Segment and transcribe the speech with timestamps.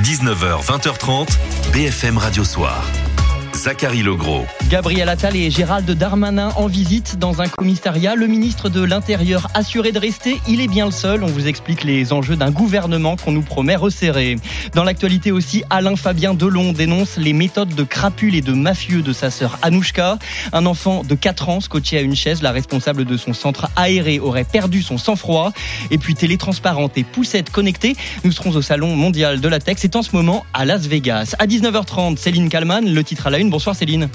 [0.00, 1.38] 19h, 20h30,
[1.72, 3.11] BFM Radio Soir.
[3.62, 4.44] Zachary Legros.
[4.68, 8.16] Gabriel Attal et Gérald Darmanin en visite dans un commissariat.
[8.16, 11.22] Le ministre de l'Intérieur assuré de rester, il est bien le seul.
[11.22, 14.34] On vous explique les enjeux d'un gouvernement qu'on nous promet resserré.
[14.74, 19.12] Dans l'actualité aussi, Alain Fabien Delon dénonce les méthodes de crapules et de mafieux de
[19.12, 20.18] sa sœur Anouchka.
[20.52, 24.18] Un enfant de 4 ans scotché à une chaise, la responsable de son centre aéré
[24.18, 25.52] aurait perdu son sang-froid.
[25.92, 27.94] Et puis télé transparente et poussette connectée,
[28.24, 29.76] nous serons au salon mondial de la tech.
[29.78, 31.36] C'est en ce moment à Las Vegas.
[31.38, 33.51] À 19h30, Céline Kalman, le titre à la une.
[33.52, 34.08] Bonsoir Céline.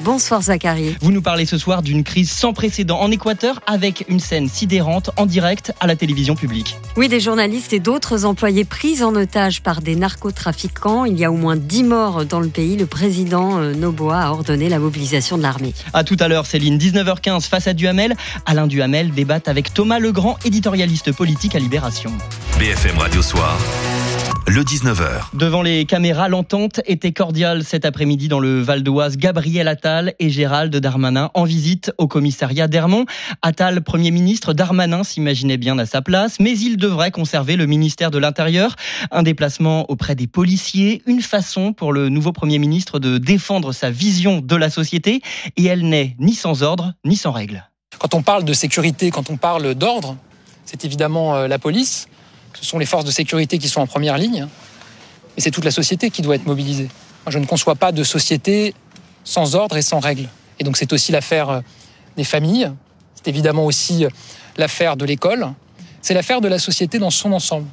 [0.00, 0.94] Bonsoir Zachary.
[1.00, 5.08] Vous nous parlez ce soir d'une crise sans précédent en Équateur avec une scène sidérante
[5.16, 6.76] en direct à la télévision publique.
[6.98, 11.06] Oui, des journalistes et d'autres employés pris en otage par des narcotrafiquants.
[11.06, 12.76] Il y a au moins 10 morts dans le pays.
[12.76, 15.72] Le président euh, Noboa a ordonné la mobilisation de l'armée.
[15.94, 18.16] À tout à l'heure Céline, 19h15 face à Duhamel.
[18.44, 22.12] Alain Duhamel débat avec Thomas Legrand, éditorialiste politique à Libération.
[22.58, 23.58] BFM Radio Soir
[24.46, 25.30] le 19h.
[25.32, 29.16] Devant les caméras, l'entente était cordiale cet après-midi dans le Val d'Oise.
[29.16, 33.06] Gabriel Attal et Gérald Darmanin en visite au commissariat d'Hermont.
[33.42, 38.10] Attal, Premier ministre, Darmanin s'imaginait bien à sa place, mais il devrait conserver le ministère
[38.10, 38.76] de l'Intérieur.
[39.10, 43.90] Un déplacement auprès des policiers, une façon pour le nouveau Premier ministre de défendre sa
[43.90, 45.22] vision de la société,
[45.56, 47.68] et elle n'est ni sans ordre, ni sans règles.
[47.98, 50.16] Quand on parle de sécurité, quand on parle d'ordre,
[50.64, 52.08] c'est évidemment euh, la police,
[52.54, 54.46] ce sont les forces de sécurité qui sont en première ligne,
[55.36, 56.88] et c'est toute la société qui doit être mobilisée.
[57.26, 58.74] je ne conçois pas de société
[59.24, 60.28] sans ordre et sans règles.
[60.60, 61.60] Et donc c'est aussi l'affaire euh,
[62.16, 62.70] des familles,
[63.14, 64.08] c'est évidemment aussi euh,
[64.56, 65.48] l'affaire de l'école,
[66.02, 67.66] c'est l'affaire de la société dans son ensemble.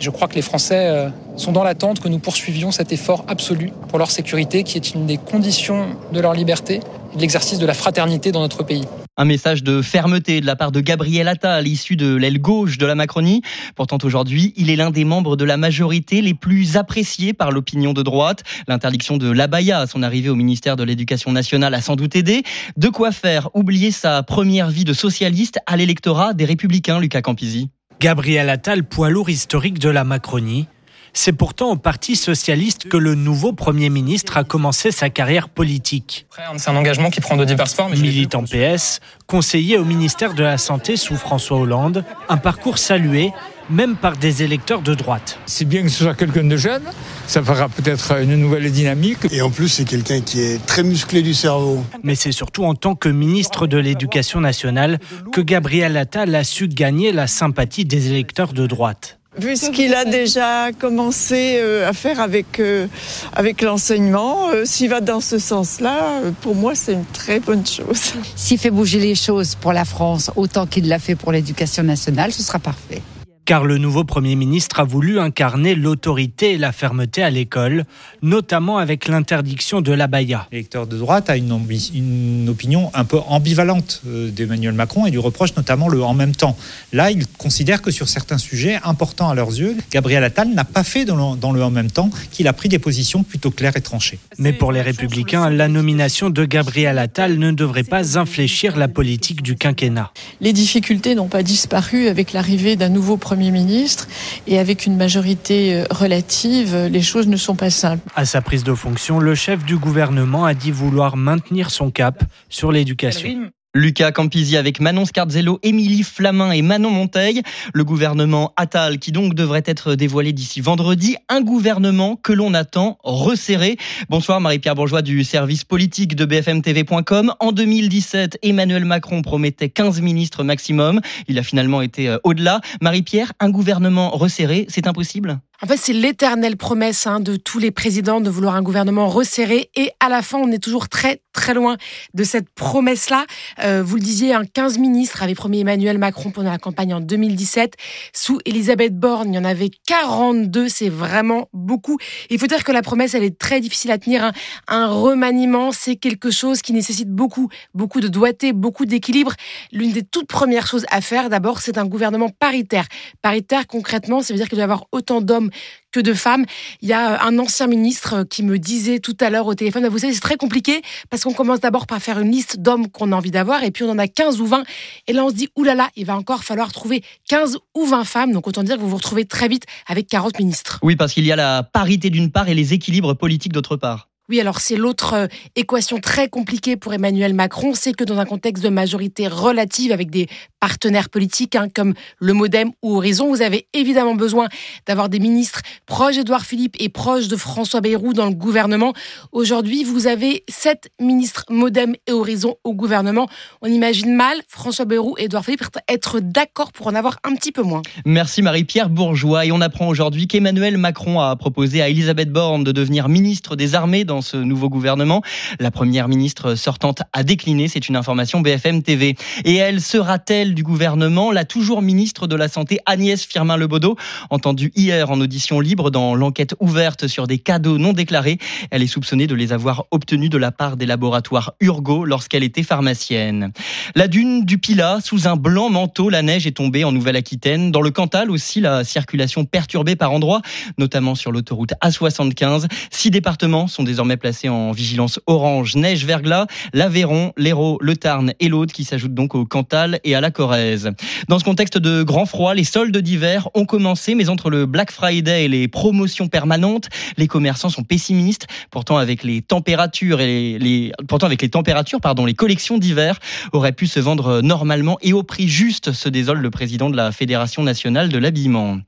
[0.00, 3.70] Je crois que les Français euh, sont dans l'attente que nous poursuivions cet effort absolu
[3.88, 6.80] pour leur sécurité, qui est une des conditions de leur liberté
[7.12, 8.84] et de l'exercice de la fraternité dans notre pays.
[9.16, 12.86] Un message de fermeté de la part de Gabriel Attal, issu de l'aile gauche de
[12.86, 13.42] la Macronie.
[13.76, 17.92] Pourtant aujourd'hui, il est l'un des membres de la majorité les plus appréciés par l'opinion
[17.92, 18.42] de droite.
[18.66, 22.42] L'interdiction de l'abaya à son arrivée au ministère de l'Éducation nationale a sans doute aidé.
[22.76, 27.70] De quoi faire oublier sa première vie de socialiste à l'électorat des Républicains, Lucas Campisi.
[28.04, 30.68] Gabriel Attal, poids lourd historique de la Macronie,
[31.14, 36.26] c'est pourtant au Parti socialiste que le nouveau Premier ministre a commencé sa carrière politique.
[36.58, 37.92] C'est un engagement qui prend de diverses formes.
[37.92, 43.32] Militant PS, conseiller au ministère de la Santé sous François Hollande, un parcours salué
[43.70, 45.38] même par des électeurs de droite.
[45.46, 46.82] C'est bien que ce soit quelqu'un de jeune,
[47.26, 49.18] ça fera peut-être une nouvelle dynamique.
[49.30, 51.84] Et en plus, c'est quelqu'un qui est très musclé du cerveau.
[52.02, 54.98] Mais c'est surtout en tant que ministre de l'Éducation nationale
[55.32, 59.18] que Gabriel Attal a su gagner la sympathie des électeurs de droite.
[59.36, 62.86] Vu ce qu'il a déjà commencé euh, à faire avec, euh,
[63.32, 68.14] avec l'enseignement, euh, s'il va dans ce sens-là, pour moi, c'est une très bonne chose.
[68.36, 72.32] S'il fait bouger les choses pour la France autant qu'il l'a fait pour l'éducation nationale,
[72.32, 73.02] ce sera parfait
[73.44, 77.84] car le nouveau Premier ministre a voulu incarner l'autorité et la fermeté à l'école,
[78.22, 80.46] notamment avec l'interdiction de l'abaya.
[80.50, 81.60] L'électeur de droite a une,
[81.94, 86.34] une opinion un peu ambivalente euh, d'Emmanuel Macron et du reproche notamment le en même
[86.34, 86.56] temps.
[86.92, 90.84] Là, il considère que sur certains sujets importants à leurs yeux, Gabriel Attal n'a pas
[90.84, 93.76] fait dans le, dans le en même temps, qu'il a pris des positions plutôt claires
[93.76, 94.18] et tranchées.
[94.38, 99.42] Mais pour les républicains, la nomination de Gabriel Attal ne devrait pas infléchir la politique
[99.42, 100.12] du quinquennat.
[100.40, 104.06] Les difficultés n'ont pas disparu avec l'arrivée d'un nouveau Premier Premier ministre
[104.46, 108.08] et avec une majorité euh, relative, les choses ne sont pas simples.
[108.14, 112.22] À sa prise de fonction, le chef du gouvernement a dit vouloir maintenir son cap
[112.48, 113.50] sur l'éducation.
[113.74, 117.42] Lucas Campisi avec Manon Scarzello, Émilie Flamin et Manon Monteil.
[117.72, 121.16] Le gouvernement Attal qui donc devrait être dévoilé d'ici vendredi.
[121.28, 123.76] Un gouvernement que l'on attend resserré.
[124.08, 127.34] Bonsoir Marie-Pierre Bourgeois du service politique de BFMTV.com.
[127.40, 131.00] En 2017, Emmanuel Macron promettait 15 ministres maximum.
[131.26, 132.60] Il a finalement été euh, au-delà.
[132.80, 135.40] Marie-Pierre, un gouvernement resserré, c'est impossible?
[135.64, 139.70] En fait, c'est l'éternelle promesse hein, de tous les présidents de vouloir un gouvernement resserré.
[139.76, 141.78] Et à la fin, on est toujours très, très loin
[142.12, 143.24] de cette promesse-là.
[143.60, 147.00] Euh, vous le disiez, un 15 ministres avait promis Emmanuel Macron pendant la campagne en
[147.00, 147.76] 2017.
[148.12, 150.68] Sous Elisabeth Borne, il y en avait 42.
[150.68, 151.96] C'est vraiment beaucoup.
[152.28, 154.22] Il faut dire que la promesse, elle est très difficile à tenir.
[154.22, 154.32] Hein.
[154.68, 159.32] Un remaniement, c'est quelque chose qui nécessite beaucoup, beaucoup de doigté, beaucoup d'équilibre.
[159.72, 162.84] L'une des toutes premières choses à faire, d'abord, c'est un gouvernement paritaire.
[163.22, 165.50] Paritaire, concrètement, ça veut dire qu'il doit y avoir autant d'hommes
[165.92, 166.44] que de femmes.
[166.82, 169.98] Il y a un ancien ministre qui me disait tout à l'heure au téléphone, vous
[169.98, 173.16] savez, c'est très compliqué parce qu'on commence d'abord par faire une liste d'hommes qu'on a
[173.16, 174.64] envie d'avoir et puis on en a 15 ou 20.
[175.06, 178.32] Et là, on se dit, oulala, il va encore falloir trouver 15 ou 20 femmes.
[178.32, 180.78] Donc autant dire que vous vous retrouvez très vite avec 40 ministres.
[180.82, 184.08] Oui, parce qu'il y a la parité d'une part et les équilibres politiques d'autre part.
[184.30, 188.24] Oui, alors c'est l'autre euh, équation très compliquée pour Emmanuel Macron, c'est que dans un
[188.24, 190.28] contexte de majorité relative avec des
[190.60, 194.48] partenaires politiques hein, comme le Modem ou Horizon, vous avez évidemment besoin
[194.86, 198.94] d'avoir des ministres proches d'Edouard Philippe et proches de François Bayrou dans le gouvernement.
[199.30, 203.28] Aujourd'hui, vous avez sept ministres Modem et Horizon au gouvernement.
[203.60, 207.52] On imagine mal François Bayrou et Edouard Philippe être d'accord pour en avoir un petit
[207.52, 207.82] peu moins.
[208.06, 209.44] Merci Marie-Pierre Bourgeois.
[209.44, 213.74] Et on apprend aujourd'hui qu'Emmanuel Macron a proposé à Elisabeth Borne de devenir ministre des
[213.74, 215.22] Armées dans ce nouveau gouvernement.
[215.58, 219.16] La première ministre sortante a décliné, c'est une information BFM TV.
[219.44, 221.32] Et elle sera-t-elle du gouvernement?
[221.32, 223.96] La toujours ministre de la Santé Agnès Firmin-Lebaudot,
[224.30, 228.38] entendue hier en audition libre dans l'enquête ouverte sur des cadeaux non déclarés.
[228.70, 232.62] Elle est soupçonnée de les avoir obtenus de la part des laboratoires Urgo lorsqu'elle était
[232.62, 233.52] pharmacienne.
[233.94, 237.72] La dune du Pilat, sous un blanc manteau, la neige est tombée en Nouvelle-Aquitaine.
[237.72, 240.42] Dans le Cantal aussi, la circulation perturbée par endroits,
[240.76, 242.66] notamment sur l'autoroute A75.
[242.90, 248.48] Six départements sont désormais placés en vigilance orange neige verglas, l'Aveyron, l'Hérault, le Tarn et
[248.48, 250.90] l'Aude qui s'ajoutent donc au Cantal et à la Corrèze.
[251.28, 254.90] Dans ce contexte de grand froid, les soldes d'hiver ont commencé, mais entre le Black
[254.90, 258.46] Friday et les promotions permanentes, les commerçants sont pessimistes.
[258.70, 263.18] Pourtant, avec les températures et les, pourtant avec les températures, pardon, les collections d'hiver
[263.52, 267.12] auraient pu se vendre normalement et au prix juste, se désole le président de la
[267.12, 268.78] Fédération nationale de l'habillement.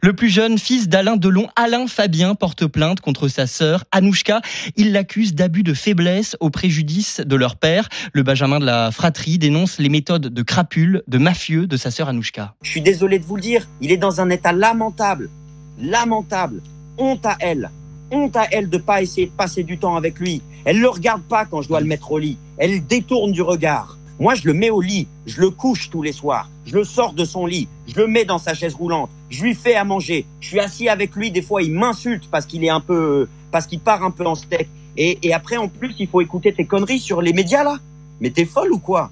[0.00, 4.40] Le plus jeune fils d'Alain Delon, Alain Fabien, porte plainte contre sa sœur Anouchka.
[4.76, 7.88] Il l'accusent d'abus de faiblesse au préjudice de leur père.
[8.12, 12.08] Le Benjamin de la fratrie dénonce les méthodes de crapule, de mafieux de sa sœur
[12.08, 12.54] Anouchka.
[12.62, 15.30] Je suis désolé de vous le dire, il est dans un état lamentable.
[15.80, 16.62] Lamentable.
[16.98, 17.70] Honte à elle.
[18.10, 20.42] Honte à elle de pas essayer de passer du temps avec lui.
[20.64, 22.36] Elle le regarde pas quand je dois le mettre au lit.
[22.58, 23.98] Elle détourne du regard.
[24.20, 27.12] Moi, je le mets au lit, je le couche tous les soirs, je le sors
[27.12, 30.26] de son lit, je le mets dans sa chaise roulante, je lui fais à manger,
[30.38, 33.66] je suis assis avec lui, des fois il m'insulte parce qu'il est un peu, parce
[33.66, 34.68] qu'il part un peu en steak.
[34.96, 37.78] Et, après, en plus, il faut écouter tes conneries sur les médias, là.
[38.20, 39.10] Mais t'es folle ou quoi?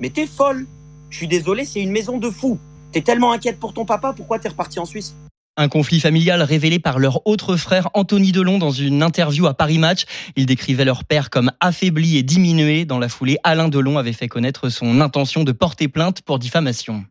[0.00, 0.66] Mais t'es folle.
[1.10, 2.58] Je suis désolé, c'est une maison de fous.
[2.92, 5.14] T'es tellement inquiète pour ton papa, pourquoi t'es reparti en Suisse?
[5.56, 9.78] Un conflit familial révélé par leur autre frère Anthony Delon dans une interview à Paris
[9.78, 10.04] Match.
[10.34, 12.84] Il décrivait leur père comme affaibli et diminué.
[12.84, 17.04] Dans la foulée, Alain Delon avait fait connaître son intention de porter plainte pour diffamation.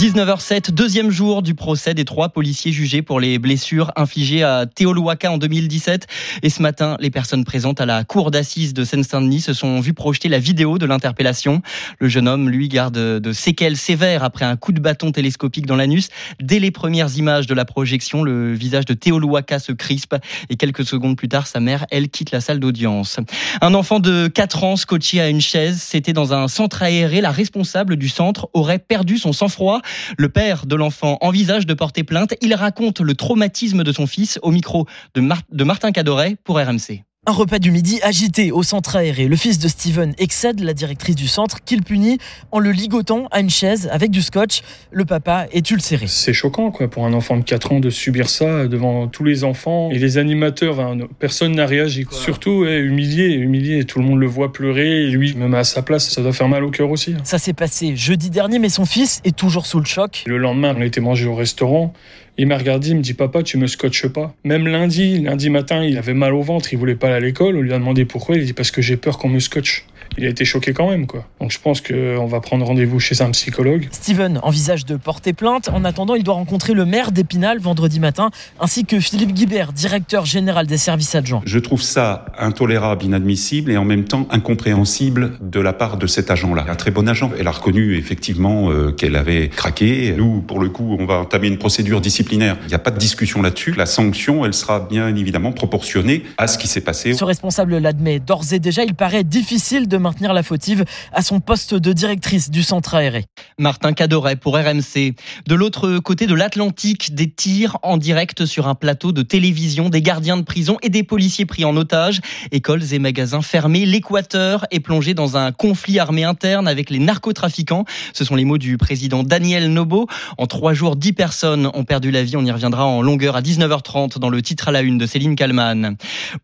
[0.00, 5.30] 19h07, deuxième jour du procès des trois policiers jugés pour les blessures infligées à Théoluaka
[5.30, 6.06] en 2017.
[6.42, 9.92] Et ce matin, les personnes présentes à la cour d'assises de Seine-Saint-Denis se sont vues
[9.92, 11.60] projeter la vidéo de l'interpellation.
[11.98, 15.76] Le jeune homme, lui, garde de séquelles sévères après un coup de bâton télescopique dans
[15.76, 16.08] l'anus.
[16.40, 20.16] Dès les premières images de la projection, le visage de Théoluaka se crispe
[20.48, 23.20] et quelques secondes plus tard, sa mère, elle, quitte la salle d'audience.
[23.60, 27.20] Un enfant de 4 ans scotché à une chaise, c'était dans un centre aéré.
[27.20, 29.82] La responsable du centre aurait perdu son sang-froid.
[30.16, 32.34] Le père de l'enfant envisage de porter plainte.
[32.40, 37.04] Il raconte le traumatisme de son fils au micro de, Martin Cadoret pour RMC.
[37.26, 39.28] Un repas du midi agité au centre aéré.
[39.28, 42.16] Le fils de Steven excède la directrice du centre qu'il punit
[42.50, 44.62] en le ligotant à une chaise avec du scotch.
[44.90, 46.06] Le papa est ulcéré.
[46.08, 49.44] C'est choquant quoi pour un enfant de 4 ans de subir ça devant tous les
[49.44, 50.80] enfants et les animateurs.
[50.80, 52.06] Hein, personne n'a réagi.
[52.10, 53.84] Surtout humilié, humilié.
[53.84, 56.48] Tout le monde le voit pleurer et lui, même à sa place, ça doit faire
[56.48, 57.12] mal au cœur aussi.
[57.12, 57.22] Hein.
[57.24, 60.24] Ça s'est passé jeudi dernier, mais son fils est toujours sous le choc.
[60.26, 61.92] Le lendemain, on a été manger au restaurant.
[62.40, 64.34] Il m'a regardé, il me dit Papa, tu me scotches pas.
[64.44, 67.54] Même lundi, lundi matin, il avait mal au ventre, il voulait pas aller à l'école.
[67.54, 68.36] On lui a demandé pourquoi.
[68.36, 69.84] Il dit Parce que j'ai peur qu'on me scotche
[70.18, 71.06] il a été choqué quand même.
[71.06, 71.24] Quoi.
[71.40, 73.88] Donc je pense qu'on va prendre rendez-vous chez un psychologue.
[73.90, 75.68] Steven envisage de porter plainte.
[75.68, 78.30] En attendant, il doit rencontrer le maire d'Épinal vendredi matin,
[78.60, 81.42] ainsi que Philippe Guibert, directeur général des services adjoints.
[81.44, 86.30] Je trouve ça intolérable, inadmissible et en même temps incompréhensible de la part de cet
[86.30, 86.66] agent-là.
[86.68, 87.30] Un très bon agent.
[87.38, 90.14] Elle a reconnu effectivement euh, qu'elle avait craqué.
[90.16, 92.56] Nous, pour le coup, on va entamer une procédure disciplinaire.
[92.62, 93.72] Il n'y a pas de discussion là-dessus.
[93.72, 97.14] La sanction, elle sera bien évidemment proportionnée à ce qui s'est passé.
[97.14, 98.84] Ce responsable l'admet d'ores et déjà.
[98.84, 103.26] Il paraît difficile de maintenir la fautive à son poste de directrice du centre aéré.
[103.58, 105.14] Martin Cadoret pour RMC.
[105.46, 110.02] De l'autre côté de l'Atlantique, des tirs en direct sur un plateau de télévision, des
[110.02, 112.20] gardiens de prison et des policiers pris en otage.
[112.50, 113.86] Écoles et magasins fermés.
[113.86, 117.84] L'Équateur est plongé dans un conflit armé interne avec les narcotrafiquants.
[118.12, 120.06] Ce sont les mots du président Daniel Nobo.
[120.38, 122.36] En trois jours, dix personnes ont perdu la vie.
[122.36, 125.36] On y reviendra en longueur à 19h30 dans le titre à la une de Céline
[125.36, 125.96] Kalman.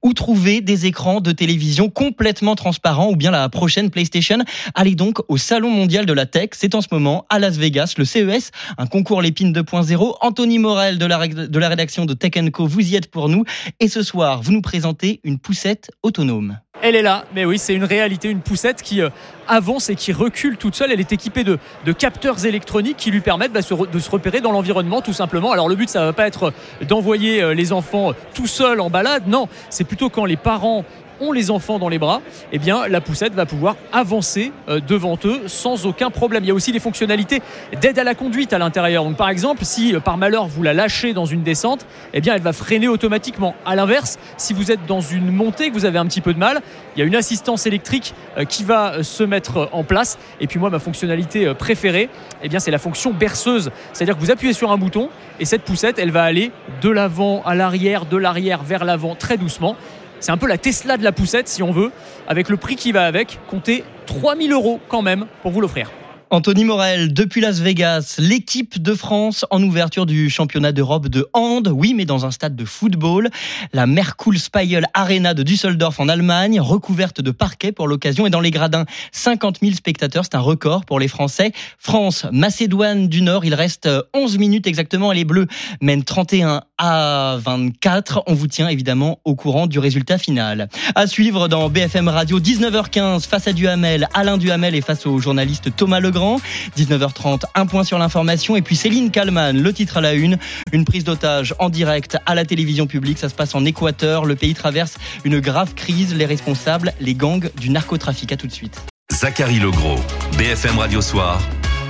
[0.03, 4.39] Où trouver des écrans de télévision complètement transparents ou bien la prochaine PlayStation.
[4.75, 6.51] Allez donc au Salon mondial de la tech.
[6.53, 10.17] C'est en ce moment à Las Vegas, le CES, un concours Lépine 2.0.
[10.21, 13.45] Anthony Morel de la, de la rédaction de Tech Co, vous y êtes pour nous.
[13.81, 16.59] Et ce soir, vous nous présentez une poussette autonome.
[16.83, 19.09] Elle est là, mais oui, c'est une réalité, une poussette qui euh,
[19.49, 20.93] avance et qui recule toute seule.
[20.93, 24.53] Elle est équipée de, de capteurs électroniques qui lui permettent bah, de se repérer dans
[24.53, 25.53] l'environnement tout simplement.
[25.53, 26.53] Alors le but, ça va pas être
[26.87, 30.85] d'envoyer euh, les enfants tout seuls en balade, non, c'est plutôt quand les parents
[31.21, 32.21] ont les enfants dans les bras,
[32.53, 36.45] eh bien la poussette va pouvoir avancer euh, devant eux sans aucun problème.
[36.45, 37.43] Il y a aussi des fonctionnalités
[37.81, 39.05] d'aide à la conduite à l'intérieur.
[39.05, 42.35] Donc par exemple, si euh, par malheur vous la lâchez dans une descente, eh bien
[42.35, 43.55] elle va freiner automatiquement.
[43.65, 46.39] À l'inverse, si vous êtes dans une montée que vous avez un petit peu de
[46.39, 46.61] mal,
[46.95, 50.19] il y a une assistance électrique euh, qui va se mettre en place.
[50.41, 52.09] Et puis moi, ma fonctionnalité préférée,
[52.43, 53.71] eh bien c'est la fonction berceuse.
[53.93, 55.09] C'est-à-dire que vous appuyez sur un bouton
[55.41, 59.37] et cette poussette, elle va aller de l'avant à l'arrière, de l'arrière vers l'avant très
[59.37, 59.77] doucement.
[60.21, 61.93] C'est un peu la Tesla de la poussette, si on veut,
[62.27, 63.39] avec le prix qui va avec.
[63.49, 65.91] Comptez 3000 euros quand même pour vous l'offrir.
[66.31, 71.69] Anthony Morel, depuis Las Vegas, l'équipe de France en ouverture du championnat d'Europe de hand,
[71.73, 73.31] oui, mais dans un stade de football.
[73.73, 78.51] La Merkuhl-Speil Arena de Düsseldorf en Allemagne, recouverte de parquet pour l'occasion et dans les
[78.51, 81.53] gradins, 50 000 spectateurs, c'est un record pour les Français.
[81.79, 85.47] France, Macédoine du Nord, il reste 11 minutes exactement et les Bleus
[85.81, 88.25] mènent 31 à 24.
[88.27, 90.69] On vous tient évidemment au courant du résultat final.
[90.97, 95.71] À suivre dans BFM Radio, 19h15, face à Duhamel, Alain Duhamel et face au journaliste
[95.77, 96.16] Thomas Legrand.
[96.17, 98.57] 19h30, un point sur l'information.
[98.57, 100.39] Et puis Céline Kalman, le titre à la une.
[100.73, 103.19] Une prise d'otage en direct à la télévision publique.
[103.19, 104.25] Ça se passe en Équateur.
[104.25, 106.15] Le pays traverse une grave crise.
[106.15, 108.33] Les responsables, les gangs du narcotrafic.
[108.33, 108.81] À tout de suite.
[109.13, 110.01] Zachary Legros,
[110.37, 111.41] BFM Radio Soir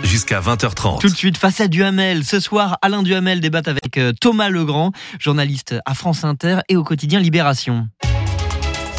[0.02, 1.00] jusqu'à 20h30.
[1.00, 2.24] Tout de suite, face à Duhamel.
[2.24, 6.84] Ce soir, Alain Duhamel débat avec euh, Thomas Legrand, journaliste à France Inter et au
[6.84, 7.88] quotidien Libération.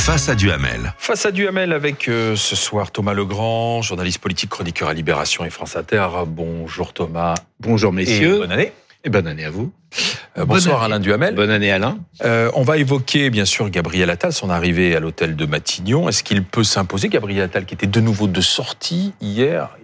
[0.08, 0.94] Face à Duhamel.
[1.00, 5.50] Face à Duhamel avec euh, ce soir Thomas Legrand, journaliste politique, chroniqueur à Libération et
[5.50, 6.08] France Inter.
[6.26, 7.34] Bonjour Thomas.
[7.60, 8.38] Bonjour messieurs.
[8.38, 8.72] bonne année.
[9.04, 9.70] Et bonne année à vous.
[10.38, 11.36] Euh, bonsoir Alain Duhamel.
[11.36, 11.98] Bonne année Alain.
[12.24, 16.08] Euh, on va évoquer bien sûr Gabriel Attal, son arrivée à l'hôtel de Matignon.
[16.08, 19.78] Est-ce qu'il peut s'imposer Gabriel Attal qui était de nouveau de sortie hier,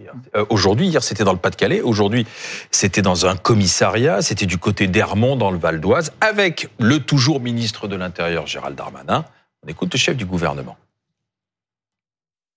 [0.48, 2.26] aujourd'hui, hier c'était dans le Pas-de-Calais, aujourd'hui
[2.72, 7.42] c'était dans un commissariat, c'était du côté d'Hermont dans le Val d'Oise, avec le toujours
[7.42, 9.26] ministre de l'Intérieur Gérald Darmanin.
[9.64, 10.76] On écoute le chef du gouvernement.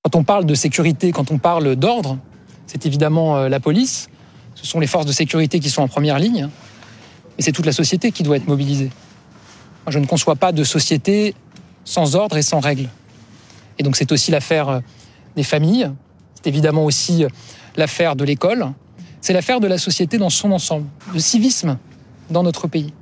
[0.03, 2.19] Quand on parle de sécurité, quand on parle d'ordre,
[2.67, 4.09] c'est évidemment euh, la police,
[4.55, 6.49] ce sont les forces de sécurité qui sont en première ligne,
[7.37, 8.91] mais c'est toute la société qui doit être mobilisée.
[9.87, 11.35] je ne conçois pas de société
[11.85, 12.89] sans ordre et sans règles.
[13.79, 14.81] Et donc c'est aussi l'affaire euh,
[15.37, 15.91] des familles,
[16.35, 17.29] c'est évidemment aussi euh,
[17.77, 18.73] l'affaire de l'école,
[19.21, 21.79] c'est l'affaire de la société dans son ensemble, le civisme
[22.31, 22.93] dans notre pays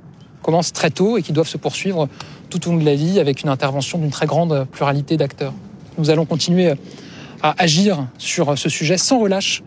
[0.45, 2.07] commence très tôt et qui doivent se poursuivre
[2.49, 5.53] tout au long de la vie avec une intervention d'une très grande pluralité d'acteurs.
[5.97, 6.73] Nous allons continuer
[7.41, 9.63] à agir sur ce sujet sans relâche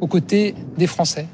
[0.00, 1.26] aux côtés des Français.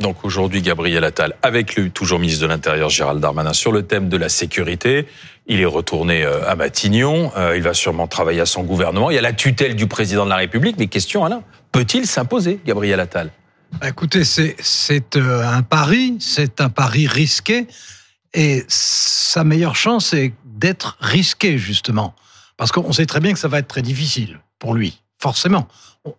[0.00, 4.08] Donc aujourd'hui, Gabriel Attal, avec le toujours ministre de l'Intérieur Gérald Darmanin, sur le thème
[4.08, 5.06] de la sécurité.
[5.46, 7.32] Il est retourné euh, à Matignon.
[7.36, 9.10] Euh, il va sûrement travailler à son gouvernement.
[9.10, 10.76] Il y a la tutelle du président de la République.
[10.78, 13.30] Mais question, Alain, peut-il s'imposer, Gabriel Attal?
[13.78, 17.66] Bah, Écoutez, c'est euh, un pari, c'est un pari risqué.
[18.34, 22.14] Et sa meilleure chance est d'être risqué, justement.
[22.56, 25.66] Parce qu'on sait très bien que ça va être très difficile pour lui, forcément.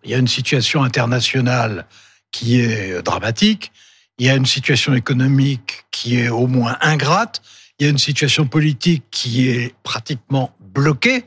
[0.04, 1.86] Il y a une situation internationale
[2.30, 3.72] qui est dramatique,
[4.18, 7.42] il y a une situation économique qui est au moins ingrate,
[7.78, 11.24] il y a une situation politique qui est pratiquement bloquée.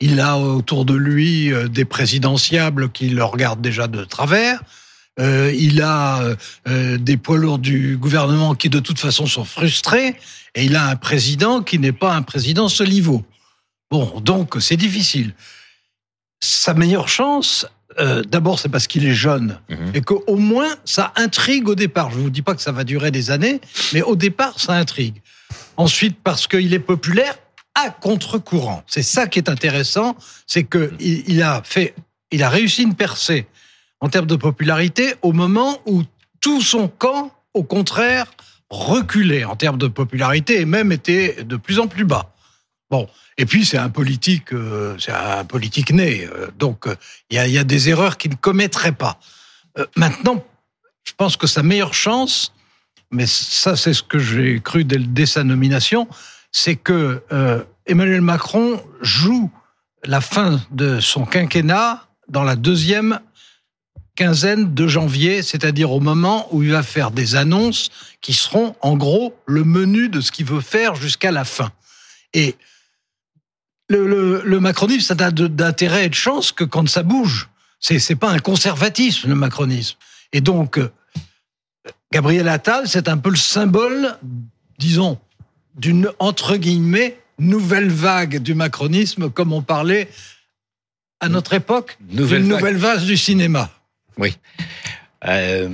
[0.00, 4.62] Il a autour de lui euh, des présidentiables qui le regardent déjà de travers.
[5.20, 9.44] Euh, il a euh, euh, des poids lourds du gouvernement qui de toute façon sont
[9.44, 10.16] frustrés,
[10.54, 13.24] et il a un président qui n'est pas un président solivo.
[13.90, 15.34] Bon, donc c'est difficile.
[16.40, 17.66] Sa meilleure chance,
[18.26, 19.92] d'abord c'est parce qu'il est jeune, mhm.
[19.94, 22.10] et qu'au moins ça intrigue au départ.
[22.10, 23.60] Je ne vous dis pas que ça va durer des années,
[23.92, 25.22] mais au départ ça intrigue.
[25.76, 27.36] Ensuite parce qu'il est populaire
[27.76, 28.82] à contre-courant.
[28.86, 30.16] C'est ça qui est intéressant,
[30.46, 31.94] c'est qu'il a fait,
[32.32, 33.46] il a réussi une percée
[34.04, 36.02] en termes de popularité au moment où
[36.42, 38.26] tout son camp, au contraire,
[38.68, 42.34] reculait en termes de popularité et même était de plus en plus bas.
[42.90, 43.08] Bon,
[43.38, 46.96] et puis c'est un politique, euh, c'est un politique né, euh, donc euh,
[47.30, 49.18] il y, a, des erreurs qu'il ne commettrait pas.
[49.96, 50.44] maintenant,
[51.04, 52.52] je pense que sa meilleure chance,
[53.10, 56.08] mais ça c'est ce que j'ai cru dès, dès, sa nomination,
[56.52, 57.22] c'est que
[57.86, 59.50] Emmanuel Macron joue
[60.04, 63.18] la fin de son quinquennat dans la deuxième
[64.16, 67.90] quinzaine de janvier, c'est-à-dire au moment où il va faire des annonces
[68.20, 71.72] qui seront en gros le menu de ce qu'il veut faire jusqu'à la fin.
[72.32, 72.56] Et
[73.88, 77.48] le, le, macronisme, ça n'a d'intérêt et de chance que quand ça bouge.
[77.80, 79.98] C'est, c'est pas un conservatisme, le macronisme.
[80.32, 80.80] Et donc,
[82.12, 84.16] Gabriel Attal, c'est un peu le symbole,
[84.78, 85.18] disons,
[85.76, 90.08] d'une, entre guillemets, nouvelle vague du macronisme, comme on parlait
[91.20, 92.58] à notre époque, Nouvelle une vague.
[92.58, 93.70] nouvelle vase du cinéma.
[94.18, 94.36] Oui.
[95.26, 95.68] Euh,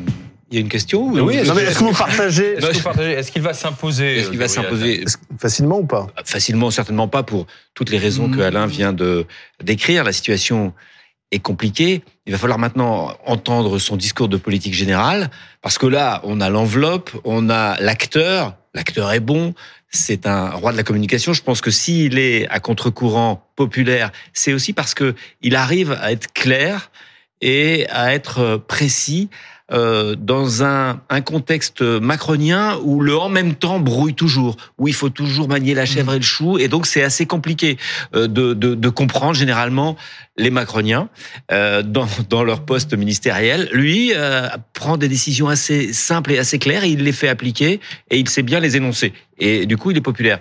[0.51, 3.13] Il y a une question ou- Oui, est-ce que vous partagez Est-ce que vous partagez
[3.13, 5.05] Est-ce qu'il va s'imposer Est-ce qu'il va s'imposer
[5.39, 6.09] Facilement ou pas?
[6.25, 9.27] Facilement, certainement pas pour toutes les raisons que Alain vient de
[9.63, 10.03] décrire.
[10.03, 10.73] La situation
[11.31, 12.03] est compliquée.
[12.27, 15.31] Il va falloir maintenant entendre son discours de politique générale,
[15.63, 18.57] parce que là, on a l'enveloppe, on a l'acteur.
[18.75, 19.55] L'acteur est bon.
[19.93, 21.33] C'est un roi de la communication.
[21.33, 26.11] Je pense que s'il est à contre-courant populaire, c'est aussi parce que il arrive à
[26.11, 26.91] être clair
[27.41, 29.29] et à être précis
[29.73, 34.95] euh, dans un, un contexte macronien où le en même temps brouille toujours, où il
[34.95, 37.79] faut toujours manier la chèvre et le chou, et donc c'est assez compliqué
[38.15, 39.97] euh, de, de, de comprendre généralement
[40.37, 41.09] les macroniens
[41.53, 43.69] euh, dans, dans leur poste ministériel.
[43.73, 47.79] Lui euh, prend des décisions assez simples et assez claires, et il les fait appliquer,
[48.11, 49.13] et il sait bien les énoncer.
[49.39, 50.41] Et du coup, il est populaire.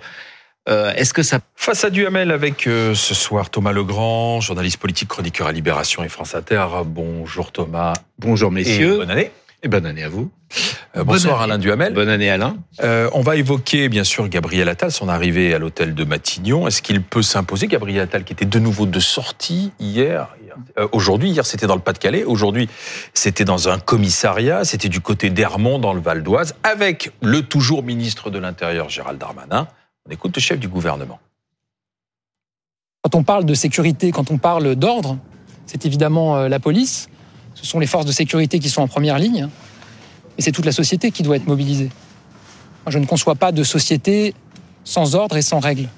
[0.68, 5.08] Euh, Est-ce que ça Face à Duhamel avec euh, ce soir Thomas Legrand, journaliste politique,
[5.08, 6.66] chroniqueur à Libération et France Inter.
[6.84, 7.94] Bonjour Thomas.
[8.18, 8.94] Bonjour messieurs.
[8.94, 9.30] Et bonne année.
[9.62, 10.30] Et bonne année à vous.
[10.96, 11.52] Euh, bonsoir année.
[11.52, 11.94] Alain Duhamel.
[11.94, 12.56] Bonne année Alain.
[12.82, 16.66] On va évoquer bien sûr Gabriel Attal, son arrivée à l'hôtel de Matignon.
[16.66, 20.56] Est-ce qu'il peut s'imposer Gabriel Attal qui était de nouveau de sortie hier, hier
[20.92, 22.68] aujourd'hui, hier c'était dans le Pas-de-Calais, aujourd'hui
[23.14, 27.82] c'était dans un commissariat, c'était du côté d'Hermont dans le Val d'Oise, avec le toujours
[27.82, 29.68] ministre de l'Intérieur Gérald Darmanin.
[30.06, 31.18] On écoute le chef du gouvernement.
[33.02, 35.18] Quand on parle de sécurité, quand on parle d'ordre,
[35.66, 37.08] c'est évidemment euh, la police,
[37.54, 39.48] ce sont les forces de sécurité qui sont en première ligne,
[40.38, 41.90] et c'est toute la société qui doit être mobilisée.
[42.86, 44.34] Je ne conçois pas de société
[44.84, 45.88] sans ordre et sans règles.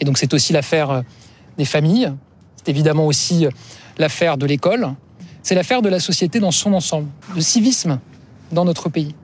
[0.00, 1.02] Et donc c'est aussi l'affaire euh,
[1.58, 2.12] des familles,
[2.56, 3.50] c'est évidemment aussi euh,
[3.98, 4.94] l'affaire de l'école,
[5.42, 7.98] c'est l'affaire de la société dans son ensemble, de civisme
[8.52, 9.14] dans notre pays,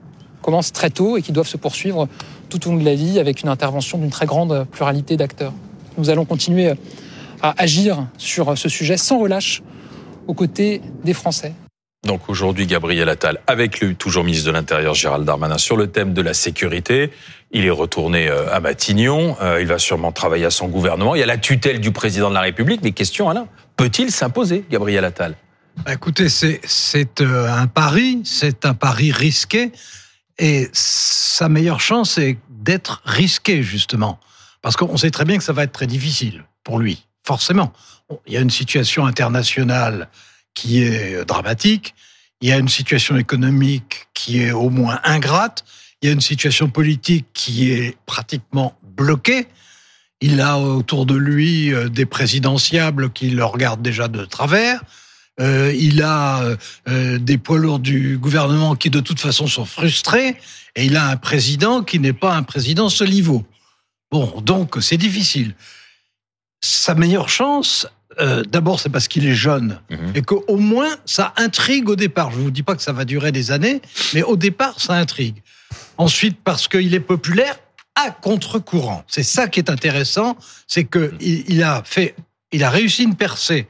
[0.41, 2.07] commence très tôt et qui doivent se poursuivre
[2.49, 5.53] tout au long de la vie avec une intervention d'une très grande pluralité d'acteurs.
[5.97, 6.73] Nous allons continuer
[7.41, 9.61] à agir sur ce sujet sans relâche
[10.27, 11.53] aux côtés des Français.
[12.05, 16.13] Donc aujourd'hui, Gabriel Attal, avec le toujours ministre de l'Intérieur Gérald Darmanin, sur le thème
[16.13, 17.11] de la sécurité.
[17.51, 19.35] Il est retourné euh, à Matignon.
[19.41, 21.15] Euh, Il va sûrement travailler à son gouvernement.
[21.15, 22.81] Il y a la tutelle du président de la République.
[22.81, 23.47] Des questions, Alain.
[23.75, 25.35] Peut-il s'imposer, Gabriel Attal?
[25.83, 29.71] Bah, Écoutez, c'est euh, un pari, c'est un pari risqué,
[30.39, 34.19] et sa meilleure chance est d'être risqué justement,
[34.61, 37.73] parce qu'on sait très bien que ça va être très difficile pour lui, forcément.
[38.25, 40.09] Il y a une situation internationale
[40.53, 41.93] qui est euh, dramatique,
[42.41, 45.63] il y a une situation économique qui est au moins ingrate,
[46.01, 49.47] il y a une situation politique qui est pratiquement bloquée.
[50.21, 54.81] Il a autour de lui euh, des présidentiables qui le regardent déjà de travers.
[55.39, 56.57] Euh, il a euh,
[56.89, 60.35] euh, des poids lourds du gouvernement qui de toute façon sont frustrés.
[60.75, 63.45] Et il a un président qui n'est pas un président Soliveau.
[64.11, 65.55] Bon, donc c'est difficile.
[66.61, 67.87] Sa meilleure chance,
[68.19, 69.79] euh, d'abord c'est parce qu'il est jeune
[70.13, 72.31] et qu'au moins ça intrigue au départ.
[72.31, 73.81] Je vous dis pas que ça va durer des années,
[74.13, 75.41] mais au départ ça intrigue.
[75.97, 77.57] Ensuite parce qu'il est populaire
[77.95, 79.03] à contre-courant.
[79.07, 82.15] C'est ça qui est intéressant, c'est que il, il a fait,
[82.51, 83.67] il a réussi une percée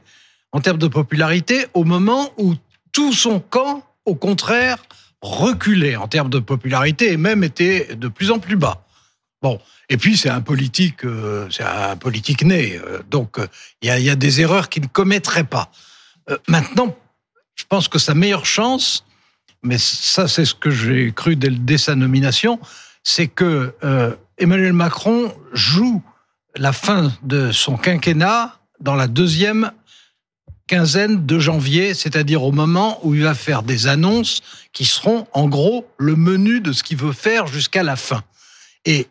[0.52, 2.54] en termes de popularité au moment où
[2.92, 4.78] tout son camp, au contraire,
[5.22, 8.84] reculait en termes de popularité et même était de plus en plus bas.
[9.42, 9.58] Bon,
[9.88, 13.46] et puis c'est un politique, euh, c'est un politique né, euh, donc euh,
[13.82, 15.70] il y, a, des erreurs qu'il ne commettrait pas.
[16.46, 16.96] Maintenant,
[17.56, 19.04] je pense que sa meilleure chance,
[19.62, 22.60] mais ça c'est ce que j'ai cru dès, dès sa nomination,
[23.02, 23.74] c'est que
[24.38, 26.02] Emmanuel Macron joue
[26.56, 29.72] la fin de son quinquennat dans la deuxième
[30.70, 34.40] quinzaine de janvier, c'est-à-dire au moment où il va faire des annonces
[34.72, 38.22] qui seront en gros le menu de ce qu'il veut faire jusqu'à la fin.
[38.84, 39.08] Et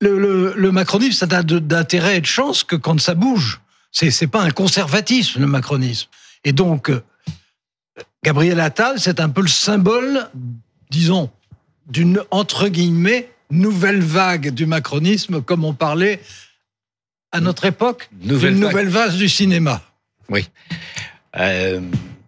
[0.00, 3.60] le, le, le macronisme, ça n'a de- d'intérêt et de chance que quand ça bouge.
[3.92, 6.08] C'est c'est pas un conservatisme, le macronisme.
[6.44, 7.02] Et donc, euh,
[8.22, 10.28] Gabriel Attal, c'est un peu le symbole,
[10.90, 11.28] disons,
[11.88, 16.20] d'une, entre guillemets, nouvelle vague du macronisme, comme on parlait
[17.32, 18.70] à notre époque, Nouvelle d'une vague.
[18.70, 19.82] nouvelle vase du cinéma.
[20.30, 20.48] Oui.
[21.38, 21.80] Euh,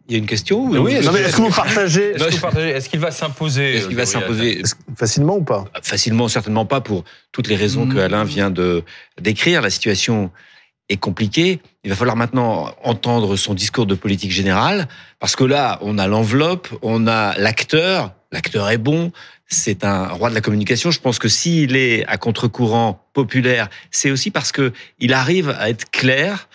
[0.09, 2.11] Il y a une question ou- Oui, est-ce Non, que- mais est-ce que vous partagez
[2.11, 4.63] Est-ce qu'il va s'imposer Est-ce qu'il va Gabriel s'imposer
[4.99, 5.65] facilement ou pas?
[5.83, 8.83] Facilement, certainement pas pour toutes les raisons que Alain vient de
[9.21, 9.63] décrire.
[9.63, 10.31] La situation
[10.91, 11.61] est compliquée.
[11.85, 14.87] Il va falloir maintenant entendre son discours de politique générale,
[15.19, 18.13] parce que là, on a l'enveloppe, on a l'acteur.
[18.33, 19.13] L'acteur est bon.
[19.47, 20.91] C'est un roi de la communication.
[20.91, 25.71] Je pense que s'il est à contre-courant populaire, c'est aussi parce que il arrive à
[25.71, 26.49] être clair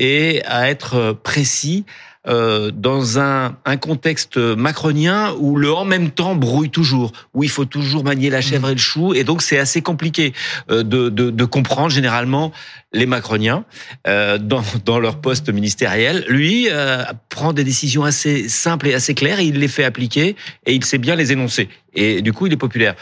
[0.00, 1.84] et à être précis,
[2.26, 7.48] euh, dans un, un, contexte macronien où le en même temps brouille toujours, où il
[7.48, 10.34] faut toujours manier la chèvre et le chou, et donc c'est assez compliqué
[10.70, 12.52] euh, de, de, de, comprendre généralement
[12.92, 13.64] les macroniens
[14.06, 16.24] euh, dans, dans leur poste ministériel.
[16.28, 20.36] Lui euh, prend des décisions assez simples et assez claires, et il les fait appliquer,
[20.66, 22.96] et il sait bien les énoncer, et du coup il est populaire.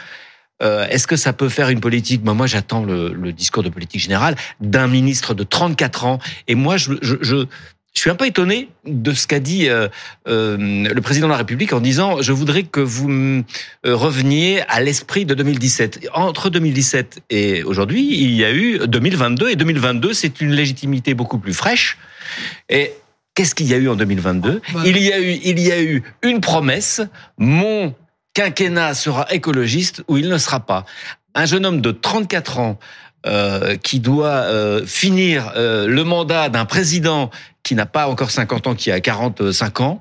[0.62, 2.22] Euh, Est-ce que ça peut faire une politique?
[2.22, 6.18] Ben Moi, j'attends le, le, discours de politique générale d'un ministre de 34 ans.
[6.48, 7.46] Et moi, je, je, je,
[7.98, 9.88] je suis un peu étonné de ce qu'a dit euh,
[10.28, 13.42] euh, le président de la République en disant je voudrais que vous euh,
[13.84, 16.08] reveniez à l'esprit de 2017.
[16.14, 21.38] Entre 2017 et aujourd'hui, il y a eu 2022 et 2022, c'est une légitimité beaucoup
[21.38, 21.98] plus fraîche.
[22.68, 22.92] Et
[23.34, 26.04] qu'est-ce qu'il y a eu en 2022 Il y a eu il y a eu
[26.22, 27.00] une promesse
[27.36, 27.94] mon
[28.38, 30.86] quinquennat sera écologiste ou il ne sera pas.
[31.34, 32.78] Un jeune homme de 34 ans
[33.26, 37.30] euh, qui doit euh, finir euh, le mandat d'un président
[37.64, 40.00] qui n'a pas encore 50 ans, qui a 45 ans,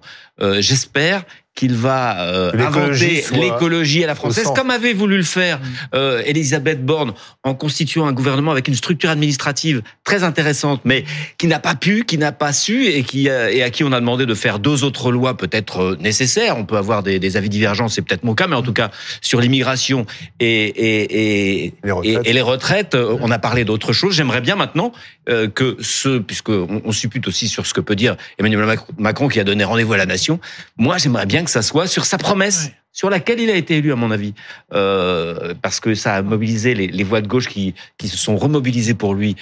[0.59, 1.25] j'espère
[1.57, 5.59] qu'il va euh, inventer l'écologie à la française, comme avait voulu le faire
[5.95, 11.03] euh, Elisabeth Borne en constituant un gouvernement avec une structure administrative très intéressante, mais
[11.39, 13.91] qui n'a pas pu, qui n'a pas su, et qui euh, et à qui on
[13.91, 16.57] a demandé de faire deux autres lois peut-être euh, nécessaires.
[16.57, 18.91] On peut avoir des, des avis divergents, c'est peut-être mon cas, mais en tout cas
[19.21, 20.05] sur l'immigration
[20.39, 24.13] et et, et, les et, et, les retraites, euh, on a parlé d'autres choses.
[24.13, 24.91] J'aimerais bien maintenant
[25.27, 29.27] euh, que ce, puisque on, on suppute aussi sur ce que peut dire Emmanuel Macron
[29.27, 30.39] qui a donné rendez-vous à la nation,
[30.77, 32.65] moi j'aimerais bien que ça soit sur sa promesse.
[32.65, 32.73] Ouais.
[32.93, 34.33] Sur laquelle il a été élu, à mon avis,
[34.73, 38.37] euh, parce que ça a mobilisé les, les voix de gauche qui, qui se sont
[38.37, 39.35] remobilisées pour lui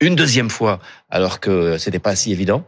[0.00, 2.66] une deuxième fois, alors que c'était pas si évident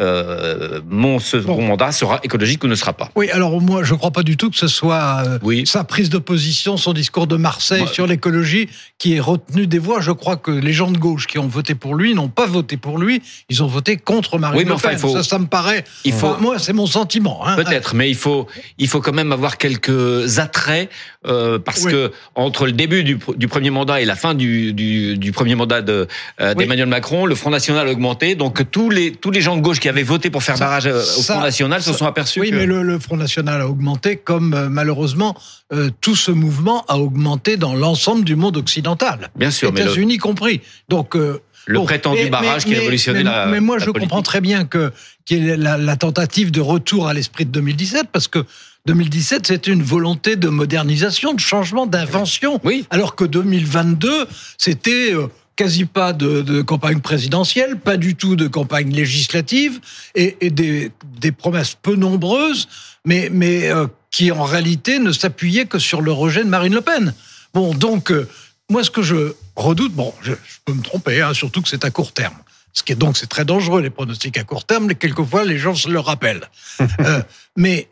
[0.00, 1.68] euh, mon second bon.
[1.68, 3.10] mandat sera écologique ou ne sera pas.
[3.14, 5.66] Oui, alors moi, je ne crois pas du tout que ce soit euh, oui.
[5.66, 9.78] sa prise de position, son discours de Marseille moi, sur l'écologie qui est retenu des
[9.78, 10.00] voix.
[10.00, 12.76] Je crois que les gens de gauche qui ont voté pour lui n'ont pas voté
[12.76, 14.96] pour lui, ils ont voté contre Marine oui, Le Pen.
[14.96, 15.84] Enfin, faut, ça, ça me paraît.
[16.04, 17.46] Il faut, enfin, moi, c'est mon sentiment.
[17.46, 17.54] Hein.
[17.54, 20.90] Peut-être, mais il faut, il faut quand même avoir quelques attraits
[21.26, 21.92] euh, parce oui.
[21.92, 25.54] que entre le début du, du, premier mandat et la fin du, du, du premier
[25.54, 26.90] mandat d'Emmanuel de.
[26.90, 28.34] Macron, le Front National a augmenté.
[28.34, 31.02] Donc tous les, tous les gens de gauche qui avaient voté pour faire barrage euh,
[31.02, 32.40] au ça, Front National se sont aperçus.
[32.40, 32.56] Oui, que...
[32.56, 35.36] mais le, le, Front National a augmenté comme euh, malheureusement
[35.74, 39.28] euh, tout ce mouvement a augmenté dans l'ensemble du monde occidental.
[39.36, 40.22] Bien sûr, États-Unis le...
[40.22, 40.62] compris.
[40.88, 43.44] Donc euh, le bon, prétendu mais, barrage mais, qui révolutionnait la.
[43.44, 44.08] Mais moi, la je politique.
[44.08, 44.90] comprends très bien que
[45.26, 48.46] qu'il y ait la, la, tentative de retour à l'esprit de 2017, parce que
[48.86, 52.58] 2017, c'était une volonté de modernisation, de changement, d'invention.
[52.64, 52.86] Oui.
[52.88, 58.48] Alors que 2022, c'était euh, quasi pas de, de, campagne présidentielle, pas du tout de
[58.48, 59.80] campagne législative,
[60.14, 60.90] et, et des,
[61.20, 62.68] des, promesses peu nombreuses,
[63.04, 66.80] mais, mais euh, qui en réalité ne s'appuyaient que sur le rejet de Marine Le
[66.80, 67.14] Pen.
[67.52, 68.28] Bon, donc, euh,
[68.70, 71.84] moi, ce que je redoute, bon, je, je peux me tromper, hein, surtout que c'est
[71.84, 72.36] à court terme.
[72.72, 74.86] Ce qui est donc c'est très dangereux les pronostics à court terme.
[74.86, 76.50] Mais quelquefois, les gens se le rappellent.
[77.00, 77.22] euh,
[77.56, 77.88] mais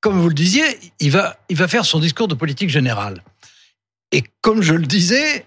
[0.00, 0.64] comme vous le disiez,
[1.00, 3.22] il va, il va faire son discours de politique générale.
[4.12, 5.46] Et comme je le disais,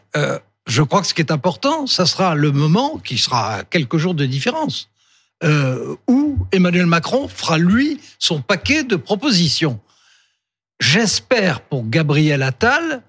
[0.67, 3.97] je crois que ce qui est important, ça sera le moment, qui sera à quelques
[3.97, 4.89] jours de différence,
[5.43, 9.79] euh, où Emmanuel Macron fera, lui, son paquet de propositions.
[10.79, 13.03] J'espère pour Gabriel Attal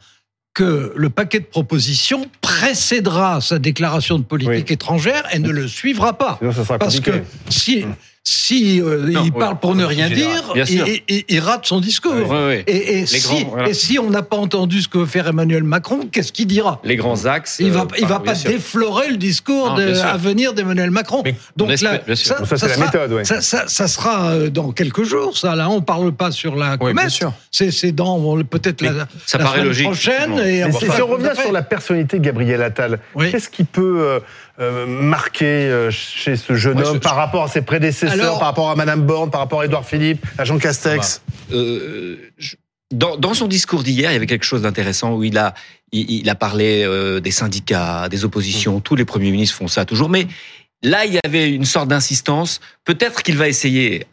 [0.52, 4.74] que le paquet de propositions précédera sa déclaration de politique oui.
[4.74, 6.38] étrangère et ne le suivra pas.
[6.78, 7.84] Parce que si,
[8.26, 12.14] si euh, non, il parle pour ne rien dire, il, il, il, rate son discours.
[12.14, 13.68] Oui, et, et, si, grands, voilà.
[13.68, 16.80] et, si, on n'a pas entendu ce que veut faire Emmanuel Macron, qu'est-ce qu'il dira?
[16.84, 17.58] Les grands axes.
[17.60, 21.20] Il va, euh, il va pas déflorer le discours non, de, à venir d'Emmanuel Macron.
[21.22, 23.12] Mais, Donc là, ça, ça, ça c'est la méthode.
[23.12, 23.24] Ouais.
[23.24, 25.36] Ça, ça, ça, sera euh, dans quelques jours.
[25.36, 27.10] Ça, là, on parle pas sur la comète.
[27.50, 29.84] C'est dans peut-être la, ça la paraît semaine logique.
[29.84, 30.38] prochaine.
[30.38, 34.20] Et si, si on revient sur la personnalité de Gabriel Attal, qu'est-ce qui peut
[34.60, 38.38] euh, marqué euh, chez ce jeune ouais, homme je, par rapport à ses prédécesseurs, alors,
[38.38, 42.54] par rapport à Madame Borne, par rapport à Édouard Philippe, à Jean Castex euh, je,
[42.92, 45.54] dans, dans, son discours d'hier, il y avait quelque chose d'intéressant où il a,
[45.90, 48.78] il, il a parlé euh, des syndicats, des oppositions.
[48.78, 48.82] Mmh.
[48.82, 50.28] Tous les premiers ministres font ça toujours, mais
[50.82, 52.60] là, il y avait une sorte d'insistance.
[52.84, 54.06] Peut-être qu'il va essayer,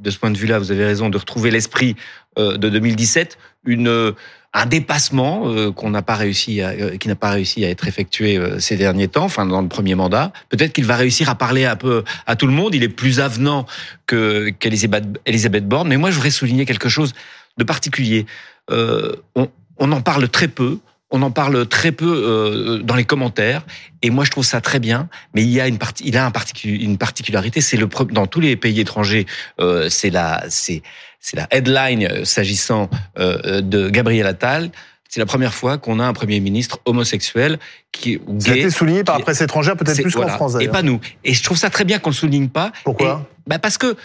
[0.00, 1.94] de ce point de vue-là, vous avez raison, de retrouver l'esprit
[2.36, 4.14] de 2017, une
[4.56, 7.86] un dépassement euh, qu'on n'a pas réussi, à, euh, qui n'a pas réussi à être
[7.86, 10.32] effectué euh, ces derniers temps, enfin dans le premier mandat.
[10.48, 12.74] Peut-être qu'il va réussir à parler un peu à tout le monde.
[12.74, 13.66] Il est plus avenant
[14.06, 15.88] que qu'Elisabeth Borne.
[15.88, 17.12] Mais moi, je voudrais souligner quelque chose
[17.58, 18.24] de particulier.
[18.68, 20.78] On en parle très peu.
[21.10, 23.64] On en parle très peu euh, dans les commentaires,
[24.02, 25.08] et moi je trouve ça très bien.
[25.34, 28.26] Mais il y a une partie, il a un particu une particularité, c'est le dans
[28.26, 29.26] tous les pays étrangers,
[29.60, 30.82] euh, c'est la, c'est
[31.20, 34.70] c'est la headline s'agissant euh, de Gabriel Attal.
[35.08, 37.58] C'est la première fois qu'on a un premier ministre homosexuel
[37.92, 38.40] qui gay.
[38.40, 40.56] Ça a été souligné par la presse étrangère, peut-être plus voilà, qu'en France.
[40.60, 41.00] Et pas nous.
[41.24, 42.72] Et je trouve ça très bien qu'on le souligne pas.
[42.82, 43.96] Pourquoi Bah parce que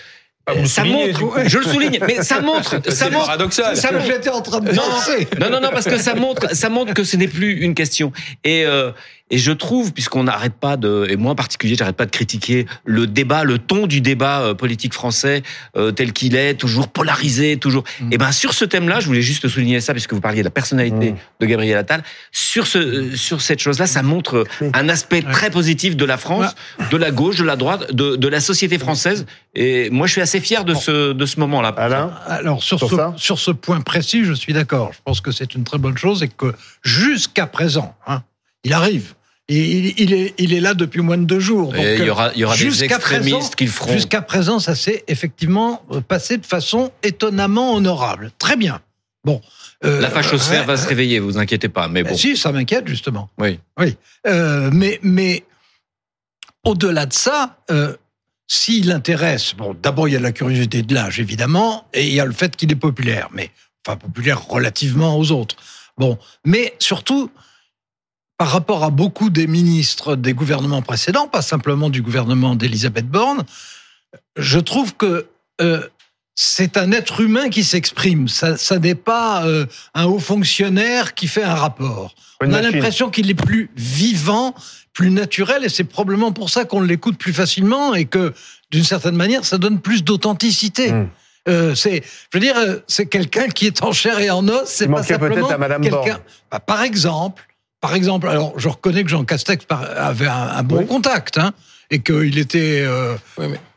[0.47, 3.77] Ah, vous ça montre, je le souligne, mais ça montre, ça montre, paradoxal.
[3.77, 5.27] ça montre- J'étais en train de penser.
[5.39, 8.11] non, non, non, parce que ça montre, ça montre que ce n'est plus une question.
[8.43, 8.91] Et euh,
[9.31, 12.65] et je trouve, puisqu'on n'arrête pas de, et moi en particulier, j'arrête pas de critiquer
[12.83, 15.41] le débat, le ton du débat euh, politique français
[15.77, 17.85] euh, tel qu'il est, toujours polarisé, toujours.
[18.11, 20.51] Et ben sur ce thème-là, je voulais juste souligner ça, puisque vous parliez de la
[20.51, 22.03] personnalité de Gabriel Attal.
[22.33, 26.53] Sur ce, euh, sur cette chose-là, ça montre un aspect très positif de la France,
[26.91, 29.25] de la gauche, de la droite, de, de la société française.
[29.55, 31.69] Et moi, je suis assez fier de ce, de ce moment-là.
[31.77, 34.91] Alain Alors sur, Sur ce, ça sur ce point précis, je suis d'accord.
[34.93, 38.23] Je pense que c'est une très bonne chose et que jusqu'à présent, hein,
[38.63, 39.13] il arrive.
[39.53, 41.75] Il, il est, il est là depuis moins de deux jours.
[41.75, 43.91] Et il y euh, aura- il y aura des extrémistes présent- qui le feront.
[43.91, 48.31] Jusqu'à présent, ça s'est effectivement euh, passé de façon étonnamment honorable.
[48.39, 48.79] Très bien.
[49.25, 49.41] Bon.
[49.83, 51.87] euh, La fachosphère ouais, va se réveiller, vous inquiétez pas.
[51.87, 52.17] Mais ben bon.
[52.17, 53.29] Si, ça m'inquiète justement.
[53.37, 53.59] Oui.
[53.77, 53.97] Oui.
[54.27, 55.43] Euh, mais mais
[56.63, 57.95] au-delà de ça, euh,
[58.47, 62.19] s'il intéresse, bon, d'abord il y a la curiosité de l'âge évidemment, et il y
[62.19, 63.51] a le fait qu'il est populaire, mais
[63.85, 65.55] enfin populaire relativement aux autres.
[65.97, 67.29] Bon, mais surtout
[68.41, 73.43] par rapport à beaucoup des ministres des gouvernements précédents, pas simplement du gouvernement d'Elisabeth Borne,
[74.35, 75.27] je trouve que
[75.61, 75.87] euh,
[76.33, 78.27] c'est un être humain qui s'exprime.
[78.27, 82.15] Ça, ça n'est pas euh, un haut fonctionnaire qui fait un rapport.
[82.41, 84.55] Une On a l'impression qu'il est plus vivant,
[84.91, 88.33] plus naturel, et c'est probablement pour ça qu'on l'écoute plus facilement et que,
[88.71, 90.91] d'une certaine manière, ça donne plus d'authenticité.
[90.91, 91.09] Hmm.
[91.47, 92.01] Euh, c'est,
[92.33, 92.55] je veux dire,
[92.87, 94.63] c'est quelqu'un qui est en chair et en os.
[94.65, 95.97] C'est pas simplement peut-être à Madame quelqu'un.
[95.99, 96.21] Borne.
[96.51, 97.43] Bah, par exemple,
[97.81, 101.51] par exemple, alors je reconnais que Jean Castex avait un, un bon contact, hein,
[101.89, 103.15] et qu'il était euh,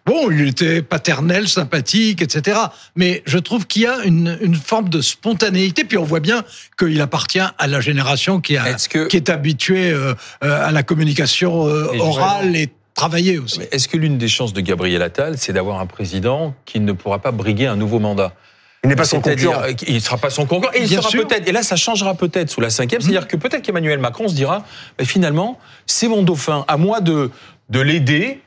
[0.06, 2.58] bon, il était paternel, sympathique, etc.
[2.96, 6.44] Mais je trouve qu'il y a une, une forme de spontanéité, puis on voit bien
[6.78, 11.66] qu'il appartient à la génération qui, a, qui est habituée euh, euh, à la communication
[11.66, 13.60] euh, Et orale et travaillée aussi.
[13.72, 17.18] Est-ce que l'une des chances de Gabriel Attal, c'est d'avoir un président qui ne pourra
[17.18, 18.32] pas briguer un nouveau mandat?
[18.85, 19.66] Il n'est pas son C'est-à-dire, concurrent.
[19.68, 20.73] euh, Il ne sera pas son concurrent.
[20.75, 21.09] Et il sera.
[21.09, 21.27] Mmh.
[21.27, 21.49] peut-être.
[21.49, 23.01] Et là, ça changera peut-être sous la cinquième.
[23.01, 24.64] C'est-à-dire que peut-être qu'Emmanuel Macron se dira,
[24.99, 26.64] bah, finalement, c'est mon dauphin.
[26.68, 27.31] À moi de
[27.70, 28.40] de l'aider.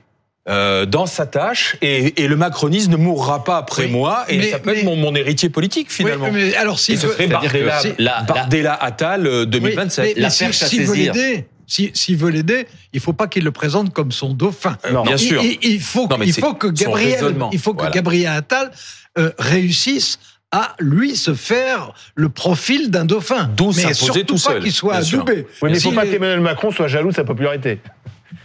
[0.49, 4.37] euh, dans sa tâche et, et le macronisme ne mourra pas après Oui, moi et
[4.37, 6.27] mais- ça peut être mon, mon héritier politique finalement.
[6.27, 10.05] Oui, mais alors, s'il et ce veut- serait Bardella, si- la- Bardella Attal euh, 2027.
[10.05, 13.43] Oui, mais, mais si- s'il veut l'aider, si- s'il veut l'aider, il faut pas qu'il
[13.43, 14.77] le présente comme son dauphin.
[14.89, 15.03] Non.
[15.03, 15.43] Bien Il- sûr.
[15.43, 17.91] Il, il faut, Non, mais il faut que Gabriel, il faut que Voilà.
[17.93, 18.71] Gabriel Attal
[19.17, 20.19] euh, réussisse
[20.51, 23.49] à lui se faire le profil d'un dauphin.
[23.55, 25.45] D'où mais surtout tout pas seul, qu'il soit adoubé.
[25.61, 27.79] Oui, mais il ne faut pas qu'Emmanuel Macron soit jaloux de sa popularité.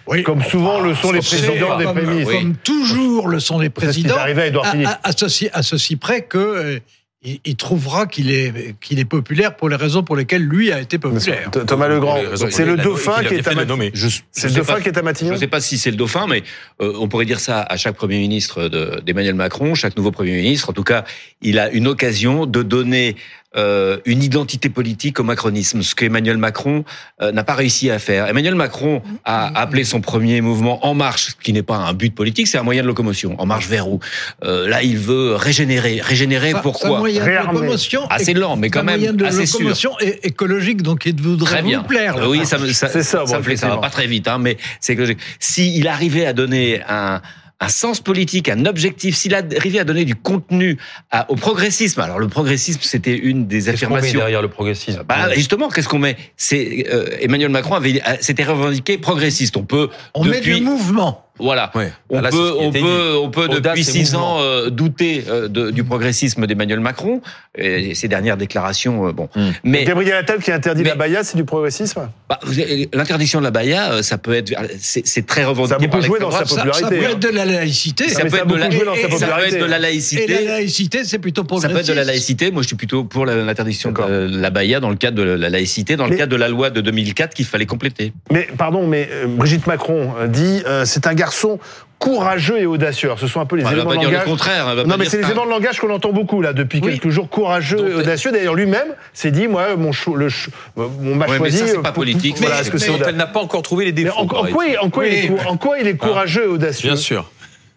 [0.08, 0.22] Oui.
[0.24, 3.92] Comme souvent le sont les présidents des comme, comme toujours le sont les C'est ce
[3.92, 4.16] qui est présidents.
[4.16, 4.88] arrivé à Édouard Philippe.
[4.88, 6.80] à, à ceci, à ceci près que euh,
[7.24, 10.80] il, il trouvera qu'il est, qu'il est populaire pour les raisons pour lesquelles lui a
[10.80, 11.50] été populaire.
[11.52, 12.18] Th- Thomas Legrand,
[12.50, 13.90] c'est le dauphin qui est à Matignon.
[14.32, 15.90] C'est le sais dauphin pas- qui est à Matignon Je ne sais pas si c'est
[15.90, 16.42] le dauphin, mais
[16.80, 20.32] euh, on pourrait dire ça à chaque Premier ministre de- d'Emmanuel Macron, chaque nouveau Premier
[20.36, 20.70] ministre.
[20.70, 21.04] En tout cas,
[21.42, 23.16] il a une occasion de donner
[23.56, 26.84] euh, une identité politique au macronisme, ce qu'Emmanuel Macron
[27.20, 28.26] euh, n'a pas réussi à faire.
[28.28, 32.14] Emmanuel Macron a appelé son premier mouvement En Marche, ce qui n'est pas un but
[32.14, 33.34] politique, c'est un moyen de locomotion.
[33.40, 34.00] En marche vers où?
[34.44, 36.00] Euh, Là, il veut régénérer.
[36.02, 36.96] Régénérer Ça- c'est pourquoi?
[36.96, 39.46] un moyen de locomotion Assez et- lent, mais c'est quand un même moyen de assez
[39.46, 39.58] sûr.
[39.60, 39.90] locomotion
[40.22, 41.80] écologique, donc il voudrait Très bien.
[41.80, 42.16] vous plaire.
[42.16, 42.28] là.
[42.28, 44.38] Oui, ça, me- ça, ça, ça, bon, me plaît, ça va pas très vite, hein,
[44.38, 45.04] mais c'est que
[45.38, 47.20] s'il arrivait à donner un
[47.62, 50.76] un sens politique, un objectif, s'il arrivait à donner du contenu
[51.10, 52.00] à- au progressisme.
[52.00, 54.18] Alors le progressisme, c'était une des Qu'est-ce qu'on met affirmations.
[54.20, 56.16] derrière le progressisme Bah, justement, qu'est-ce qu'on met?
[56.36, 59.56] C'est euh, Emmanuel Macron avait euh, s'était revendiqué progressiste.
[59.56, 61.26] On peut On met du mouvement.
[61.38, 61.70] Voilà.
[62.10, 64.36] On Là, peut, on peut, on peut Audace depuis six mouvement.
[64.36, 67.20] ans euh, douter euh, de- du progressisme d'Emmanuel Macron.
[67.56, 69.28] Et ces dernières déclarations, euh, bon.
[69.34, 69.50] Hmm.
[69.64, 72.08] Mais Gabriel Attal qui interdit Mais- la baïa, c'est du progressisme?
[72.28, 76.00] Bah, vous avez- l'interdiction de la baïa, ça peut être, c'est très revendiqué Ça par
[76.00, 76.74] joué l'extrême dans sa droite.
[76.74, 77.16] Ça, ça popularité, peut hein.
[77.16, 78.08] être de la laïcité.
[78.08, 79.56] Ça peut ça être de la, sa et ça peut popularité.
[79.56, 80.44] être de la Et la laïcité.
[80.46, 81.74] laïcité, c'est plutôt Ça progressiste.
[81.74, 82.50] peut être de la laïcité.
[82.50, 85.96] Moi, je suis plutôt pour l'interdiction de la baïa dans le cadre de la laïcité,
[85.96, 88.12] dans le cadre de la loi de 2004 qu'il fallait compléter.
[88.30, 91.58] Mais pardon, mais euh, Brigitte Macron dit euh, c'est un garçon
[91.98, 93.08] courageux et audacieux.
[93.08, 94.28] Alors, Ce sont un peu les Bah, éléments de dire le langage.
[94.28, 96.52] contraire, elle va non, pas mais c'est les éléments de langage qu'on entend beaucoup là
[96.52, 96.90] depuis Oui.
[96.98, 97.28] quelques jours.
[97.30, 98.32] Courageux Donc, et audacieux.
[98.32, 101.78] D'ailleurs, lui-même s'est dit moi, mon cho- le ch- on m'a Ouais, mais ça, c'est
[101.78, 103.10] euh, pas politique, Voilà, mais- ce que c'est dont audacieux.
[103.12, 104.18] elle n'a pas encore trouvé les Mais défauts.
[104.18, 106.88] en, en quoi, il- en, quoi il est, en quoi il est courageux et audacieux
[106.90, 107.30] Bien sûr.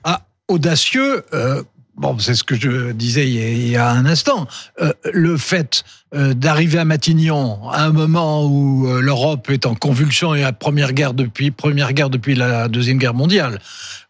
[0.04, 1.62] Ah, audacieux, euh,
[1.98, 4.48] bon, c'est ce que je disais il y a, un instant.
[4.82, 9.76] Euh, le fait euh, d'arriver à Matignon à un moment où euh, l'Europe est en
[9.76, 13.60] convulsion et à première guerre depuis première guerre depuis la deuxième guerre mondiale,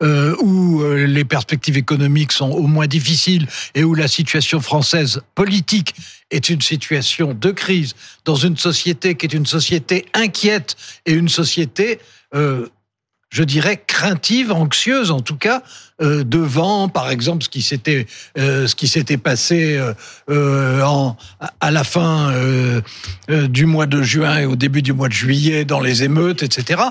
[0.01, 5.95] où les perspectives économiques sont au moins difficiles et où la situation française politique
[6.31, 7.93] est une situation de crise
[8.25, 11.99] dans une société qui est une société inquiète et une société
[13.35, 15.61] je dirais, craintive, anxieuse en tout cas.
[16.01, 18.05] Euh, devant, par exemple, ce qui s'était
[18.37, 19.79] euh, ce qui s'était passé
[20.29, 20.81] euh,
[21.61, 22.33] à la fin
[23.29, 26.81] du mois de juin et au début du mois de juillet dans les émeutes, etc.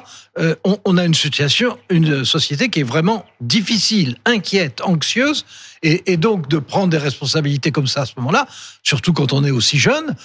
[0.64, 5.44] On, a une situation, une société qui est vraiment difficile, inquiète, anxieuse,
[5.82, 8.46] et, et donc de prendre des responsabilités comme ça à ce moment-là,
[8.82, 10.16] surtout quand on est aussi jeune,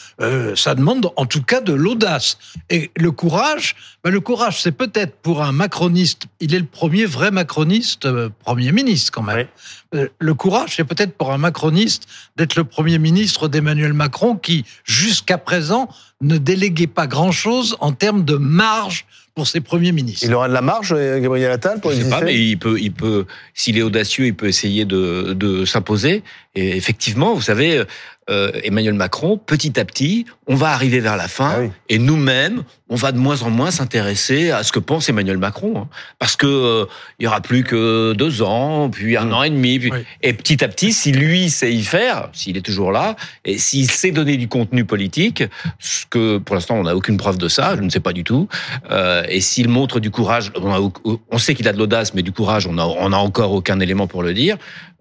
[0.55, 2.37] ça demande en tout cas de l'audace
[2.69, 3.75] et le courage.
[4.03, 8.07] Ben, le courage, c'est peut-être pour un macroniste, il est le premier vrai macroniste
[8.43, 9.47] premier ministre quand même.
[9.95, 14.65] Euh, le courage, c'est peut-être pour un macroniste d'être le Premier ministre d'Emmanuel Macron qui,
[14.83, 15.89] jusqu'à présent,
[16.21, 19.05] ne déléguait pas grand-chose en termes de marge
[19.35, 20.25] pour ses premiers ministres.
[20.25, 22.77] Il aura de la marge, euh, Gabriel Attal, pour Je sais pas, mais il peut,
[22.79, 26.23] il peut, s'il est audacieux, il peut essayer de, de s'imposer.
[26.55, 27.83] Et effectivement, vous savez,
[28.29, 32.63] euh, Emmanuel Macron, petit à petit, on va arriver vers la fin, ah et nous-mêmes,
[32.89, 35.87] on va de moins en moins s'intéresser à ce que pense Emmanuel Macron, hein.
[36.17, 36.85] parce que euh,
[37.19, 39.79] il y aura plus que deux ans, puis un an et demi,
[40.21, 43.15] et petit à petit, si lui sait y faire, s'il est toujours là,
[43.45, 45.43] et s'il sait donner du contenu politique,
[45.79, 48.23] ce que pour l'instant on n'a aucune preuve de ça, je ne sais pas du
[48.23, 48.47] tout,
[48.91, 52.67] euh, et s'il montre du courage, on, sait qu'il a de l'audace, mais du courage,
[52.67, 54.57] on a, on a encore aucun élément pour le dire.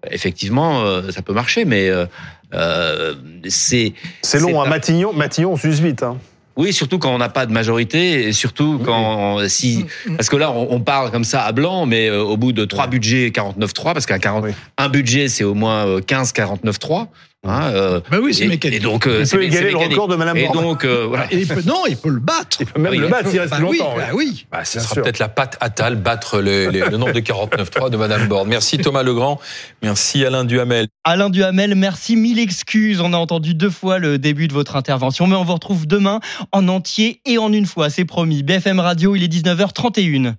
[0.09, 3.15] Effectivement, euh, ça peut marcher, mais euh,
[3.47, 4.61] c'est c'est long.
[4.61, 4.69] Hein.
[4.69, 6.03] Matignon, Matignon, on s'use vite.
[6.03, 6.17] Hein.
[6.55, 10.15] Oui, surtout quand on n'a pas de majorité et surtout quand si mm, mm.
[10.17, 12.87] parce que là on, parle comme ça à blanc, mais euh, au bout de trois
[12.87, 17.07] budgets 49-3 parce qu'un 40 un budget c'est au moins 15 49-3.
[17.47, 18.79] Hein, euh, bah oui, c'est mécanique.
[18.79, 21.25] Et donc, euh, il peut égaler le record de Madame Et donc, euh, voilà.
[21.31, 22.57] il peut, non, il peut le battre.
[22.59, 23.93] Il peut même le battre s'il reste bah longtemps.
[23.95, 24.45] Oui, bah oui.
[24.51, 28.27] Bah, ce sera peut-être la patte Attal, battre le, le, nombre de 49.3 de Madame
[28.27, 28.49] Borne.
[28.49, 29.39] Merci Thomas Legrand.
[29.81, 30.87] Merci Alain Duhamel.
[31.05, 32.99] Alain Duhamel, merci mille excuses.
[32.99, 36.19] On a entendu deux fois le début de votre intervention, mais on vous retrouve demain
[36.51, 38.43] en entier et en une fois, c'est promis.
[38.43, 40.33] BFM Radio, il est 19h31.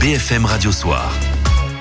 [0.00, 1.12] BFM Radio Soir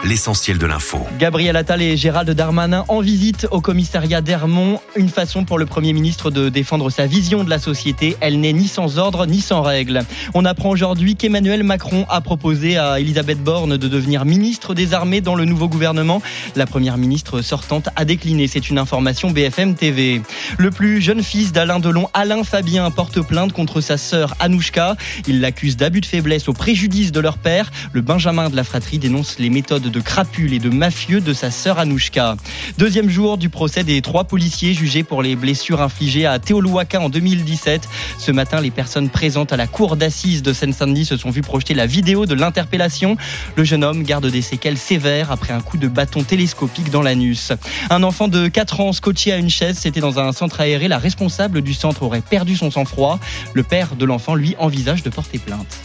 [0.04, 1.00] l'essentiel de l'info.
[1.18, 4.80] Gabriel Attal et Gérald Darmanin en visite au commissariat d'Hermont.
[4.96, 8.18] Une façon pour le Premier ministre de défendre sa vision de la société.
[8.20, 10.02] Elle n'est ni sans ordre ni sans règles.
[10.34, 15.22] On apprend aujourd'hui qu'Emmanuel Macron a proposé à Elisabeth Borne de devenir ministre des Armées
[15.22, 16.22] dans le nouveau gouvernement.
[16.56, 18.48] La Première ministre sortante a décliné.
[18.48, 20.22] C'est une information BFM TV.
[20.58, 24.98] Le plus jeune fils d'Alain Delon, Alain Fabien, porte plainte contre sa sœur Anouchka.
[25.28, 27.72] Il l'accuse d'abus de faiblesse au préjudice de leur père.
[27.94, 31.52] Le Benjamin de la fratrie dénonce les méthodes de crapules et de mafieux de sa
[31.52, 32.36] sœur Anouchka.
[32.78, 37.10] Deuxième jour du procès des trois policiers jugés pour les blessures infligées à Théoluaka en
[37.10, 37.88] 2017.
[38.18, 41.76] Ce matin, les personnes présentes à la cour d'assises de Seine-Saint-Denis se sont vues projeter
[41.76, 43.16] la vidéo de l'interpellation.
[43.56, 47.54] Le jeune homme garde des séquelles sévères après un coup de bâton télescopique dans l'anus.
[47.92, 50.88] Un enfant de 4 ans scotché à une chaise, c'était dans un centre aéré.
[50.88, 53.20] La responsable du centre aurait perdu son sang-froid.
[53.54, 55.80] Le père de l'enfant, lui, envisage de porter plainte.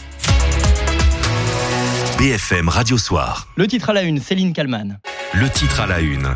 [2.19, 3.47] BFM Radio Soir.
[3.55, 4.99] Le titre à la une, Céline Kalman.
[5.33, 6.35] Le titre à la une.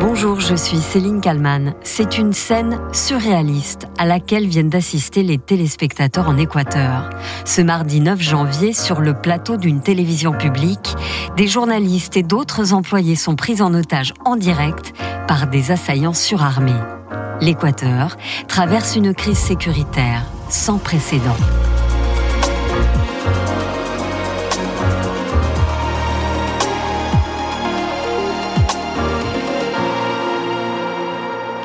[0.00, 1.72] Bonjour, je suis Céline Kalman.
[1.82, 7.08] C'est une scène surréaliste à laquelle viennent d'assister les téléspectateurs en Équateur.
[7.46, 10.94] Ce mardi 9 janvier, sur le plateau d'une télévision publique,
[11.38, 14.92] des journalistes et d'autres employés sont pris en otage en direct
[15.26, 16.82] par des assaillants surarmés.
[17.40, 21.36] L'Équateur traverse une crise sécuritaire sans précédent.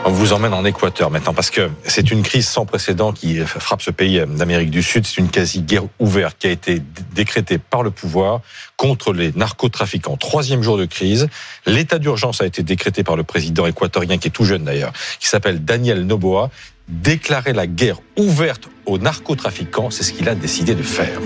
[0.06, 3.82] On vous emmène en Équateur maintenant parce que c'est une crise sans précédent qui frappe
[3.82, 5.08] ce pays d'Amérique du Sud.
[5.08, 6.82] C'est une quasi-guerre ouverte qui a été
[7.16, 8.42] décrétée par le pouvoir
[8.76, 10.18] contre les narcotrafiquants.
[10.18, 11.30] Troisième jour de crise.
[11.66, 15.28] L'état d'urgence a été décrété par le président équatorien, qui est tout jeune d'ailleurs, qui
[15.28, 16.50] s'appelle Daniel Noboa.
[16.90, 21.22] Déclarer la guerre ouverte aux narcotrafiquants, c'est ce qu'il a décidé de faire.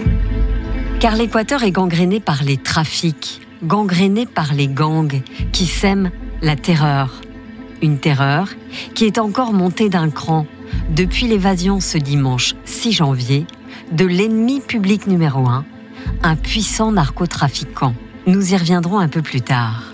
[1.00, 6.12] Car l'Équateur est gangréné par les trafics, gangréné par les gangs qui sèment
[6.44, 7.22] la terreur.
[7.82, 8.50] Une terreur
[8.96, 10.46] qui est encore montée d'un cran
[10.90, 13.46] depuis l'évasion ce dimanche 6 janvier
[13.92, 15.66] de l'ennemi public numéro 1,
[16.24, 17.94] un puissant narcotrafiquant.
[18.26, 19.94] Nous y reviendrons un peu plus tard.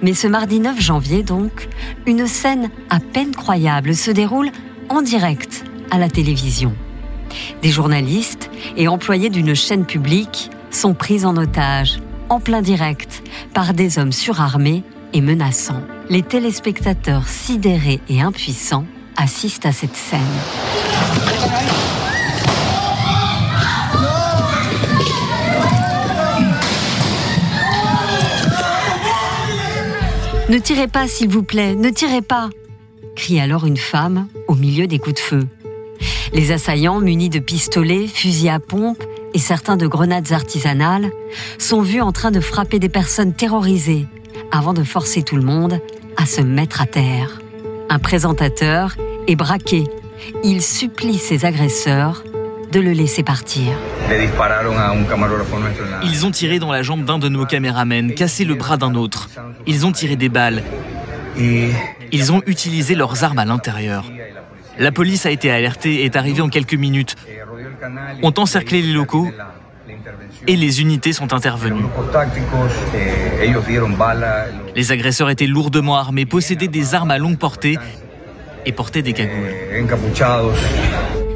[0.00, 1.68] Mais ce mardi 9 janvier, donc,
[2.06, 4.50] une scène à peine croyable se déroule
[4.88, 6.72] en direct à la télévision.
[7.62, 13.22] Des journalistes et employés d'une chaîne publique sont pris en otage, en plein direct,
[13.54, 20.20] par des hommes surarmés et menaçants les téléspectateurs sidérés et impuissants assistent à cette scène.
[30.48, 32.48] Ne tirez pas, s'il vous plaît, ne tirez pas
[33.18, 35.46] crie alors une femme au milieu des coups de feu.
[36.32, 39.02] Les assaillants, munis de pistolets, fusils à pompe,
[39.34, 41.10] et certains de grenades artisanales
[41.58, 44.06] sont vus en train de frapper des personnes terrorisées
[44.50, 45.80] avant de forcer tout le monde
[46.16, 47.40] à se mettre à terre.
[47.90, 48.96] Un présentateur
[49.26, 49.84] est braqué.
[50.44, 52.24] Il supplie ses agresseurs
[52.72, 53.72] de le laisser partir.
[56.02, 59.28] Ils ont tiré dans la jambe d'un de nos caméramens, cassé le bras d'un autre.
[59.66, 60.62] Ils ont tiré des balles.
[61.36, 64.04] Ils ont utilisé leurs armes à l'intérieur.
[64.78, 67.16] La police a été alertée et est arrivée en quelques minutes.
[68.22, 69.28] Ont encerclé les locaux
[70.46, 71.84] et les unités sont intervenues.
[74.74, 77.78] Les agresseurs étaient lourdement armés, possédaient des armes à longue portée
[78.66, 79.54] et portaient des cagoules.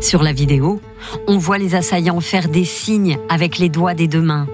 [0.01, 0.81] Sur la vidéo,
[1.27, 4.47] on voit les assaillants faire des signes avec les doigts des deux mains,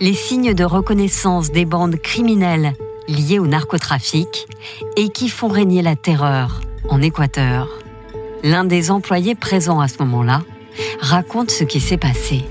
[0.00, 2.74] les signes de reconnaissance des bandes criminelles
[3.08, 4.46] liées au narcotrafic
[4.96, 7.68] et qui font régner la terreur en Équateur.
[8.44, 10.42] L'un des employés présents à ce moment-là
[11.00, 12.44] raconte ce qui s'est passé.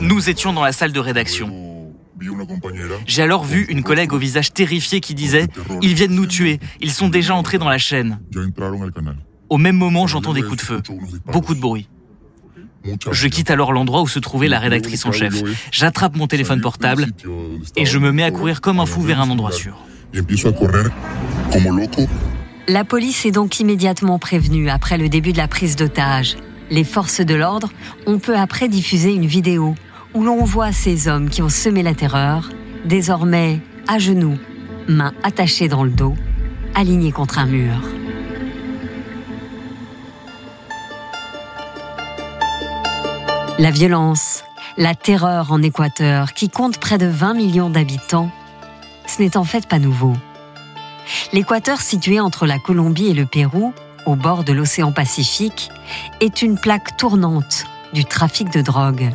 [0.00, 1.50] Nous étions dans la salle de rédaction.
[3.06, 5.44] J'ai alors vu une collègue au visage terrifié qui disait⁇
[5.82, 8.20] Ils viennent nous tuer, ils sont déjà entrés dans la chaîne⁇
[9.48, 10.82] Au même moment, j'entends des coups de feu,
[11.26, 11.88] beaucoup de bruit.
[13.10, 15.34] Je quitte alors l'endroit où se trouvait la rédactrice en chef.
[15.70, 17.06] J'attrape mon téléphone portable
[17.76, 19.76] et je me mets à courir comme un fou vers un endroit sûr.
[22.68, 26.36] La police est donc immédiatement prévenue après le début de la prise d'otage.
[26.72, 27.68] Les forces de l'ordre
[28.06, 29.74] ont peu après diffusé une vidéo
[30.14, 32.48] où l'on voit ces hommes qui ont semé la terreur,
[32.86, 34.38] désormais à genoux,
[34.88, 36.14] mains attachées dans le dos,
[36.74, 37.74] alignés contre un mur.
[43.58, 44.42] La violence,
[44.78, 48.30] la terreur en Équateur, qui compte près de 20 millions d'habitants,
[49.06, 50.14] ce n'est en fait pas nouveau.
[51.34, 53.74] L'Équateur, situé entre la Colombie et le Pérou,
[54.06, 55.70] au bord de l'océan Pacifique,
[56.20, 59.10] est une plaque tournante du trafic de drogue.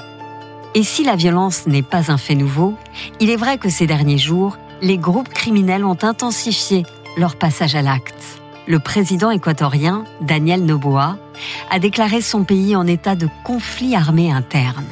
[0.76, 2.76] Et si la violence n'est pas un fait nouveau,
[3.20, 6.86] il est vrai que ces derniers jours, les groupes criminels ont intensifié
[7.18, 8.40] leur passage à l'acte.
[8.68, 11.18] Le président équatorien, Daniel Noboa,
[11.72, 14.86] a déclaré son pays en état de conflit armé interne.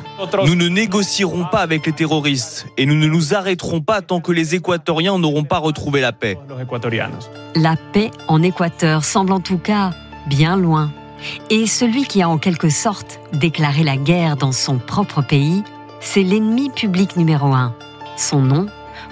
[0.45, 4.31] Nous ne négocierons pas avec les terroristes et nous ne nous arrêterons pas tant que
[4.31, 6.37] les Équatoriens n'auront pas retrouvé la paix.
[7.55, 9.91] La paix en Équateur semble en tout cas
[10.27, 10.91] bien loin.
[11.49, 15.63] Et celui qui a en quelque sorte déclaré la guerre dans son propre pays
[16.05, 17.73] c'est l'ennemi public numéro un.
[18.15, 18.67] Son nom,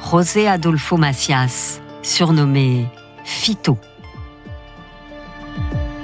[0.10, 2.86] José Adolfo Macias, surnommé
[3.26, 3.78] Fito.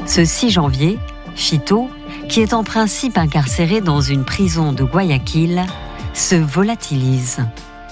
[0.06, 0.98] Ce 6 janvier,
[1.36, 1.90] Fito,
[2.30, 5.66] qui est en principe incarcéré dans une prison de Guayaquil,
[6.14, 7.40] se volatilise.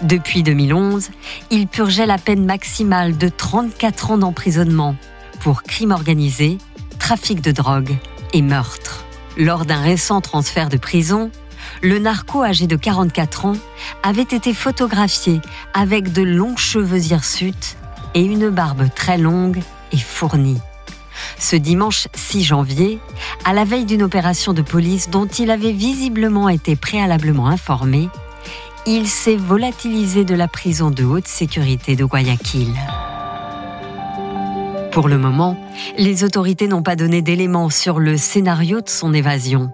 [0.04, 1.10] Depuis 2011,
[1.50, 4.96] il purgeait la peine maximale de 34 ans d'emprisonnement
[5.40, 6.60] pour crime organisé,
[7.00, 7.96] trafic de drogue
[8.34, 9.06] et meurtre.
[9.38, 11.32] Lors d'un récent transfert de prison,
[11.82, 13.58] le narco âgé de 44 ans
[14.04, 15.42] avait été photographié
[15.74, 17.76] avec de longs cheveux hirsutes
[18.14, 19.62] et une barbe très longue
[19.92, 20.60] et fournie.
[21.40, 23.00] Ce dimanche 6 janvier,
[23.46, 28.10] à la veille d'une opération de police dont il avait visiblement été préalablement informé,
[28.86, 32.74] il s'est volatilisé de la prison de haute sécurité de Guayaquil.
[34.92, 35.58] Pour le moment,
[35.98, 39.72] les autorités n'ont pas donné d'éléments sur le scénario de son évasion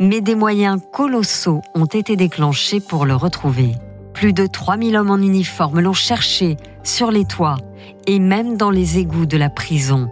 [0.00, 3.72] mais des moyens colossaux ont été déclenchés pour le retrouver.
[4.12, 7.58] Plus de 3000 hommes en uniforme l'ont cherché sur les toits
[8.06, 10.08] et même dans les égouts de la prison.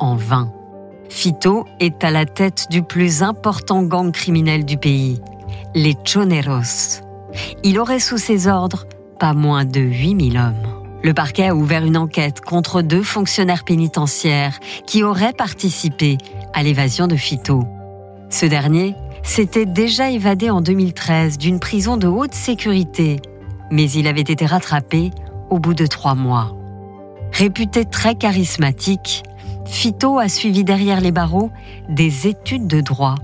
[0.00, 0.50] En vain.
[1.10, 5.20] Fito est à la tête du plus important gang criminel du pays,
[5.74, 7.02] les Choneros.
[7.62, 8.86] Il aurait sous ses ordres
[9.18, 10.80] pas moins de 8000 hommes.
[11.02, 16.16] Le parquet a ouvert une enquête contre deux fonctionnaires pénitentiaires qui auraient participé
[16.54, 17.64] à l'évasion de Fito.
[18.30, 23.20] Ce dernier s'était déjà évadé en 2013 d'une prison de haute sécurité,
[23.70, 25.10] mais il avait été rattrapé
[25.50, 26.56] au bout de trois mois.
[27.32, 29.22] Réputé très charismatique,
[29.70, 31.50] Fito a suivi derrière les barreaux
[31.88, 33.14] des études de droit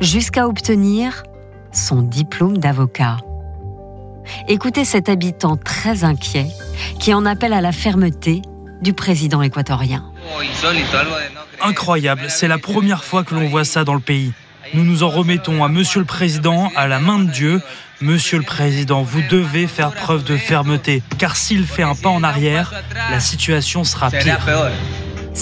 [0.00, 1.22] jusqu'à obtenir
[1.72, 3.18] son diplôme d'avocat.
[4.48, 6.46] Écoutez cet habitant très inquiet
[6.98, 8.42] qui en appelle à la fermeté
[8.80, 10.10] du président équatorien.
[11.62, 14.32] Incroyable, c'est la première fois que l'on voit ça dans le pays.
[14.72, 17.60] Nous nous en remettons à Monsieur le Président, à la main de Dieu.
[18.00, 22.22] Monsieur le Président, vous devez faire preuve de fermeté, car s'il fait un pas en
[22.22, 22.72] arrière,
[23.10, 24.38] la situation sera pire.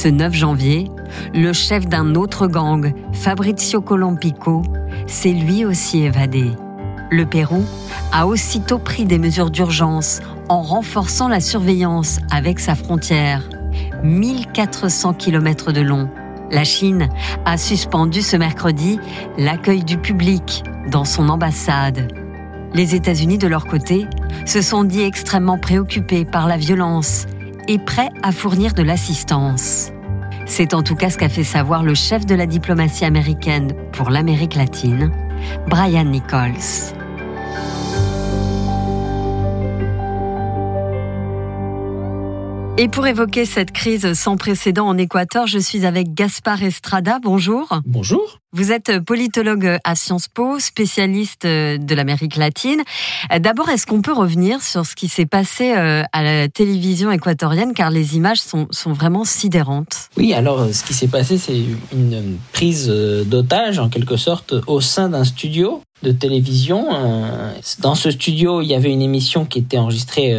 [0.00, 0.92] Ce 9 janvier,
[1.34, 4.62] le chef d'un autre gang, Fabrizio Colompico,
[5.08, 6.52] s'est lui aussi évadé.
[7.10, 7.64] Le Pérou
[8.12, 13.42] a aussitôt pris des mesures d'urgence en renforçant la surveillance avec sa frontière.
[14.04, 16.08] 1400 km de long
[16.52, 17.08] La Chine
[17.44, 19.00] a suspendu ce mercredi
[19.36, 22.06] l'accueil du public dans son ambassade.
[22.72, 24.06] Les États-Unis, de leur côté,
[24.46, 27.26] se sont dit extrêmement préoccupés par la violence
[27.68, 29.92] et prêts à fournir de l'assistance.
[30.46, 34.10] C'est en tout cas ce qu'a fait savoir le chef de la diplomatie américaine pour
[34.10, 35.12] l'Amérique latine,
[35.68, 36.96] Brian Nichols.
[42.80, 47.18] Et pour évoquer cette crise sans précédent en Équateur, je suis avec Gaspard Estrada.
[47.20, 47.80] Bonjour.
[47.84, 48.38] Bonjour.
[48.54, 52.82] Vous êtes politologue à Sciences Po, spécialiste de l'Amérique latine.
[53.40, 57.74] D'abord, est-ce qu'on peut revenir sur ce qui s'est passé euh, à la télévision équatorienne,
[57.74, 60.08] car les images sont, vraiment sidérantes?
[60.16, 61.60] Oui, alors ce qui s'est passé, c'est
[61.92, 66.86] une prise euh, d'otage, en quelque sorte, au sein d'un studio de télévision.
[66.94, 70.34] Euh, dans ce studio, il y avait une émission qui était enregistrée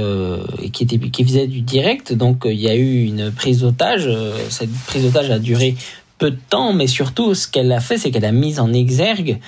[0.63, 2.13] et qui faisait du direct.
[2.13, 4.09] Donc, il y a eu une prise d'otage.
[4.49, 5.75] Cette prise d'otage a duré
[6.19, 9.39] peu de temps, mais surtout, ce qu'elle a fait, c'est qu'elle a mis en exergue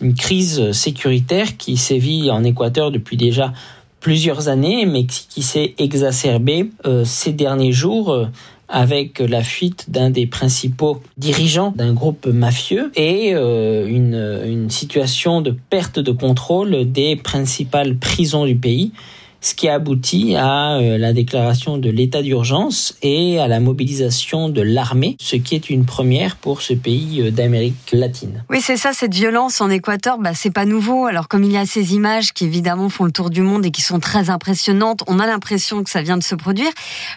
[0.00, 3.52] une crise sécuritaire qui sévit en Équateur depuis déjà
[4.00, 8.26] plusieurs années, mais qui s'est exacerbée euh, ces derniers jours euh,
[8.68, 15.42] avec la fuite d'un des principaux dirigeants d'un groupe mafieux et euh, une, une situation
[15.42, 18.92] de perte de contrôle des principales prisons du pays
[19.40, 24.48] ce qui a abouti à euh, la déclaration de l'état d'urgence et à la mobilisation
[24.48, 28.44] de l'armée, ce qui est une première pour ce pays euh, d'Amérique latine.
[28.50, 31.06] Oui, c'est ça, cette violence en Équateur, bah, c'est pas nouveau.
[31.06, 33.70] Alors comme il y a ces images qui évidemment font le tour du monde et
[33.70, 36.70] qui sont très impressionnantes, on a l'impression que ça vient de se produire.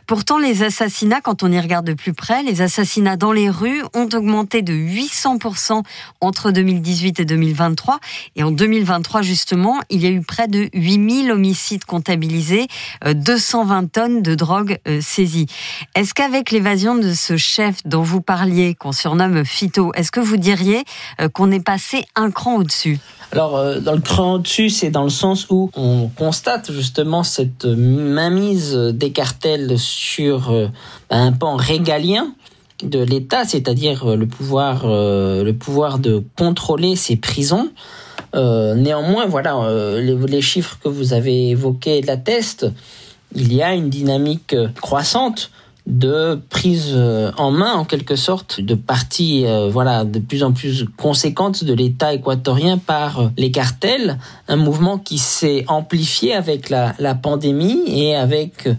[0.08, 3.84] Pourtant, les assassinats, quand on y regarde de plus près, les assassinats dans les rues
[3.94, 5.84] ont augmenté de 800%
[6.22, 8.00] entre 2018 et 2023.
[8.36, 12.68] Et en 2023, justement, il y a eu près de 8000 homicides comptabilisés
[13.05, 15.47] 220 euh, tonnes de drogue euh, saisies.
[15.95, 20.38] Est-ce qu'avec l'évasion de ce chef dont vous parliez, qu'on surnomme Fito, est-ce que vous
[20.38, 20.84] diriez
[21.22, 22.99] euh, qu'on est passé un cran au-dessus?
[23.32, 28.76] Alors, dans le cran au-dessus, c'est dans le sens où on constate justement cette mainmise
[28.76, 30.53] des cartels sur
[31.09, 32.36] un pan régalien
[32.84, 37.72] de l'État, c'est-à-dire le pouvoir, le pouvoir de contrôler ces prisons.
[38.36, 42.68] Euh, néanmoins, voilà, euh, les, chiffres que vous avez évoqués l'attestent.
[43.36, 45.52] Il y a une dynamique croissante
[45.86, 50.86] de prise euh, en main en quelque sorte de parties voilà de plus en plus
[50.96, 54.18] conséquentes de l'État équatorien par les cartels
[54.48, 58.70] un mouvement qui s'est amplifié avec la, la pandémie et avec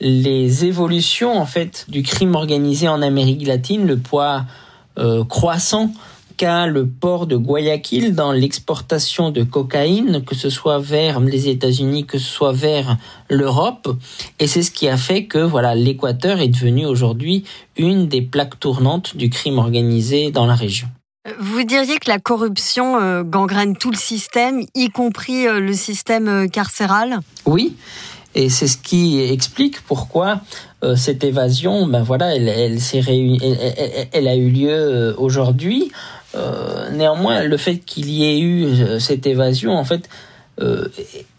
[0.00, 4.46] les évolutions en fait du crime organisé en Amérique latine le poids
[5.28, 5.90] croissant
[6.36, 12.06] qu'a le port de Guayaquil dans l'exportation de cocaïne, que ce soit vers les États-Unis,
[12.06, 12.96] que ce soit vers
[13.30, 13.96] l'Europe.
[14.38, 17.44] Et c'est ce qui a fait que voilà, l'Équateur est devenu aujourd'hui
[17.76, 20.88] une des plaques tournantes du crime organisé dans la région.
[21.40, 26.28] Vous diriez que la corruption euh, gangrène tout le système, y compris euh, le système
[26.28, 27.20] euh, carcéral?
[27.46, 27.76] Oui.
[28.34, 30.40] Et c'est ce qui explique pourquoi
[30.96, 35.92] cette évasion, ben voilà, elle, elle, elle, elle a eu lieu aujourd'hui.
[36.34, 40.08] Euh, néanmoins, le fait qu'il y ait eu euh, cette évasion, en fait,
[40.60, 40.88] euh,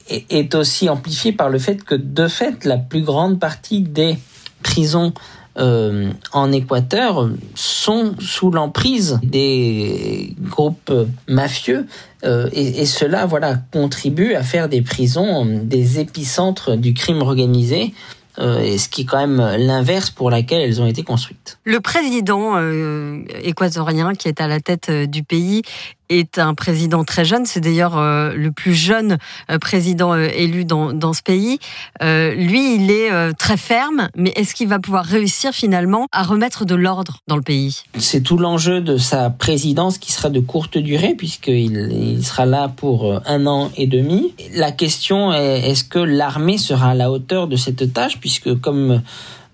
[0.09, 4.17] est aussi amplifié par le fait que, de fait, la plus grande partie des
[4.63, 5.13] prisons
[5.57, 10.91] en Équateur sont sous l'emprise des groupes
[11.29, 11.87] mafieux
[12.25, 17.93] et, et, cela voilà contribue à faire des prisons des épicentres du crime organisé
[18.39, 21.59] et ce qui est quand même l'inverse pour laquelle elles ont été construites.
[21.63, 25.61] Le président euh, équatorien qui est à la tête euh, du pays
[26.09, 27.45] est un président très jeune.
[27.45, 29.17] C'est d'ailleurs euh, le plus jeune
[29.49, 31.59] euh, président euh, élu dans, dans ce pays.
[32.01, 36.75] lui, il est très ferme, mais est-ce qu'il va pouvoir réussir finalement à remettre de
[36.75, 37.83] l'ordre dans le pays?
[37.97, 42.67] C'est tout l'enjeu de sa présidence qui sera de courte durée, puisqu'il il sera là
[42.67, 44.33] pour un an et demi.
[44.53, 49.01] La question est, est-ce que l'armée sera à la hauteur de cette tâche, puisque comme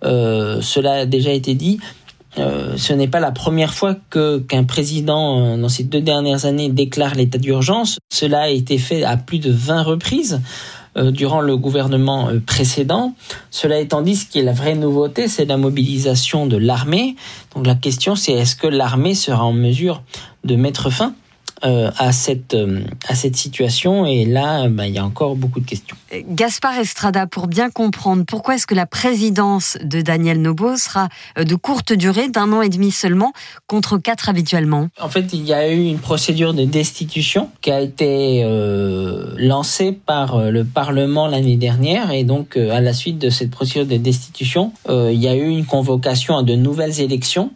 [0.03, 1.79] cela a déjà été dit,
[2.37, 6.45] euh, ce n'est pas la première fois que qu'un président euh, dans ces deux dernières
[6.45, 7.99] années déclare l'état d'urgence.
[8.11, 10.41] Cela a été fait à plus de 20 reprises
[10.97, 13.13] euh, durant le gouvernement précédent.
[13.49, 17.15] Cela étant dit, ce qui est la vraie nouveauté, c'est la mobilisation de l'armée.
[17.55, 20.01] Donc la question, c'est est-ce que l'armée sera en mesure
[20.43, 21.13] de mettre fin
[21.63, 24.05] euh, à, cette, euh, à cette situation.
[24.05, 25.95] Et là, bah, il y a encore beaucoup de questions.
[26.27, 31.43] Gaspard Estrada, pour bien comprendre, pourquoi est-ce que la présidence de Daniel Nobo sera euh,
[31.43, 33.31] de courte durée, d'un an et demi seulement,
[33.67, 34.87] contre quatre habituellement?
[34.99, 38.43] En fait, il y a eu une procédure de destitution qui a été
[39.37, 42.11] lancée par le Parlement l'année dernière.
[42.11, 45.65] Et donc, à la suite de cette procédure de destitution, il y a eu une
[45.65, 47.51] convocation à de nouvelles élections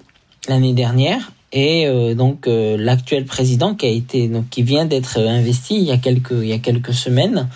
[0.47, 1.31] l'année dernière.
[1.57, 5.97] Et donc l'actuel président qui a été donc qui vient d'être investi il y a
[5.97, 7.47] quelques il y a quelques semaines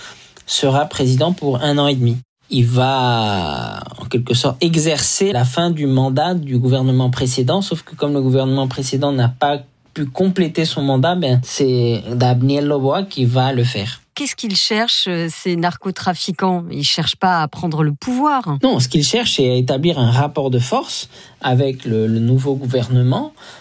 [0.45, 2.17] sera président pour un an et demi.
[2.49, 7.93] Il va en quelque sorte exercer la fin du mandat du gouvernement précédent, sauf que
[7.95, 9.59] comme le gouvernement précédent n'a pas
[9.93, 14.01] pu compléter son mandat, ben c'est Daniel Lobois qui va le faire.
[14.15, 16.65] Qu'est-ce qu'ils cherchent, euh, ces narcotrafiquants?
[16.71, 18.57] Ils cherchent pas à prendre le pouvoir.
[18.61, 23.31] Non, ce qu'ils cherchent, c'est à établir un rapport de force avec le, nouveau gouvernement
[23.37, 23.58] euh,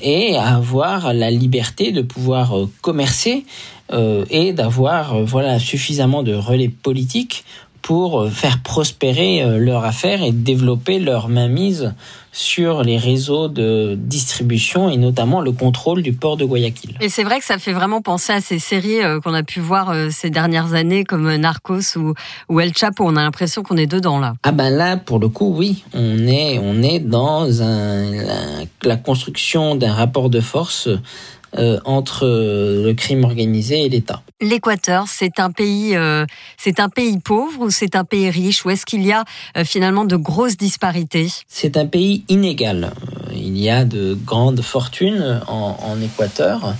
[0.00, 3.44] et à avoir la liberté de pouvoir euh, commercer
[3.92, 7.44] euh, et d'avoir euh, voilà suffisamment de relais politiques
[7.82, 11.94] pour euh, faire prospérer leur affaire et développer leur mainmise
[12.36, 16.96] sur les réseaux de distribution et notamment le contrôle du port de Guayaquil.
[17.00, 19.94] Et c'est vrai que ça fait vraiment penser à ces séries qu'on a pu voir
[20.10, 22.12] ces dernières années comme Narcos ou,
[22.50, 23.04] ou El Chapo.
[23.06, 24.34] On a l'impression qu'on est dedans là.
[24.42, 28.12] Ah ben là, pour le coup, oui, on est on est dans un,
[28.82, 30.88] la construction d'un rapport de force
[31.58, 34.20] euh, entre euh, le crime organisé et l'État.
[34.42, 36.26] L'Équateur, c'est un pays, euh,
[36.58, 39.24] c'est un pays pauvre ou c'est un pays riche ou est-ce qu'il y a
[39.64, 41.28] finalement de grosses disparités?
[41.48, 42.92] C'est un pays inégal.
[43.34, 46.74] Il y a de grandes fortunes en, en Équateur,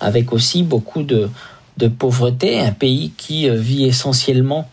[0.00, 1.28] avec aussi beaucoup de,
[1.76, 2.58] de pauvreté.
[2.58, 4.68] Un pays qui vit essentiellement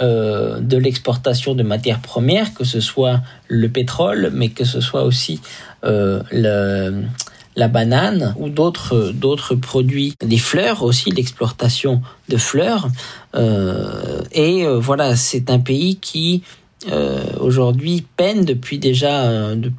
[0.00, 5.40] de l'exportation de matières premières, que ce soit le pétrole, mais que ce soit aussi
[5.82, 7.04] le,
[7.60, 12.88] la banane ou d'autres produits, des fleurs aussi, l'exploitation de fleurs.
[13.36, 16.42] Euh, et euh, voilà, c'est un pays qui
[16.90, 19.30] euh, aujourd'hui peine depuis déjà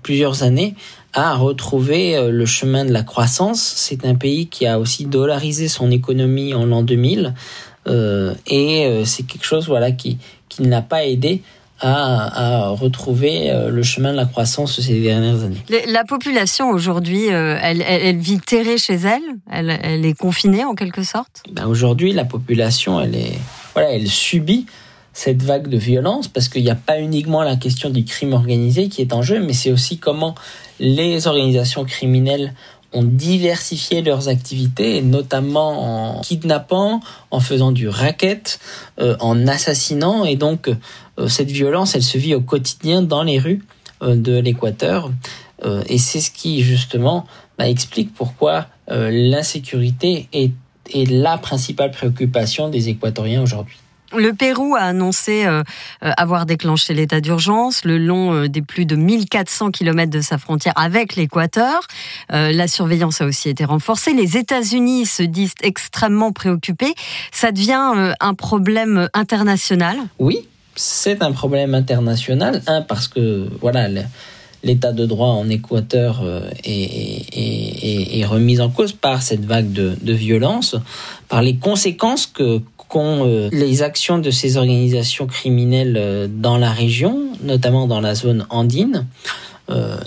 [0.04, 0.76] plusieurs années
[1.14, 3.62] à retrouver le chemin de la croissance.
[3.62, 7.34] C'est un pays qui a aussi dollarisé son économie en l'an 2000
[8.48, 10.20] et c'est quelque chose voilà qui
[10.50, 11.42] qui ne l'a pas aidé
[11.82, 15.64] à, retrouver euh, le chemin de la croissance ces dernières années.
[15.88, 21.44] La population aujourd'hui, euh, elle, vit terrée chez elle, elle, est confinée en quelque sorte?
[21.52, 23.38] Ben Aujourd'hui, la population, elle, est,
[23.74, 24.66] voilà, elle subit
[25.14, 28.88] cette vague de violence parce qu'il n'y a pas uniquement la question du crime organisé
[28.88, 30.36] qui est en jeu, mais c'est aussi comment
[30.80, 32.54] les organisations criminelles
[32.94, 37.00] ont diversifié leurs activités, notamment en kidnappant,
[37.32, 38.60] en faisant du racket,
[39.00, 40.70] euh, en assassinant, et donc
[41.22, 43.64] euh, cette violence, elle se vit au quotidien dans les rues
[44.02, 45.12] euh, de l'Équateur.
[45.64, 47.26] Euh, et c'est ce qui, justement,
[47.58, 50.52] bah, explique pourquoi l'insécurité est,
[50.94, 53.78] est la principale préoccupation des Équatoriens aujourd'hui.
[54.16, 55.48] Le Pérou a annoncé
[56.02, 61.16] avoir déclenché l'état d'urgence le long des plus de 1400 km de sa frontière avec
[61.16, 61.88] l'Équateur.
[62.30, 64.14] la surveillance a aussi été renforcée.
[64.14, 66.94] Les États-Unis se disent extrêmement préoccupés.
[67.32, 72.62] Ça devient un problème international Oui, c'est un problème international.
[72.68, 73.88] Un, parce que voilà,
[74.64, 80.76] l'état de droit en Équateur euh, est, remis en cause par cette vague de, violence,
[81.28, 82.62] par les conséquences que
[82.92, 88.14] qu'ont euh, les actions de ces organisations criminelles euh, dans la région, notamment dans la
[88.14, 89.06] zone andine.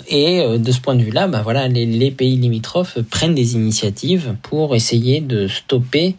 [0.07, 4.75] et de ce point de vue-là, bah voilà, les, pays limitrophes prennent des initiatives pour
[4.75, 6.17] essayer de stopper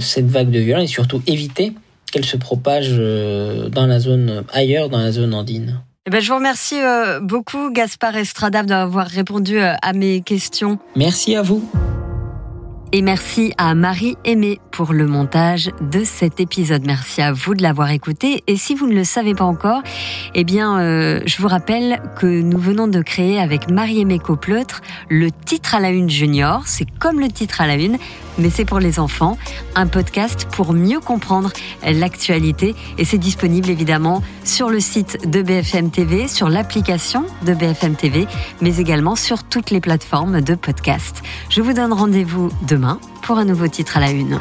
[0.00, 1.72] cette vague de violence et surtout éviter
[2.14, 5.80] qu'elle se propage euh, dans la zone ailleurs, dans la zone andine.
[6.06, 10.78] Eh ben, je vous remercie euh, beaucoup, Gaspard Estrada, d'avoir répondu euh, à mes questions.
[10.94, 11.68] Merci à vous.
[12.96, 16.86] Et merci à Marie Aimée pour le montage de cet épisode.
[16.86, 18.44] Merci à vous de l'avoir écouté.
[18.46, 19.82] Et si vous ne le savez pas encore,
[20.36, 24.80] eh bien, euh, je vous rappelle que nous venons de créer avec Marie Aimée Copleutre
[25.10, 26.62] le titre à la une junior.
[26.66, 27.98] C'est comme le titre à la une,
[28.38, 29.38] mais c'est pour les enfants.
[29.74, 32.76] Un podcast pour mieux comprendre l'actualité.
[32.98, 38.28] Et c'est disponible évidemment sur le site de BFM TV, sur l'application de BFM TV,
[38.60, 41.22] mais également sur toutes les plateformes de podcast.
[41.48, 42.83] Je vous donne rendez-vous demain
[43.22, 44.38] pour un nouveau titre à la une.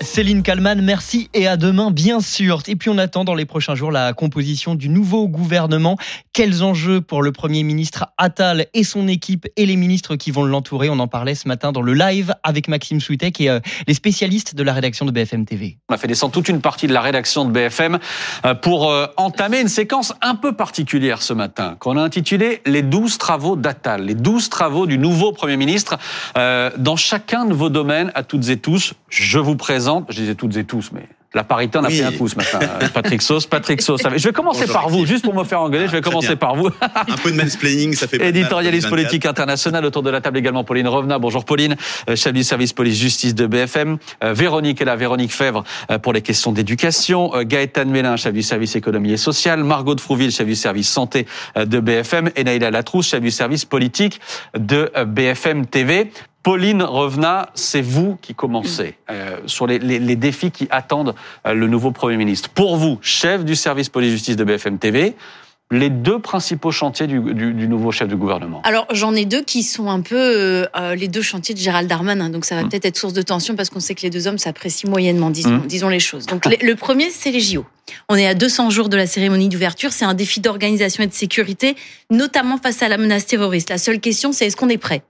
[0.00, 2.62] Céline Kalman, merci et à demain, bien sûr.
[2.66, 5.96] Et puis on attend dans les prochains jours la composition du nouveau gouvernement.
[6.32, 10.44] Quels enjeux pour le Premier ministre Attal et son équipe et les ministres qui vont
[10.44, 10.90] l'entourer?
[10.90, 14.54] On en parlait ce matin dans le live avec Maxime Souitek et euh, les spécialistes
[14.54, 15.78] de la rédaction de BFM TV.
[15.88, 17.98] On a fait descendre toute une partie de la rédaction de BFM
[18.44, 22.82] euh, pour euh, entamer une séquence un peu particulière ce matin, qu'on a intitulée Les
[22.82, 25.98] 12 travaux d'Attal, les 12 travaux du nouveau Premier ministre
[26.34, 28.94] dans chacun de vos domaines à toutes et tous.
[29.08, 32.12] Je vous présente je disais toutes et tous, mais La parité en a pris un
[32.12, 32.60] coup ce matin.
[32.94, 34.00] Patrick Sauce, Patrick Sauce.
[34.16, 36.68] Je vais commencer par vous, juste pour me faire engueuler, je vais commencer par vous.
[36.80, 40.88] un peu de mansplaining, ça fait Éditorialiste politique international autour de la table également Pauline
[40.88, 41.18] Revenat.
[41.18, 41.76] Bonjour Pauline,
[42.08, 43.98] euh, chef du service police-justice de BFM.
[44.24, 47.32] Euh, Véronique est là, Véronique Fèvre euh, pour les questions d'éducation.
[47.42, 49.62] Gaëtan Mélin, chef du service économie et social.
[49.62, 51.26] Margot de Frouville, chef du service santé
[51.56, 52.30] de BFM.
[52.36, 54.20] Et Naïla Latrousse, chef du service politique
[54.56, 56.10] de BFM TV.
[56.46, 61.90] Pauline Revenat, c'est vous qui commencez euh, sur les, défis qui attendent euh, le nouveau
[61.90, 62.50] Premier ministre.
[62.50, 65.16] Pour vous, chef du service police-justice de BFM TV,
[65.72, 69.42] les deux principaux chantiers du, du, du, nouveau chef de gouvernement Alors j'en ai deux
[69.42, 72.62] qui sont un peu euh, euh les deux chantiers de Gérald Darmanin, donc ça va
[72.62, 72.68] mmh.
[72.68, 75.50] peut-être être source de tension parce qu'on sait que les deux hommes s'apprécient moyennement, disons,
[75.50, 75.66] mmh.
[75.66, 76.26] disons les choses.
[76.26, 77.64] Donc le, le premier, c'est les JO.
[78.08, 79.92] On est à 200 jours de la cérémonie d'ouverture.
[79.92, 81.76] C'est un défi d'organisation et de sécurité,
[82.10, 83.70] notamment face à la menace terroriste.
[83.70, 85.02] La seule question, c'est est-ce qu'on est prêt?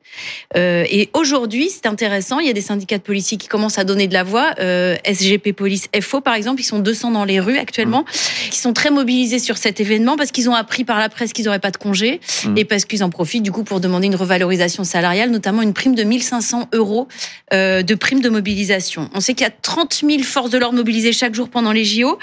[0.57, 2.39] Euh, Et aujourd'hui, c'est intéressant.
[2.39, 4.55] Il y a des syndicats de policiers qui commencent à donner de la voix.
[4.61, 8.51] Euh, SGP Police FO, par exemple, ils sont 200 dans les rues actuellement, mmh.
[8.51, 11.45] qui sont très mobilisés sur cet événement parce qu'ils ont appris par la presse qu'ils
[11.45, 12.57] n'auraient pas de congé mmh.
[12.57, 15.95] et parce qu'ils en profitent du coup pour demander une revalorisation salariale, notamment une prime
[15.95, 17.09] de 1500 euros
[17.53, 19.11] euh, de prime de mobilisation.
[19.15, 21.85] On sait qu'il y a 30 000 forces de l'ordre mobilisées chaque jour pendant les
[21.85, 22.19] JO.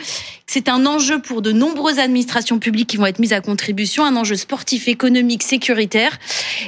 [0.46, 4.16] C'est un enjeu pour de nombreuses administrations publiques qui vont être mises à contribution, un
[4.16, 6.20] enjeu sportif, économique, sécuritaire.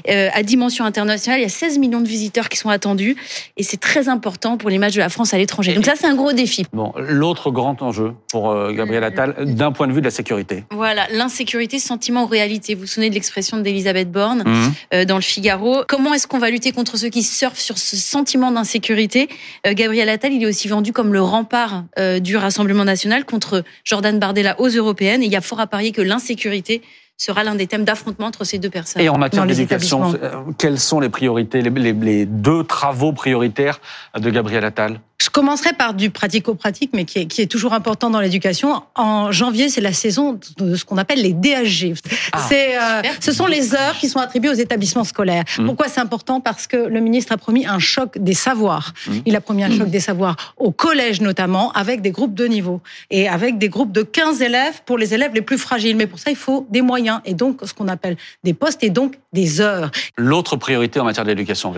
[0.09, 3.15] Euh, à dimension internationale, il y a 16 millions de visiteurs qui sont attendus
[3.57, 5.73] et c'est très important pour l'image de la France à l'étranger.
[5.73, 6.65] Donc ça, c'est un gros défi.
[6.73, 10.63] Bon, l'autre grand enjeu pour euh, Gabriel Attal, d'un point de vue de la sécurité.
[10.71, 11.44] Voilà, l'insécurité,
[11.79, 12.75] sentiment ou réalité.
[12.75, 14.73] Vous vous souvenez de l'expression d'Elisabeth Borne mmh.
[14.93, 15.83] euh, dans le Figaro.
[15.87, 19.29] Comment est-ce qu'on va lutter contre ceux qui surfent sur ce sentiment d'insécurité
[19.65, 23.63] euh, Gabriel Attal, il est aussi vendu comme le rempart euh, du Rassemblement national contre
[23.83, 25.23] Jordan Bardella aux européennes.
[25.23, 26.81] Et il y a fort à parier que l'insécurité
[27.17, 29.01] sera l'un des thèmes d'affrontement entre ces deux personnes.
[29.01, 33.79] Et en matière d'éducation, euh, quelles sont les priorités, les, les, les, deux travaux prioritaires
[34.17, 34.99] de Gabriel Attal?
[35.21, 38.83] Je commencerai par du pratico-pratique, mais qui est, qui est, toujours important dans l'éducation.
[38.95, 41.93] En janvier, c'est la saison de ce qu'on appelle les DHG.
[42.33, 42.45] Ah.
[42.49, 45.45] C'est, euh, ce sont les heures qui sont attribuées aux établissements scolaires.
[45.57, 45.65] Mmh.
[45.67, 46.41] Pourquoi c'est important?
[46.41, 48.93] Parce que le ministre a promis un choc des savoirs.
[49.07, 49.11] Mmh.
[49.25, 49.91] Il a promis un choc mmh.
[49.91, 54.03] des savoirs au collège notamment, avec des groupes de niveau et avec des groupes de
[54.03, 55.95] 15 élèves pour les élèves les plus fragiles.
[55.95, 58.89] Mais pour ça, il faut des moyens et donc ce qu'on appelle des postes et
[58.89, 59.91] donc des heures.
[60.17, 61.73] L'autre priorité en matière d'éducation,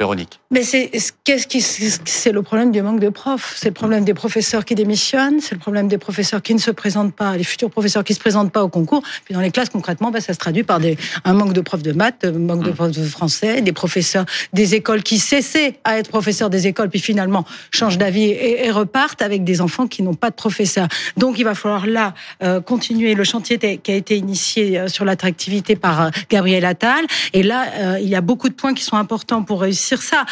[0.00, 0.40] Véronique.
[0.50, 0.90] Mais c'est
[1.24, 3.54] qu'est-ce qui c'est le problème du manque de profs.
[3.56, 6.70] C'est le problème des professeurs qui démissionnent, c'est le problème des professeurs qui ne se
[6.70, 9.02] présentent pas, les futurs professeurs qui se présentent pas au concours.
[9.24, 11.82] Puis dans les classes, concrètement, bah, ça se traduit par des, un manque de profs
[11.82, 12.74] de maths, un manque de mmh.
[12.74, 17.00] profs de français, des professeurs des écoles qui cessaient à être professeurs des écoles, puis
[17.00, 20.88] finalement changent d'avis et, et, repartent avec des enfants qui n'ont pas de professeurs.
[21.16, 25.04] Donc il va falloir là euh, continuer le chantier qui a été initié euh, sur
[25.04, 27.04] l'attractivité par euh, Gabriel Attal.
[27.32, 30.26] Et là, euh, il y a beaucoup de points qui sont importants pour réussir ça.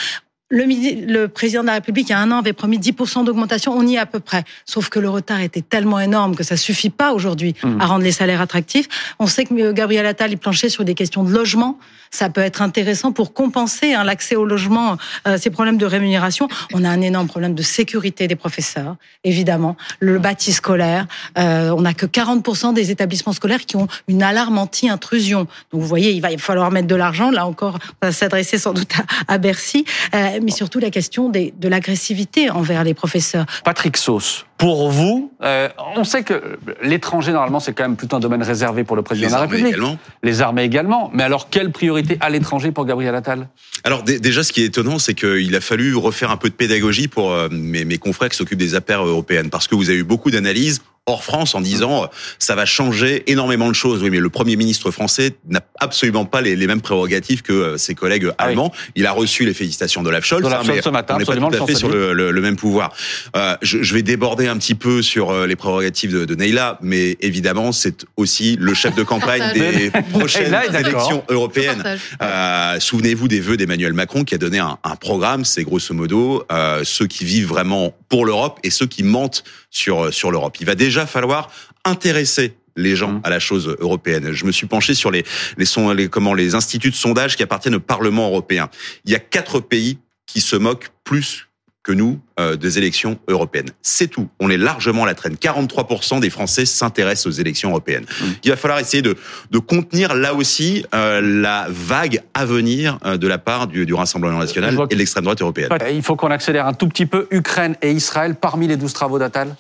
[0.51, 3.77] Le, le, président de la République, il y a un an, avait promis 10% d'augmentation.
[3.77, 4.45] On y est à peu près.
[4.65, 7.81] Sauf que le retard était tellement énorme que ça suffit pas aujourd'hui mmh.
[7.81, 8.89] à rendre les salaires attractifs.
[9.19, 11.79] On sait que Gabriel Attal, il planchait sur des questions de logement.
[12.11, 14.97] Ça peut être intéressant pour compenser hein, l'accès au logement,
[15.27, 16.49] euh, ces problèmes de rémunération.
[16.73, 19.77] On a un énorme problème de sécurité des professeurs, évidemment.
[20.01, 21.07] Le bâti scolaire.
[21.39, 25.47] Euh, on n'a que 40% des établissements scolaires qui ont une alarme anti-intrusion.
[25.73, 27.31] Donc vous voyez, il va falloir mettre de l'argent.
[27.31, 28.93] Là encore, on va s'adresser sans doute
[29.29, 29.85] à, à Bercy.
[30.15, 33.47] Euh, mais surtout la question des, de l'agressivité envers les professeurs.
[33.65, 38.21] Patrick Sauce, pour vous, euh, on sait que l'étranger, normalement, c'est quand même plutôt un
[38.21, 39.67] domaine réservé pour le président les de la République.
[39.69, 39.97] Également.
[40.23, 41.11] Les armées également.
[41.15, 43.49] Mais alors, quelle priorité à l'étranger pour Gabriel Attal?
[43.85, 47.09] Alors, déjà, ce qui est étonnant, c'est qu'il a fallu refaire un peu de pédagogie
[47.09, 49.51] pour euh, mes, mes confrères qui s'occupent des affaires européennes.
[49.51, 52.07] Parce que vous avez eu beaucoup d'analyses hors France en disant euh,
[52.39, 54.03] ça va changer énormément de choses.
[54.03, 57.77] Oui, mais le Premier ministre français n'a absolument pas les, les, mêmes prérogatives que euh,
[57.77, 58.71] ses collègues ah allemands.
[58.73, 58.93] Oui.
[58.97, 61.63] Il a reçu les félicitations d'Olaf Scholz, Olaf Scholz ce matin, on n'est pas tout
[61.63, 62.93] à fait sur le, le, le, même pouvoir.
[63.37, 66.79] Euh, je, je, vais déborder un petit peu sur euh, les prérogatives de, de Neila,
[66.83, 71.99] mais évidemment c'est aussi le chef de campagne des prochaines élections européennes.
[72.23, 76.45] Euh, Souvenez-vous des vœux d'Emmanuel Macron qui a donné un, un programme, c'est grosso modo
[76.85, 80.57] ceux qui vivent vraiment pour l'Europe et ceux qui mentent sur sur l'Europe.
[80.61, 81.51] Il va déjà falloir
[81.85, 83.21] intéresser les gens mmh.
[83.25, 84.33] à la chose européenne.
[84.33, 85.25] Je me suis penché sur les,
[85.57, 88.71] les, son, les, comment, les instituts de sondage qui appartiennent au Parlement européen.
[89.05, 91.48] Il y a quatre pays qui se moquent plus
[91.89, 93.71] que nous euh, des élections européennes.
[93.81, 94.29] C'est tout.
[94.41, 95.37] On est largement à la traîne.
[95.37, 98.05] 43% des Français s'intéressent aux élections européennes.
[98.05, 98.25] Mmh.
[98.45, 99.17] Il va falloir essayer de,
[99.51, 103.95] de contenir là aussi euh, la vague à venir euh, de la part du, du
[103.95, 105.71] Rassemblement national et de l'extrême droite européenne.
[105.91, 109.19] Il faut qu'on accélère un tout petit peu Ukraine et Israël parmi les 12 travaux
[109.19, 109.57] d'Attal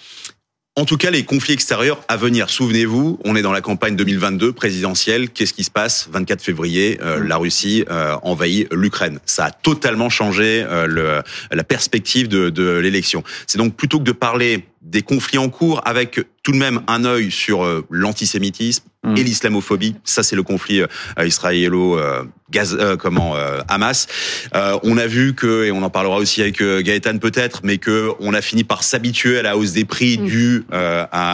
[0.78, 2.50] en tout cas, les conflits extérieurs à venir.
[2.50, 5.28] Souvenez-vous, on est dans la campagne 2022 présidentielle.
[5.28, 6.08] Qu'est-ce qui se passe?
[6.12, 9.18] 24 février, euh, la Russie euh, envahit l'Ukraine.
[9.26, 13.24] Ça a totalement changé euh, le, la perspective de, de l'élection.
[13.48, 17.04] C'est donc plutôt que de parler des conflits en cours avec tout de même un
[17.04, 19.16] œil sur euh, l'antisémitisme mm.
[19.16, 19.96] et l'islamophobie.
[20.04, 23.34] Ça, c'est le conflit euh, israélo euh, Gaz, comment
[23.68, 24.06] Hamas.
[24.54, 28.32] on a vu que, et on en parlera aussi avec Gaëtan peut-être, mais que on
[28.32, 30.24] a fini par s'habituer à la hausse des prix mm.
[30.24, 30.66] due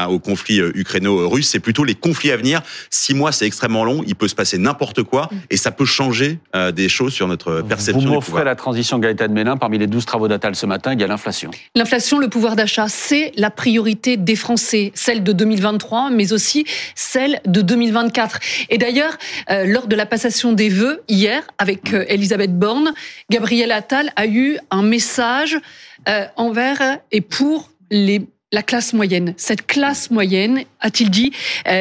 [0.08, 1.50] au conflit ukraino-russe.
[1.50, 2.62] C'est plutôt les conflits à venir.
[2.90, 4.02] Six mois, c'est extrêmement long.
[4.08, 5.36] Il peut se passer n'importe quoi mm.
[5.50, 6.40] et ça peut changer
[6.74, 8.08] des choses sur notre perception.
[8.08, 9.56] Vous m'offrez la transition Gaëtan Mélin.
[9.56, 11.52] Parmi les 12 travaux d'Atal ce matin, il y a l'inflation.
[11.76, 16.64] L'inflation, le pouvoir d'achat, c'est la priorité des Français celle de 2023, mais aussi
[16.94, 18.40] celle de 2024.
[18.70, 19.16] Et d'ailleurs,
[19.50, 22.92] euh, lors de la passation des vœux hier avec euh, Elisabeth Borne,
[23.30, 25.58] Gabriel Attal a eu un message
[26.08, 29.34] euh, envers et pour la classe moyenne.
[29.36, 31.32] Cette classe moyenne, a-t-il dit,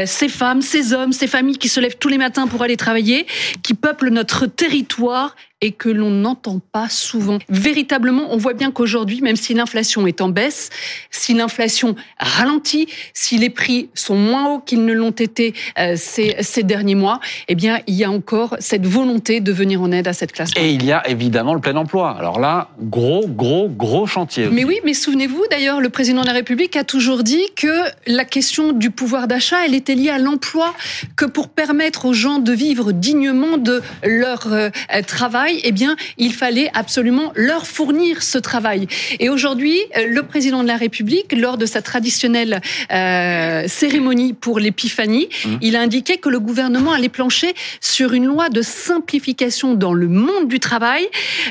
[0.06, 3.28] ces femmes, ces hommes, ces familles qui se lèvent tous les matins pour aller travailler,
[3.62, 7.39] qui peuplent notre territoire et que l'on n'entend pas souvent.
[7.47, 10.70] Véritablement, on voit bien qu'aujourd'hui, même si l'inflation est en baisse,
[11.10, 16.36] si l'inflation ralentit, si les prix sont moins hauts qu'ils ne l'ont été euh, ces,
[16.41, 20.06] ces, derniers mois, eh bien, il y a encore cette volonté de venir en aide
[20.10, 20.51] à cette classe.
[20.58, 22.14] Et il y a évidemment le plein emploi.
[22.20, 24.49] Alors là, gros, gros, gros chantier.
[24.51, 28.26] Mais oui, mais souvenez-vous, d'ailleurs, le président de la République a toujours dit que la
[28.26, 30.74] question du pouvoir d'achat, elle était liée à l'emploi,
[31.16, 34.70] que pour permettre aux gens de vivre dignement de leur euh,
[35.06, 38.88] travail, eh bien, il fallait absolument leur fournir ce travail.
[39.20, 44.60] Et aujourd'hui, euh, le président de la République, lors de sa traditionnelle euh, cérémonie pour
[44.60, 45.50] l'épiphanie, mmh.
[45.62, 50.08] il a indiqué que le gouvernement allait plancher sur une loi de simplification dans le
[50.08, 51.08] monde du travail.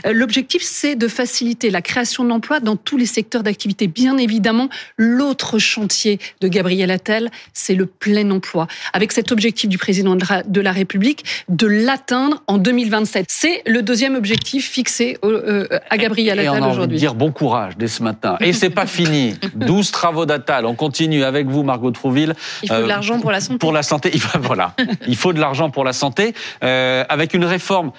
[0.06, 3.86] Euh, l'objectif, c'est de faciliter la création d'emplois dans tous les secteurs d'activité.
[3.86, 8.66] Bien évidemment, l'autre chantier de Gabriel Attal, c'est le plein emploi.
[8.92, 13.26] Avec cet objectif du président de la République de l'atteindre en 2027.
[13.28, 16.98] C'est le deuxième objectif fixé euh, à Gabriel Attal aujourd'hui.
[16.98, 18.36] dire bon courage dès ce matin.
[18.40, 19.34] Et c'est pas fini.
[19.54, 20.66] 12 travaux d'Attal.
[20.66, 22.34] On continue avec vous, Margot Trouville.
[22.62, 23.58] Il faut de euh, l'argent pour la santé.
[23.58, 24.74] Pour la santé, voilà.
[25.06, 26.34] Il faut de l'argent pour la santé.
[26.62, 27.92] Euh, avec une réforme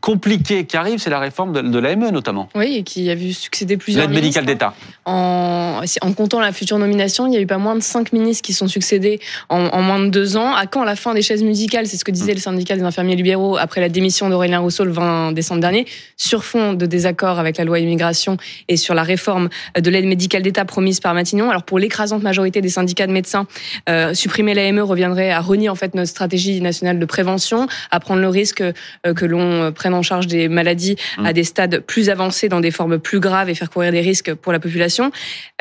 [0.00, 2.48] compliquée qui arrive, c'est la réforme de, l'AME notamment.
[2.54, 4.74] Oui, et qui a vu succéder plusieurs L'aide médicale d'État.
[5.04, 8.42] En, en, comptant la future nomination, il y a eu pas moins de cinq ministres
[8.42, 10.54] qui sont succédés en, moins de deux ans.
[10.54, 13.16] À quand la fin des chaises musicales C'est ce que disait le syndicat des infirmiers
[13.16, 17.56] libéraux après la démission d'Aurélien Rousseau le 20 décembre dernier, sur fond de désaccord avec
[17.56, 18.36] la loi immigration
[18.68, 19.48] et sur la réforme
[19.78, 21.50] de l'aide médicale d'État promise par Matignon.
[21.50, 23.46] Alors pour l'écrasante majorité des syndicats de médecins,
[23.88, 28.20] euh, supprimer l'AME reviendrait à renier en fait notre stratégie nationale de prévention, à prendre
[28.20, 28.72] le risque euh,
[29.14, 31.26] que l'on prenne en charge des maladies mmh.
[31.26, 34.34] à des stades plus avancés, dans des formes plus graves et faire courir des risques
[34.34, 35.10] pour la population.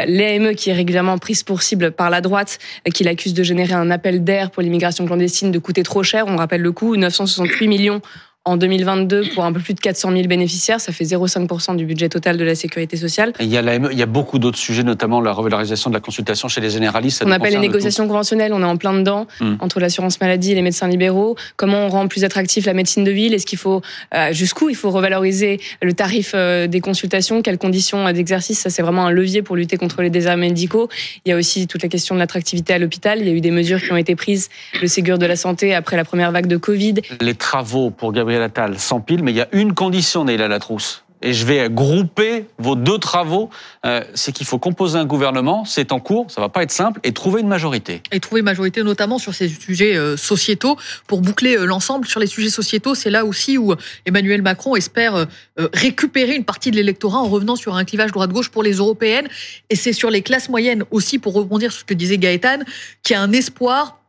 [0.05, 2.59] L'AME qui est régulièrement prise pour cible par la droite,
[2.93, 6.25] qui l'accuse de générer un appel d'air pour l'immigration clandestine, de coûter trop cher.
[6.27, 8.01] On rappelle le coût, 968 millions
[8.47, 10.79] en 2022 pour un peu plus de 400 000 bénéficiaires.
[10.79, 13.33] Ça fait 0,5% du budget total de la sécurité sociale.
[13.39, 16.47] il, y a il y a beaucoup d'autres sujets, notamment la revalorisation de la consultation
[16.47, 17.23] chez les généralistes.
[17.25, 18.53] on appelle les négociations conventionnelles.
[18.53, 19.55] On est en plein dedans hmm.
[19.59, 21.35] entre l'assurance maladie et les médecins libéraux.
[21.57, 23.33] Comment on rend plus attractif la médecine de ville?
[23.33, 23.81] Est-ce qu'il faut
[24.15, 27.41] euh, jusqu'où il faut revaloriser le tarif euh, des consultations?
[27.41, 28.59] Quelles conditions d'exercice?
[28.59, 30.87] Ça c'est vraiment un levier pour lutter contre les déserts médicaux.
[31.25, 33.19] Il y a aussi toute la question de l'attractivité à l'hôpital.
[33.19, 34.49] Il y a eu des mesures qui ont été prises,
[34.81, 36.95] le Ségur de la santé après la première vague de Covid.
[37.19, 41.03] Les travaux pour Gabriel la sans pile, mais il y a une condition, Neila Latrousse.
[41.21, 43.49] Et je vais grouper vos deux travaux.
[43.85, 46.99] Euh, c'est qu'il faut composer un gouvernement, c'est en cours, ça va pas être simple,
[47.03, 48.03] et trouver une majorité.
[48.11, 50.77] Et trouver une majorité, notamment sur ces sujets euh, sociétaux,
[51.07, 52.93] pour boucler euh, l'ensemble sur les sujets sociétaux.
[52.93, 53.73] C'est là aussi où
[54.05, 55.25] Emmanuel Macron espère
[55.73, 59.27] récupérer une partie de l'électorat en revenant sur un clivage droite-gauche pour les européennes.
[59.69, 62.59] Et c'est sur les classes moyennes aussi, pour rebondir sur ce que disait Gaëtan,
[63.03, 63.99] qui a un espoir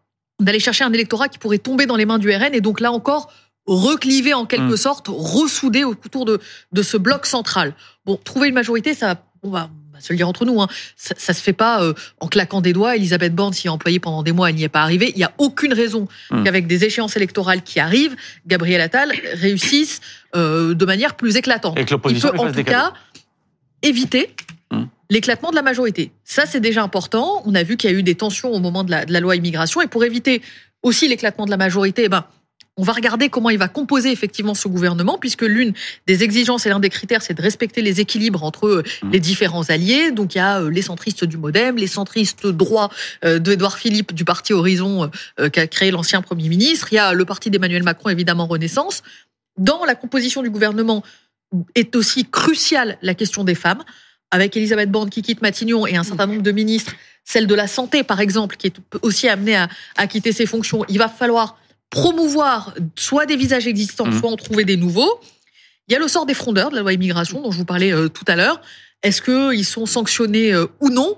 [0.40, 2.54] d'aller chercher un électorat qui pourrait tomber dans les mains du RN.
[2.54, 3.32] Et donc là encore,
[3.68, 4.76] recliver en quelque mm.
[4.76, 6.40] sorte, ressouder autour de,
[6.72, 7.74] de ce bloc central.
[8.06, 11.34] Bon, trouver une majorité, ça, on va, se le dire entre nous, hein, ça, ça
[11.34, 12.96] se fait pas euh, en claquant des doigts.
[12.96, 15.12] Elisabeth Borne s'y est employée pendant des mois, elle n'y est pas arrivée.
[15.14, 16.44] Il n'y a aucune raison mm.
[16.44, 18.16] qu'avec des échéances électorales qui arrivent,
[18.46, 20.00] Gabriel Attal réussisse
[20.34, 21.78] euh, de manière plus éclatante.
[21.78, 22.92] Et que Il peut en tout cas
[23.82, 24.34] éviter
[24.70, 24.84] mm.
[25.10, 26.12] l'éclatement de la majorité.
[26.24, 27.42] Ça, c'est déjà important.
[27.44, 29.20] On a vu qu'il y a eu des tensions au moment de la, de la
[29.20, 29.80] loi immigration.
[29.80, 30.42] Et pour éviter
[30.82, 32.24] aussi l'éclatement de la majorité, eh ben,
[32.78, 35.74] on va regarder comment il va composer effectivement ce gouvernement, puisque l'une
[36.06, 39.10] des exigences et l'un des critères, c'est de respecter les équilibres entre euh, mmh.
[39.10, 40.12] les différents alliés.
[40.12, 42.88] Donc il y a euh, les centristes du MoDem, les centristes droits
[43.24, 45.10] euh, d'Edouard Philippe du parti Horizon
[45.52, 46.92] qu'a créé l'ancien Premier ministre.
[46.92, 49.02] Il y a le parti d'Emmanuel Macron, évidemment Renaissance.
[49.56, 51.02] Dans la composition du gouvernement
[51.74, 53.82] est aussi cruciale la question des femmes,
[54.30, 57.66] avec Elisabeth Borne qui quitte Matignon et un certain nombre de ministres, celle de la
[57.66, 60.84] santé par exemple, qui est aussi amenée à, à quitter ses fonctions.
[60.88, 61.56] Il va falloir
[61.90, 64.20] promouvoir soit des visages existants, mmh.
[64.20, 65.20] soit en trouver des nouveaux.
[65.88, 67.92] Il y a le sort des frondeurs de la loi immigration dont je vous parlais
[67.92, 68.60] euh, tout à l'heure.
[69.02, 71.16] Est-ce qu'ils sont sanctionnés euh, ou non?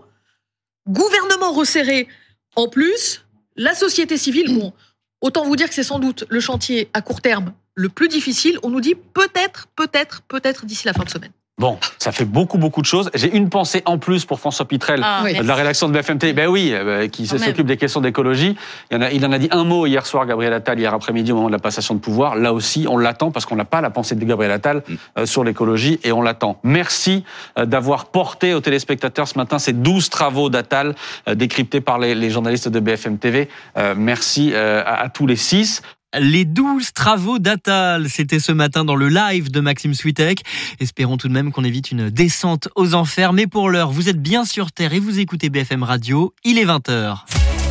[0.88, 2.08] Gouvernement resserré
[2.56, 3.24] en plus,
[3.56, 4.72] la société civile, bon,
[5.20, 8.58] autant vous dire que c'est sans doute le chantier à court terme le plus difficile.
[8.62, 11.32] On nous dit peut-être, peut-être, peut-être d'ici la fin de semaine.
[11.61, 13.11] Bon, ça fait beaucoup, beaucoup de choses.
[13.12, 16.32] J'ai une pensée en plus pour François Pitrel, Ah, de la rédaction de BFMT.
[16.32, 18.56] Ben oui, euh, qui Quand s'occupe des questions d'écologie.
[18.90, 21.32] Il, en a, il en a dit un mot hier soir, Gabriel Attal, hier après-midi,
[21.32, 22.36] au moment de la passation de pouvoir.
[22.36, 24.82] Là aussi, on l'attend parce qu'on n'a pas la pensée de Gabriel Attal
[25.18, 26.58] euh, sur l'écologie et on l'attend.
[26.62, 27.24] Merci
[27.58, 30.94] euh, d'avoir porté aux téléspectateurs ce matin ces 12 travaux d'Attal
[31.28, 33.50] euh, décryptés par les, les journalistes de BFM TV.
[33.76, 35.82] Euh, merci euh, à, à tous les six.
[36.18, 40.42] Les 12 travaux d'Attal, c'était ce matin dans le live de Maxime Switek.
[40.80, 43.32] Espérons tout de même qu'on évite une descente aux enfers.
[43.32, 46.34] Mais pour l'heure, vous êtes bien sur Terre et vous écoutez BFM Radio.
[46.44, 47.18] Il est 20h.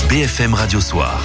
[0.09, 1.21] BFM Radio Soir.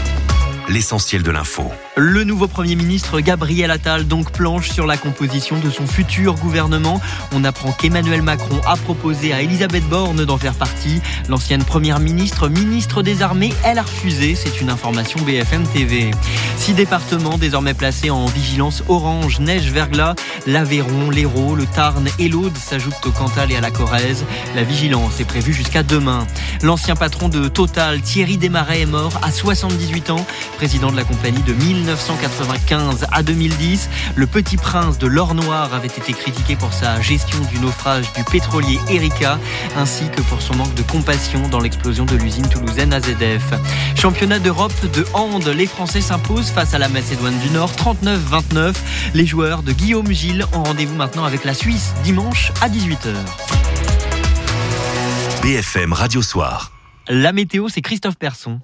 [0.68, 1.70] L'essentiel de l'info.
[1.96, 7.00] Le nouveau Premier ministre Gabriel Attal donc planche sur la composition de son futur gouvernement.
[7.32, 11.02] On apprend qu'Emmanuel Macron a proposé à Elisabeth Borne d'en faire partie.
[11.28, 14.34] L'ancienne Première ministre, ministre des Armées, elle a refusé.
[14.34, 16.10] C'est une information BFM TV.
[16.56, 20.14] Six départements désormais placés en vigilance orange, neige, verglas.
[20.46, 24.24] L'Aveyron, l'Hérault, le Tarn et l'Aude s'ajoutent au Cantal et à la Corrèze.
[24.54, 26.26] La vigilance est prévue jusqu'à demain.
[26.62, 31.42] L'ancien patron de Total, Thierry Desmarais, est mort à 78 ans, président de la compagnie
[31.42, 33.88] de 1995 à 2010.
[34.14, 38.24] Le petit prince de l'or noir avait été critiqué pour sa gestion du naufrage du
[38.24, 39.38] pétrolier Erika,
[39.76, 43.54] ainsi que pour son manque de compassion dans l'explosion de l'usine toulousaine AZF.
[43.96, 48.74] Championnat d'Europe de hand, les Français s'imposent face à la Macédoine du Nord 39-29.
[49.14, 53.14] Les joueurs de Guillaume Gilles ont rendez-vous maintenant avec la Suisse dimanche à 18h.
[55.42, 56.72] BFM Radio Soir.
[57.08, 58.60] La météo, c'est Christophe Persson.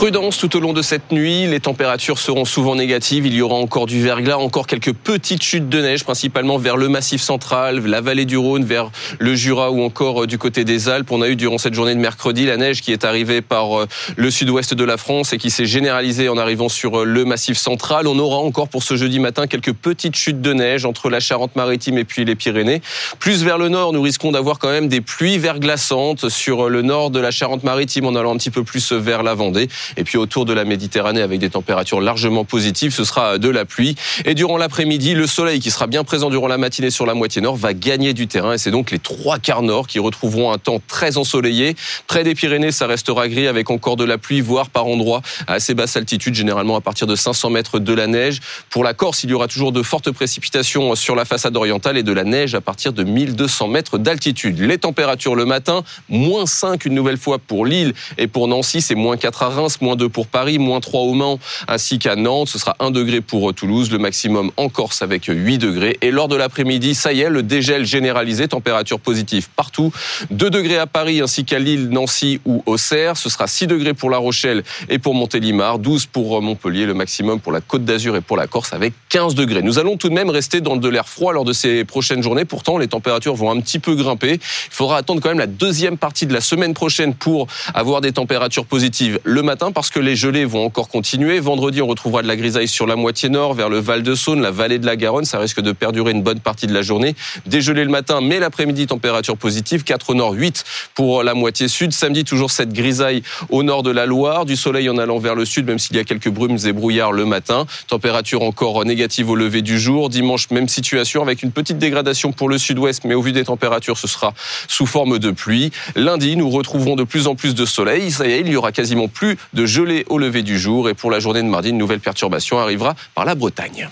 [0.00, 3.56] Prudence tout au long de cette nuit, les températures seront souvent négatives, il y aura
[3.56, 8.00] encore du verglas, encore quelques petites chutes de neige, principalement vers le massif central, la
[8.00, 11.12] vallée du Rhône, vers le Jura ou encore euh, du côté des Alpes.
[11.12, 13.86] On a eu durant cette journée de mercredi la neige qui est arrivée par euh,
[14.16, 17.58] le sud-ouest de la France et qui s'est généralisée en arrivant sur euh, le massif
[17.58, 18.06] central.
[18.06, 21.98] On aura encore pour ce jeudi matin quelques petites chutes de neige entre la Charente-Maritime
[21.98, 22.80] et puis les Pyrénées.
[23.18, 27.10] Plus vers le nord, nous risquons d'avoir quand même des pluies verglaçantes sur le nord
[27.10, 29.68] de la Charente-Maritime en allant un petit peu plus vers la Vendée.
[29.96, 33.64] Et puis autour de la Méditerranée avec des températures largement positives, ce sera de la
[33.64, 33.96] pluie.
[34.24, 37.42] Et durant l'après-midi, le soleil qui sera bien présent durant la matinée sur la moitié
[37.42, 38.54] nord va gagner du terrain.
[38.54, 41.76] Et c'est donc les trois quarts nord qui retrouveront un temps très ensoleillé.
[42.06, 45.54] Près des Pyrénées, ça restera gris avec encore de la pluie, voire par endroits à
[45.54, 48.40] assez basse altitude, généralement à partir de 500 mètres de la neige.
[48.70, 52.02] Pour la Corse, il y aura toujours de fortes précipitations sur la façade orientale et
[52.02, 54.58] de la neige à partir de 1200 mètres d'altitude.
[54.60, 58.94] Les températures le matin, moins 5 une nouvelle fois pour Lille et pour Nancy, c'est
[58.94, 62.48] moins 4 à Reims, moins 2 pour Paris, moins 3 au Mans ainsi qu'à Nantes.
[62.48, 65.98] Ce sera 1 degré pour Toulouse, le maximum en Corse avec 8 degrés.
[66.00, 69.92] Et lors de l'après-midi, ça y est, le dégel généralisé, température positive partout.
[70.30, 73.16] 2 degrés à Paris ainsi qu'à Lille, Nancy ou Auxerre.
[73.16, 77.40] Ce sera 6 degrés pour La Rochelle et pour Montélimar, 12 pour Montpellier, le maximum
[77.40, 79.62] pour la Côte d'Azur et pour la Corse avec 15 degrés.
[79.62, 82.44] Nous allons tout de même rester dans de l'air froid lors de ces prochaines journées.
[82.44, 84.34] Pourtant, les températures vont un petit peu grimper.
[84.34, 88.12] Il faudra attendre quand même la deuxième partie de la semaine prochaine pour avoir des
[88.12, 91.40] températures positives le matin parce que les gelées vont encore continuer.
[91.40, 94.40] Vendredi, on retrouvera de la grisaille sur la moitié nord, vers le Val de Saône,
[94.40, 95.24] la vallée de la Garonne.
[95.24, 97.14] Ça risque de perdurer une bonne partie de la journée.
[97.46, 99.84] Dégelé le matin, mais l'après-midi, température positive.
[99.84, 100.64] 4 au nord, 8
[100.94, 101.92] pour la moitié sud.
[101.92, 104.44] Samedi, toujours cette grisaille au nord de la Loire.
[104.44, 107.12] Du soleil en allant vers le sud, même s'il y a quelques brumes et brouillards
[107.12, 107.66] le matin.
[107.88, 110.08] Température encore négative au lever du jour.
[110.08, 113.98] Dimanche, même situation avec une petite dégradation pour le sud-ouest, mais au vu des températures,
[113.98, 114.34] ce sera
[114.68, 115.70] sous forme de pluie.
[115.96, 118.14] Lundi, nous retrouverons de plus en plus de soleil.
[118.24, 120.88] Il y aura quasiment plus de gelée au lever du jour.
[120.88, 123.88] Et pour la journée de mardi, une nouvelle perturbation arrivera par la Bretagne.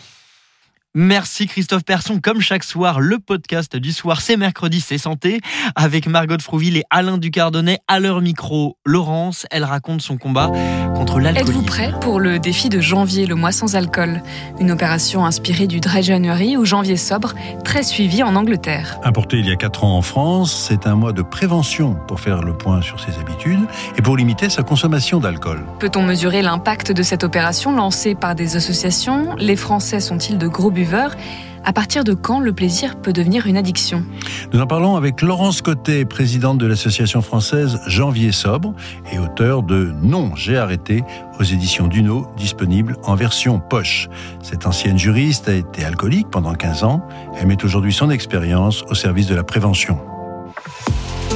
[1.00, 2.18] Merci Christophe Persson.
[2.20, 5.40] Comme chaque soir, le podcast du soir, c'est mercredi, c'est santé,
[5.76, 8.76] avec Margot de Frouville et Alain Ducardonnet à leur micro.
[8.84, 10.50] Laurence, elle raconte son combat
[10.96, 11.50] contre l'alcoolisme.
[11.52, 14.24] Êtes-vous prêt pour le défi de janvier, le mois sans alcool?
[14.58, 17.32] Une opération inspirée du Dry January ou janvier sobre,
[17.62, 18.98] très suivie en Angleterre.
[19.04, 22.42] Importé il y a 4 ans en France, c'est un mois de prévention pour faire
[22.42, 23.60] le point sur ses habitudes
[23.96, 25.64] et pour limiter sa consommation d'alcool.
[25.78, 29.36] Peut-on mesurer l'impact de cette opération lancée par des associations?
[29.36, 30.87] Les Français sont-ils de gros buveurs
[31.64, 34.04] à partir de quand le plaisir peut devenir une addiction?
[34.52, 38.74] Nous en parlons avec Laurence Côté, présidente de l'association française Janvier Sobre
[39.12, 41.04] et auteur de Non, j'ai arrêté
[41.38, 44.08] aux éditions Duno, disponible en version poche.
[44.42, 47.06] Cette ancienne juriste a été alcoolique pendant 15 ans.
[47.38, 49.98] Elle met aujourd'hui son expérience au service de la prévention.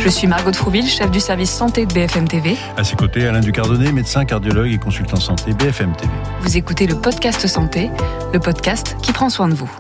[0.00, 2.56] Je suis Margot Trouville, chef du service santé de BFM TV.
[2.76, 6.10] À ses côtés, Alain Ducardonnet, médecin, cardiologue et consultant santé BFM TV.
[6.40, 7.90] Vous écoutez le podcast Santé,
[8.32, 9.70] le podcast qui prend soin de vous.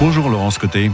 [0.00, 0.90] Bonjour Laurence Côté.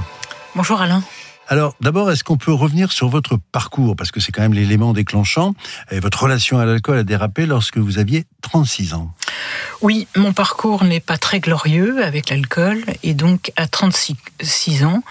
[0.54, 1.02] Bonjour Alain.
[1.50, 3.96] Alors, d'abord, est-ce qu'on peut revenir sur votre parcours?
[3.96, 5.54] Parce que c'est quand même l'élément déclenchant.
[5.90, 9.10] Et votre relation à l'alcool a dérapé lorsque vous aviez 36 ans.
[9.80, 12.84] Oui, mon parcours n'est pas très glorieux avec l'alcool.
[13.02, 15.02] Et donc, à 36 ans,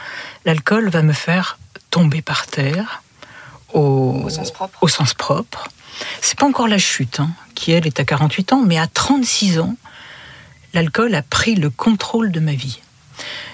[0.45, 1.57] l'alcool va me faire
[1.89, 3.01] tomber par terre
[3.73, 4.77] au, sens propre.
[4.81, 5.67] Au sens propre.
[6.21, 9.57] C'est pas encore la chute, hein, qui elle est à 48 ans, mais à 36
[9.59, 9.75] ans,
[10.75, 12.79] l'alcool a pris le contrôle de ma vie.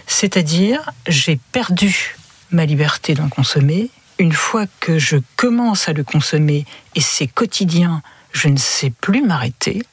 [0.05, 2.17] C'est-à-dire, j'ai perdu
[2.53, 3.89] ma liberté d'en consommer.
[4.19, 8.01] Une fois que je commence à le consommer et c'est quotidien,
[8.31, 9.83] je ne sais plus m'arrêter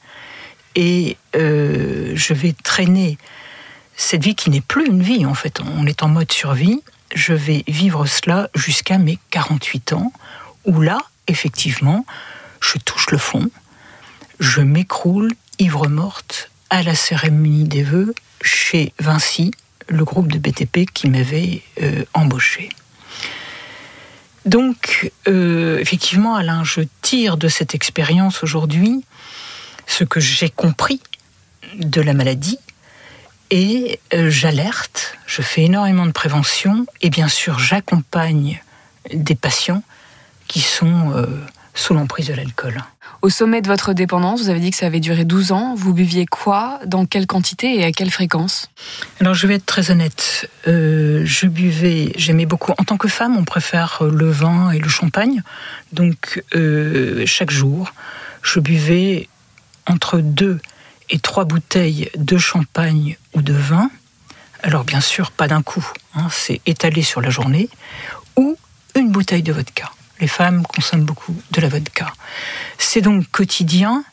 [0.75, 3.17] et euh, je vais traîner
[3.95, 5.59] cette vie qui n'est plus une vie en fait.
[5.61, 6.81] On est en mode survie.
[7.13, 10.13] Je vais vivre cela jusqu'à mes 48 ans
[10.65, 12.05] où là, effectivement,
[12.61, 13.49] je touche le fond,
[14.39, 19.51] je m'écroule ivre morte à la cérémonie des vœux chez Vinci
[19.91, 22.69] le groupe de BTP qui m'avait euh, embauché.
[24.45, 29.03] Donc, euh, effectivement, Alain, je tire de cette expérience aujourd'hui
[29.85, 31.01] ce que j'ai compris
[31.75, 32.57] de la maladie
[33.49, 38.61] et euh, j'alerte, je fais énormément de prévention et bien sûr j'accompagne
[39.13, 39.83] des patients
[40.47, 41.25] qui sont
[41.73, 42.83] sous l'emprise de l'alcool.
[43.21, 45.75] Au sommet de votre dépendance, vous avez dit que ça avait duré 12 ans.
[45.75, 46.79] Vous buviez quoi?
[46.87, 48.71] Dans quelle quantité et à quelle fréquence?
[49.19, 50.49] Alors je vais être très honnête.
[50.67, 52.71] Euh, je buvais, j'aimais beaucoup.
[52.79, 55.43] En tant que femme, on préfère le vin et le champagne.
[55.93, 57.93] Donc euh, chaque jour,
[58.41, 59.29] je buvais
[59.85, 60.59] entre deux
[61.11, 63.91] et trois bouteilles de champagne ou de vin.
[64.63, 67.69] Alors bien sûr, pas d'un coup, hein, c'est étalé sur la journée.
[68.35, 68.57] Ou
[68.95, 69.91] une bouteille de vodka
[70.21, 72.13] les femmes consomment beaucoup de la vodka.
[72.77, 74.05] C'est donc quotidien,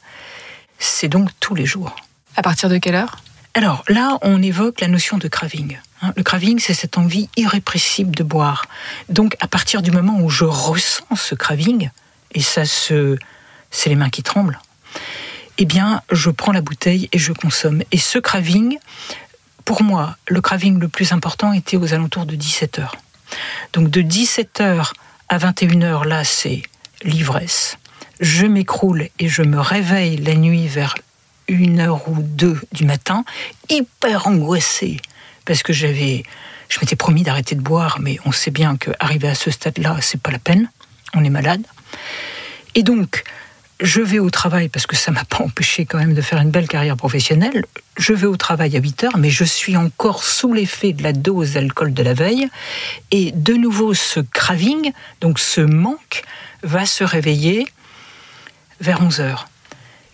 [0.79, 1.95] c'est donc tous les jours.
[2.35, 3.19] À partir de quelle heure?
[3.55, 5.79] Alors là, on évoque la notion de craving.
[6.03, 6.13] Hein.
[6.17, 8.67] Le craving, c'est cette envie irrépressible de boire.
[9.09, 11.91] Donc à partir du moment où je ressens ce craving,
[12.33, 13.17] et ça se...
[13.71, 14.59] c'est les mains qui tremblent,
[15.59, 17.83] eh bien, je prends la bouteille et je consomme.
[17.91, 18.79] Et ce craving,
[19.65, 22.97] pour moi, le craving le plus important était aux alentours de 17 heures.
[23.73, 24.95] Donc de 17 heures
[25.29, 26.63] à 21h, là, c'est
[27.03, 27.79] l'ivresse.
[28.21, 30.95] Je m'écroule et je me réveille la nuit vers
[31.49, 33.25] une heure ou deux du matin,
[33.69, 34.99] hyper angoissée,
[35.45, 36.23] parce que j'avais,
[36.69, 40.21] je m'étais promis d'arrêter de boire, mais on sait bien qu'arriver à ce stade-là, c'est
[40.21, 40.69] pas la peine.
[41.15, 41.63] On est malade.
[42.75, 43.25] Et donc,
[43.81, 46.51] je vais au travail parce que ça m'a pas empêché quand même de faire une
[46.51, 47.65] belle carrière professionnelle.
[47.97, 51.13] Je vais au travail à 8 heures, mais je suis encore sous l'effet de la
[51.13, 52.49] dose d'alcool de la veille.
[53.13, 56.25] Et de nouveau, ce craving, donc ce manque,
[56.65, 57.67] va se réveiller
[58.81, 59.49] vers 11 heures.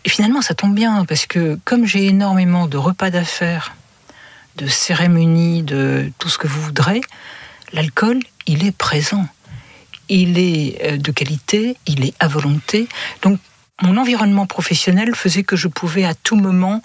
[0.05, 3.75] Et finalement, ça tombe bien parce que comme j'ai énormément de repas d'affaires,
[4.57, 7.01] de cérémonies, de tout ce que vous voudrez,
[7.73, 9.27] l'alcool, il est présent
[10.09, 12.89] il est euh, de qualité, il est à volonté.
[13.23, 13.39] Donc
[13.83, 16.83] mon environnement professionnel faisait que je pouvais à tout moment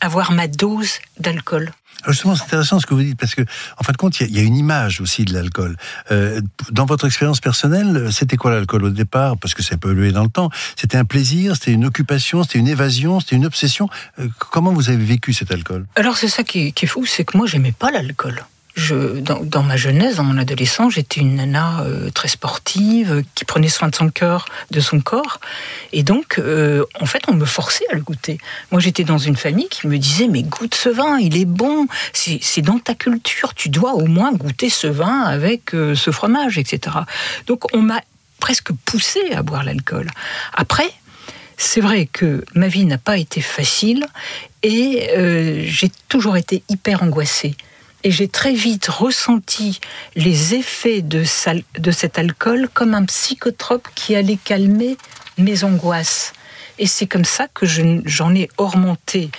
[0.00, 1.72] avoir ma dose d'alcool.
[2.08, 4.38] Justement, c'est intéressant ce que vous dites, parce que, en fin de compte, il y,
[4.38, 5.76] a une image aussi de l'alcool.
[6.10, 6.40] Euh,
[6.70, 9.36] dans votre expérience personnelle, c'était quoi l'alcool au départ?
[9.36, 10.48] Parce que ça peut évoluer dans le temps.
[10.76, 13.90] C'était un plaisir, c'était une occupation, c'était une évasion, c'était une obsession.
[14.18, 15.86] Euh, comment vous avez vécu cet alcool?
[15.94, 18.46] Alors, c'est ça qui est fou, c'est que moi, j'aimais pas l'alcool
[18.76, 23.88] dans, ma jeunesse, dans mon adolescence, j'étais une nana euh, très sportive, qui prenait soin
[23.88, 25.40] de son cœur, de son corps.
[25.92, 28.38] Et donc, euh, en fait, on me forçait à le goûter.
[28.70, 31.86] Moi, j'étais dans une famille qui me disait, mais goûte ce vin, il est bon,
[32.12, 36.58] c'est dans ta culture, tu dois au moins goûter ce vin avec euh, ce fromage,
[36.58, 36.96] etc.
[37.46, 38.00] Donc, on m'a
[38.38, 40.10] presque poussé à boire l'alcool.
[40.54, 40.90] Après,
[41.56, 44.06] c'est vrai que ma vie n'a pas été facile
[44.62, 45.10] et
[45.66, 47.54] j'ai toujours été hyper angoissée
[48.02, 49.80] et j'ai très vite ressenti
[50.14, 54.96] les effets de, cet alcool comme un psychotrope qui allait calmer
[55.38, 56.32] mes angoisses.
[56.78, 59.30] Et c'est comme ça que j'en ai augmenté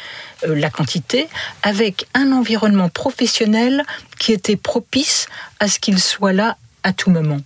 [0.44, 1.28] euh, la quantité
[1.64, 3.84] avec un environnement professionnel
[4.20, 5.28] qui était propice
[5.60, 7.42] à ce qu'il soit là à tout moment.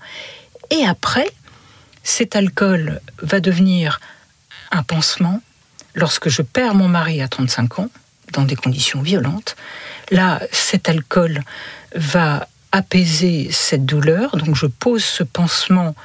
[0.70, 1.30] Et après,
[2.04, 4.02] cet alcool va devenir
[4.72, 5.42] un pansement
[5.94, 7.90] lorsque je perds mon mari à 35 ans,
[8.36, 9.56] dans des conditions violentes.
[10.12, 11.42] Là, cet alcool
[11.96, 15.96] va apaiser cette douleur, donc je pose ce pansement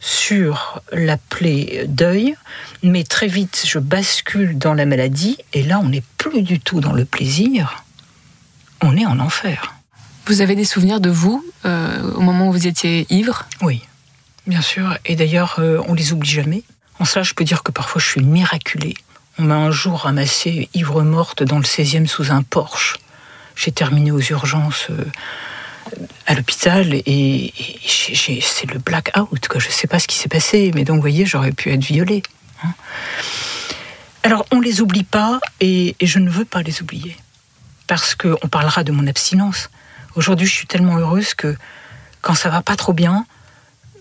[0.00, 2.36] sur la plaie d'œil,
[2.82, 6.80] mais très vite je bascule dans la maladie, et là on n'est plus du tout
[6.80, 7.84] dans le plaisir,
[8.82, 9.74] on est en enfer.
[10.26, 13.46] Vous avez des souvenirs de vous euh, au moment où vous étiez ivre?
[13.62, 13.82] Oui,
[14.46, 16.62] bien sûr, et d'ailleurs euh, on les oublie jamais.
[17.00, 18.94] En cela, je peux dire que parfois je suis miraculée.
[19.40, 22.96] On m'a un jour ramassé ivre morte dans le 16e sous un Porsche
[23.54, 24.88] J'ai terminé aux urgences
[26.26, 27.54] à l'hôpital et,
[27.86, 29.46] c'est le blackout.
[29.48, 29.60] Quoi.
[29.60, 31.84] Je ne sais pas ce qui s'est passé, mais donc vous voyez, j'aurais pu être
[31.84, 32.24] violée.
[32.64, 32.74] Hein.
[34.24, 37.16] Alors on les oublie pas et, je ne veux pas les oublier
[37.86, 39.70] parce qu'on parlera de mon abstinence.
[40.16, 41.56] Aujourd'hui, je suis tellement heureuse que
[42.22, 43.24] quand ça va pas trop bien,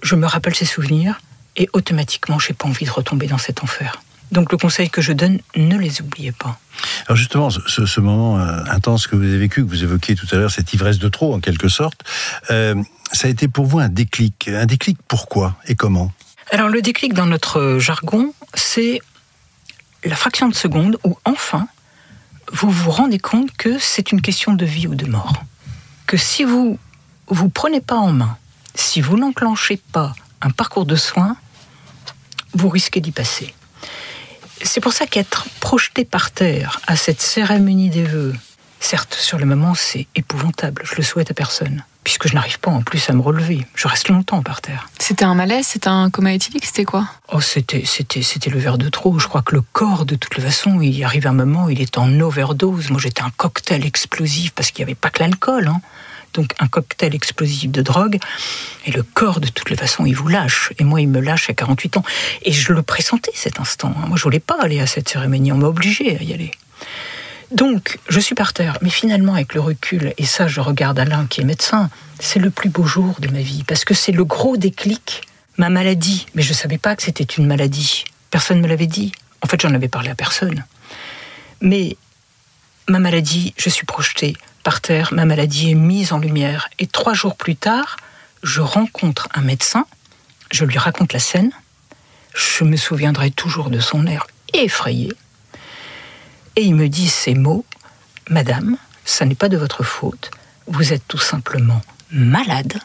[0.01, 1.21] je me rappelle ces souvenirs
[1.55, 4.01] et automatiquement, j'ai pas envie de retomber dans cet enfer.
[4.31, 6.59] Donc le conseil que je donne, ne les oubliez pas.
[7.07, 10.35] Alors justement, ce, moment euh, intense que vous avez vécu, que vous évoquiez tout à
[10.35, 12.03] l'heure, cette ivresse de trop en quelque sorte,
[12.51, 12.75] euh,
[13.11, 14.49] ça a été pour vous un déclic.
[14.49, 16.11] Un déclic pourquoi et comment?
[16.51, 18.99] Alors le déclic dans notre jargon, c'est
[20.03, 21.67] la fraction de seconde où enfin
[22.51, 25.43] vous vous rendez compte que c'est une question de vie ou de mort.
[26.05, 26.79] Que si vous
[27.27, 28.37] vous prenez pas en main,
[28.75, 31.35] si vous n'enclenchez pas un parcours de soins,
[32.53, 33.53] vous risquez d'y passer.
[34.63, 38.33] C'est pour ça qu'être projeté par terre à cette cérémonie des vœux,
[38.79, 42.71] certes, sur le moment, c'est épouvantable, je le souhaite à personne, puisque je n'arrive pas
[42.71, 43.65] en plus à me relever.
[43.75, 44.89] Je reste longtemps par terre.
[44.99, 47.07] C'était un malaise, c'était un coma éthylique, c'était quoi?
[47.31, 49.19] Oh, c'était, c'était, c'était le verre de trop.
[49.19, 52.19] Je crois que le corps, de toute façon, il arrive un moment, il est en
[52.19, 52.89] overdose.
[52.89, 55.67] Moi, j'étais un cocktail explosif parce qu'il n'y avait pas que l'alcool.
[55.67, 55.81] Hein
[56.33, 58.19] donc un cocktail explosif de drogue,
[58.85, 60.71] et le corps, de toutes les façons, il vous lâche.
[60.79, 62.03] Et moi, il me lâche à 48 ans.
[62.43, 63.93] Et je le pressentais, cet instant.
[63.97, 64.07] Hein.
[64.07, 66.51] Moi, je voulais pas aller à cette cérémonie, on m'a obligé à y aller.
[67.51, 71.27] Donc, je suis par terre, mais finalement, avec le recul, et ça, je regarde Alain
[71.27, 71.89] qui est médecin,
[72.19, 75.21] c'est le plus beau jour de ma vie, parce que c'est le gros déclic,
[75.57, 76.25] ma maladie.
[76.35, 78.03] Mais je ne savais pas que c'était une maladie.
[78.31, 79.13] Personne ne me l'avait dit.
[79.41, 80.65] En fait, j'en avais parlé à personne.
[81.61, 81.95] Mais
[82.89, 84.35] ma maladie, je suis projetée
[84.67, 84.81] par
[85.13, 86.67] ma maladie est mise en lumière.
[86.77, 87.95] Et trois jours plus tard,
[88.43, 89.85] je rencontre un médecin,
[90.51, 91.51] je lui raconte la scène,
[92.35, 95.13] je me souviendrai toujours de son air effrayé,
[96.57, 97.63] et il me dit ces mots,
[98.29, 98.75] Madame,
[99.05, 100.31] ça n'est pas de votre faute,
[100.67, 101.81] vous êtes tout simplement
[102.11, 102.77] malade,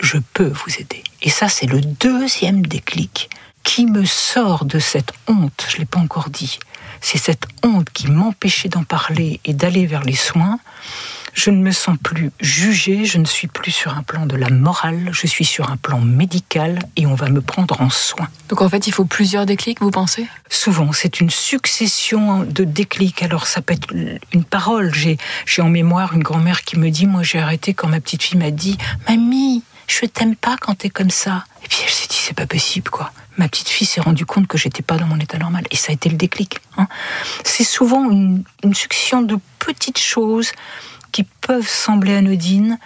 [0.00, 1.04] je peux vous aider.
[1.20, 3.28] Et ça, c'est le deuxième déclic
[3.62, 6.58] qui me sort de cette honte, je ne l'ai pas encore dit,
[7.00, 10.58] c'est cette honte qui m'empêchait d'en parler et d'aller vers les soins.
[11.32, 14.50] Je ne me sens plus jugée, je ne suis plus sur un plan de la
[14.50, 18.28] morale, je suis sur un plan médical et on va me prendre en soin.
[18.48, 20.26] Donc en fait, il faut plusieurs déclics, vous pensez?
[20.48, 23.22] Souvent, c'est une succession de déclics.
[23.22, 23.88] Alors ça peut être
[24.32, 24.92] une parole.
[24.94, 25.18] J'ai
[25.62, 28.50] en mémoire une grand-mère qui me dit, moi j'ai arrêté quand ma petite fille m'a
[28.50, 28.76] dit,
[29.08, 31.44] Mamie, je t'aime pas quand t'es comme ça.
[31.64, 34.46] Et puis elle s'est dit, c'est pas possible, quoi ma petite fille s'est rendue compte
[34.46, 35.64] que j'étais pas dans mon état normal.
[35.70, 36.58] Et ça a été le déclic.
[36.76, 36.86] Hein.
[37.42, 38.44] C'est souvent une,
[38.74, 40.52] succession de petites choses
[41.12, 42.78] qui peuvent sembler anodines,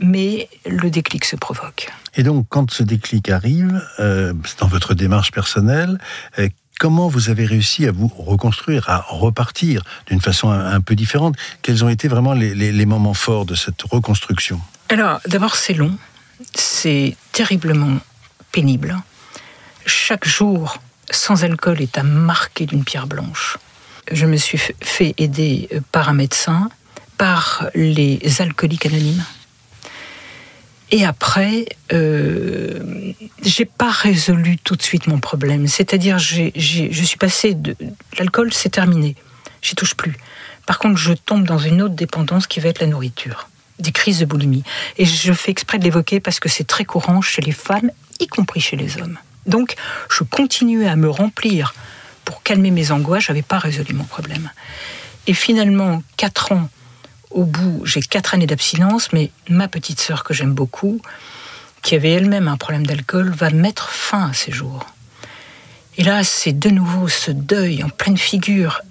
[0.00, 1.88] mais le déclic se provoque.
[2.16, 5.98] Et donc, quand ce déclic arrive, euh, dans votre démarche personnelle,
[6.38, 11.36] euh, comment vous avez réussi à vous reconstruire, à repartir d'une façon un, peu différente?
[11.62, 14.60] Quels ont été vraiment les moments forts de cette reconstruction?
[14.88, 15.96] Alors, d'abord, c'est long,
[16.54, 17.98] c'est terriblement
[18.50, 18.96] pénible
[19.86, 20.78] chaque jour
[21.10, 23.58] sans alcool est à marquer d'une pierre blanche.
[24.10, 26.70] Je me suis fait aider par un médecin,
[27.22, 29.24] par les alcooliques anonymes.
[30.90, 33.12] Et après, euh,
[33.44, 35.68] j'ai pas résolu tout de suite mon problème.
[35.68, 37.76] C'est-à-dire, je suis passée de
[38.18, 39.14] l'alcool, c'est terminé,
[39.62, 40.16] j'y touche plus.
[40.66, 44.18] Par contre, je tombe dans une autre dépendance qui va être la nourriture, des crises
[44.18, 44.64] de boulimie.
[44.98, 48.26] Et je fais exprès de l'évoquer parce que c'est très courant chez les femmes, y
[48.26, 49.16] compris chez les hommes.
[49.46, 49.76] Donc,
[50.10, 51.72] je continuais à me remplir
[52.24, 53.26] pour calmer mes angoisses.
[53.26, 54.50] J'avais pas résolu mon problème.
[55.28, 56.68] Et finalement, quatre ans
[57.34, 61.00] au bout, j'ai quatre années d'abstinence, mais ma petite sœur que j'aime beaucoup,
[61.82, 64.86] qui avait elle-même un problème d'alcool, va mettre fin à ses jours.
[65.98, 68.82] Et là, c'est de nouveau ce deuil en pleine figure.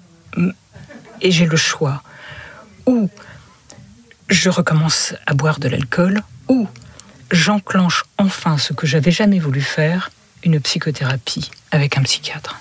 [1.20, 2.02] Et j'ai le choix.
[2.86, 3.08] Ou
[4.28, 6.68] je recommence à boire de l'alcool, ou
[7.30, 10.10] j'enclenche enfin ce que j'avais jamais voulu faire,
[10.44, 12.60] une psychothérapie avec un psychiatre.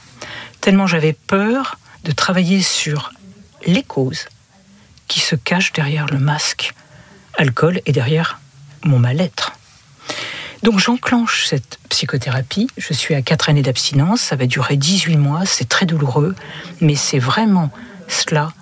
[0.59, 3.11] Tellement j'avais peur de travailler sur
[3.65, 4.25] les causes
[5.11, 6.73] qui se cachent derrière le masque
[7.37, 8.39] alcool et derrière
[8.85, 9.51] mon mal-être.
[10.63, 15.45] Donc j'enclenche cette psychothérapie, je suis à 4 années d'abstinence, ça va durer 18 mois,
[15.45, 16.33] c'est très douloureux,
[16.79, 17.71] mais c'est vraiment
[18.07, 18.53] cela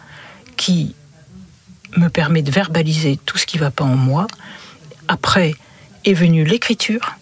[0.58, 0.96] qui
[1.98, 4.26] me permet de verbaliser tout ce qui ne va pas en moi.
[5.08, 5.54] Après
[6.04, 7.16] est venue l'écriture,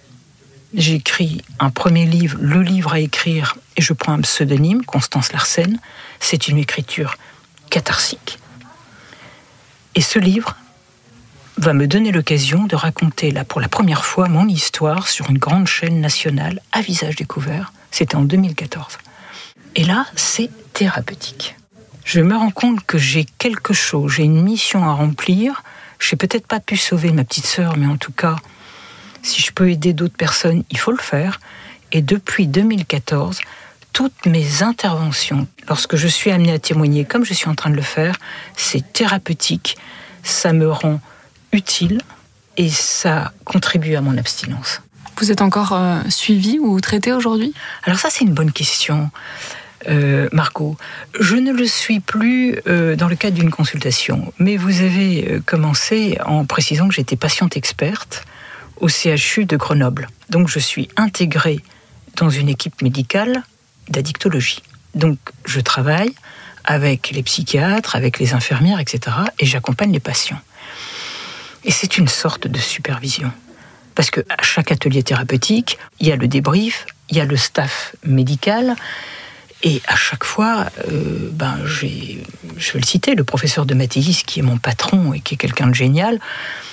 [0.73, 5.79] J'écris un premier livre, le livre à écrire, et je prends un pseudonyme, Constance Larsen.
[6.19, 7.15] C'est une écriture
[7.69, 8.37] catharsique.
[9.97, 10.55] Et ce livre
[11.57, 15.39] va me donner l'occasion de raconter là pour la première fois mon histoire sur une
[15.39, 17.73] grande chaîne nationale à visage découvert.
[17.89, 18.99] C'était en 2014.
[19.73, 21.55] Et là, c'est thérapeutique.
[22.05, 25.63] je me rends compte que j'ai quelque chose, j'ai une mission à remplir.
[25.97, 28.35] Je n'ai peut-être pas pu sauver ma petite sœur, mais en tout cas,
[29.23, 31.39] si je peux aider d'autres personnes, il faut le faire.
[31.91, 33.39] Et depuis 2014,
[33.97, 37.75] toutes mes interventions, lorsque je suis amenée à témoigner comme je suis en train de
[37.75, 38.15] le faire,
[38.55, 39.75] c'est thérapeutique,
[40.21, 40.99] ça me rend
[41.51, 42.03] utile
[42.57, 44.83] et ça contribue à mon abstinence.
[45.17, 47.55] Vous êtes encore euh, suivi ou traité aujourd'hui?
[47.85, 49.09] Alors ça c'est une bonne question.
[49.89, 50.77] Euh, Margot.
[51.19, 55.39] Je ne le suis plus euh, dans le cadre d'une consultation, mais vous avez euh,
[55.43, 58.25] commencé en précisant que j'étais patiente experte
[58.79, 60.07] au CHU de Grenoble.
[60.29, 61.61] Donc je suis intégrée
[62.15, 63.43] dans une équipe médicale
[63.89, 64.61] d'addictologie.
[64.95, 66.13] Donc je travaille
[66.65, 69.15] avec les psychiatres, avec les infirmières, etc.
[69.39, 70.39] et j'accompagne les patients.
[71.63, 73.31] Et c'est une sorte de supervision.
[73.95, 77.95] Parce qu'à chaque atelier thérapeutique, il y a le débrief, il y a le staff
[78.05, 78.75] médical,
[79.63, 82.23] et à chaque fois, euh, ben, j'ai,
[82.57, 85.37] je vais le citer, le professeur de Mathéis, qui est mon patron et qui est
[85.37, 86.19] quelqu'un de génial,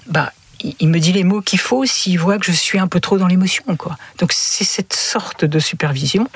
[0.07, 0.33] bah,
[0.81, 3.19] il me dit les mots qu'il faut s'il voit que je suis un peu trop
[3.19, 3.65] dans l'émotion.
[3.77, 3.97] Quoi.
[4.19, 6.29] Donc c'est cette sorte de supervision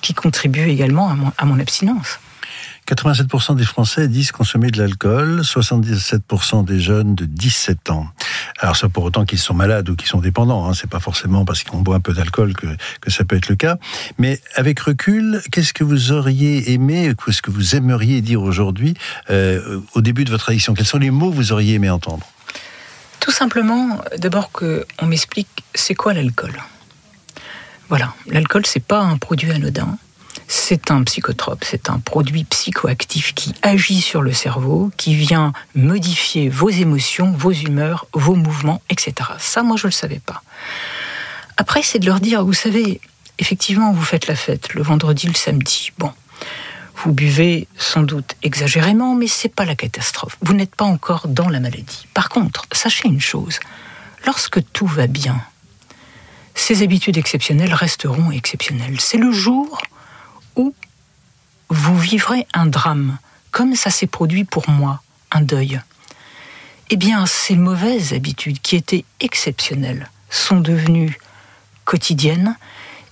[0.00, 2.18] qui contribue également à mon abstinence.
[2.90, 8.08] 87% des Français disent consommer de l'alcool, 77% des jeunes de 17 ans.
[8.58, 10.74] Alors ça pour autant qu'ils sont malades ou qu'ils sont dépendants, hein.
[10.74, 12.66] c'est pas forcément parce qu'on boit un peu d'alcool que,
[13.00, 13.76] que ça peut être le cas.
[14.18, 18.94] Mais avec recul, qu'est-ce que vous auriez aimé, qu'est-ce que vous aimeriez dire aujourd'hui
[19.30, 20.74] euh, au début de votre addiction?
[20.74, 22.26] Quels sont les mots que vous auriez aimé entendre?
[23.20, 26.54] Tout simplement, d'abord qu'on m'explique c'est quoi l'alcool?
[27.90, 29.98] Voilà, l'alcool c'est pas un produit anodin
[30.52, 36.48] c'est un psychotrope, c'est un produit psychoactif qui agit sur le cerveau, qui vient modifier
[36.48, 39.14] vos émotions, vos humeurs, vos mouvements, etc.
[39.38, 40.42] Ça, moi, je ne le savais pas.
[41.56, 43.00] Après, c'est de leur dire, vous savez,
[43.38, 45.92] effectivement, vous faites la fête le vendredi, le samedi.
[45.98, 46.12] Bon,
[46.96, 50.36] vous buvez sans doute exagérément, mais c'est pas la catastrophe.
[50.42, 52.08] Vous n'êtes pas encore dans la maladie.
[52.12, 53.60] Par contre, sachez une chose,
[54.26, 55.40] lorsque tout va bien,
[56.54, 59.00] ces habitudes exceptionnelles resteront exceptionnelles.
[59.00, 59.80] C'est le jour
[60.56, 60.74] où
[61.68, 63.18] vous vivrez un drame,
[63.50, 65.80] comme ça s'est produit pour moi, un deuil.
[66.90, 71.18] Eh bien, ces mauvaises habitudes qui étaient exceptionnelles sont devenues
[71.84, 72.56] quotidiennes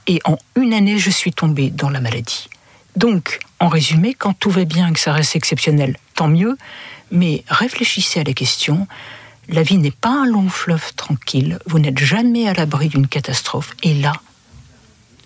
[0.09, 2.48] et en une année, je suis tombée dans la maladie.
[2.97, 6.56] Donc, en résumé, quand tout va bien que ça reste exceptionnel, tant mieux,
[7.12, 8.89] mais réfléchissez à la question.
[9.49, 13.75] La vie n'est pas un long fleuve tranquille, vous n'êtes jamais à l'abri d'une catastrophe,
[13.83, 14.12] et là,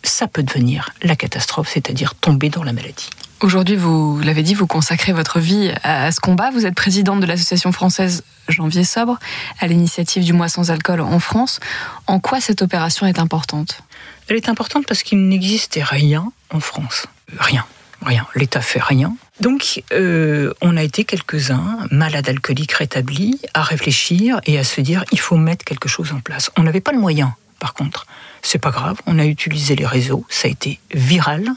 [0.05, 3.11] ça peut devenir la catastrophe, c'est-à-dire tomber dans la maladie.
[3.41, 6.53] Aujourd'hui, vous l'avez dit, vous consacrez votre vie à ce combat.
[6.53, 9.19] Vous êtes présidente de l'association française Janvier Sobre,
[9.59, 11.59] à l'initiative du mois sans alcool en France.
[12.07, 13.83] En quoi cette opération est importante?
[14.29, 17.07] Elle est importante parce qu'il n'existait rien en France.
[17.37, 17.67] Rien,
[18.05, 18.27] rien.
[18.35, 19.17] L'État fait rien.
[19.41, 25.05] Donc, euh, on a été quelques-uns, malades alcooliques rétablis, à réfléchir et à se dire
[25.13, 26.51] il faut mettre quelque chose en place.
[26.57, 28.07] On n'avait pas le moyen, par contre.
[28.43, 31.49] C'est pas grave, on a utilisé les réseaux, ça a été viral.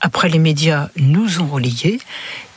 [0.00, 2.00] Après, les médias nous ont relayés.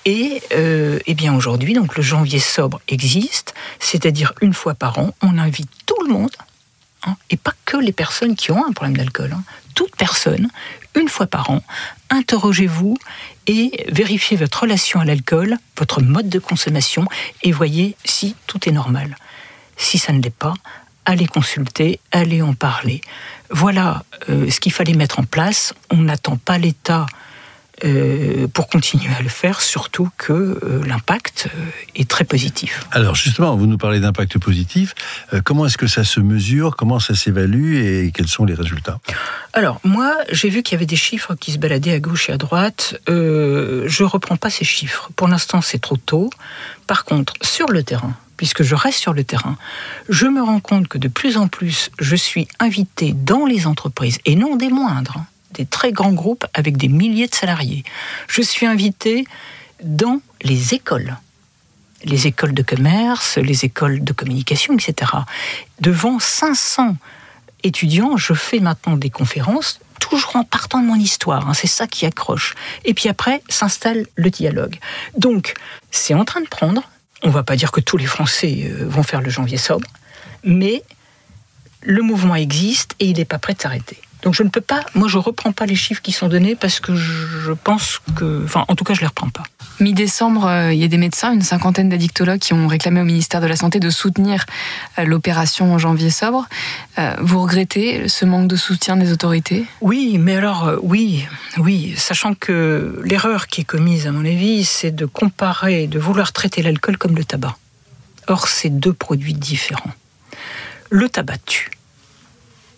[0.05, 5.13] Et, euh, eh bien aujourd'hui, donc le janvier sobre existe, c'est-à-dire une fois par an,
[5.21, 6.31] on invite tout le monde,
[7.05, 9.43] hein, et pas que les personnes qui ont un problème d'alcool, hein,
[9.75, 10.49] toute personne,
[10.97, 11.61] une fois par an,
[12.09, 12.97] interrogez-vous
[13.45, 17.05] et vérifiez votre relation à l'alcool, votre mode de consommation,
[17.43, 19.15] et voyez si tout est normal.
[19.77, 20.55] Si ça ne l'est pas,
[21.05, 23.01] allez consulter, allez en parler.
[23.51, 25.73] Voilà euh, ce qu'il fallait mettre en place.
[25.91, 27.05] On n'attend pas l'État
[27.83, 31.47] euh, pour continuer à le faire, surtout que euh, l'impact
[31.95, 32.85] est très positif.
[32.91, 34.95] Alors justement, vous nous parlez d'impact positif.
[35.43, 36.75] comment est-ce que ça se mesure?
[36.75, 37.75] Comment ça s'évalue?
[37.75, 38.99] Et quels sont les résultats?
[39.53, 42.33] Alors moi, j'ai vu qu'il y avait des chiffres qui se baladaient à gauche et
[42.33, 42.99] à droite.
[43.07, 45.09] je ne reprends pas ces chiffres.
[45.15, 46.29] Pour l'instant, c'est trop tôt.
[46.87, 49.57] Par contre, sur le terrain, puisque je reste sur le terrain,
[50.07, 54.19] je me rends compte que de plus en plus, je suis invité dans les entreprises,
[54.25, 55.25] et non des moindres, hein,
[55.57, 57.83] des très grands groupes avec des milliers de salariés.
[58.27, 59.25] Je suis invité
[59.83, 61.17] dans les écoles
[62.03, 65.11] les écoles de commerce, les écoles de communication, etc.
[65.81, 66.95] Devant 500
[67.63, 71.49] étudiants, je fais maintenant des conférences, toujours en partant de mon histoire.
[71.49, 72.55] Hein, c'est ça qui accroche.
[72.85, 74.77] Et puis après, s'installe le dialogue.
[75.17, 75.53] Donc,
[75.91, 76.83] c'est en train de prendre.
[77.23, 79.87] On va pas dire que tous les Français euh, vont faire le janvier sobre,
[80.43, 80.83] mais
[81.81, 83.97] le mouvement existe et il n'est pas prêt de s'arrêter.
[84.27, 86.81] Donc je ne peux pas, moi je reprends pas les chiffres qui sont donnés parce
[86.81, 89.43] que je pense que, enfin en tout cas je les reprends pas.
[89.79, 93.39] Mi-décembre, euh, il y a des médecins, une cinquantaine d'addictologues qui ont réclamé au ministère
[93.39, 94.45] de la Santé de soutenir
[94.99, 96.45] euh, l'opération en janvier sobre.
[96.99, 99.63] Euh, vous regrettez ce manque de soutien des autorités?
[99.79, 101.25] Oui, mais alors oui,
[101.57, 106.33] oui, sachant que l'erreur qui est commise à mon avis, c'est de comparer, de vouloir
[106.33, 107.55] traiter l'alcool comme le tabac.
[108.27, 109.93] Or, c'est deux produits différents.
[110.89, 111.71] Le tabac tue.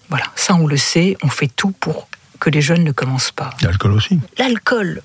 [0.10, 2.08] Voilà, ça on le sait, on fait tout pour
[2.40, 3.52] que les jeunes ne commencent pas.
[3.62, 4.20] L'alcool aussi.
[4.38, 5.02] L'alcool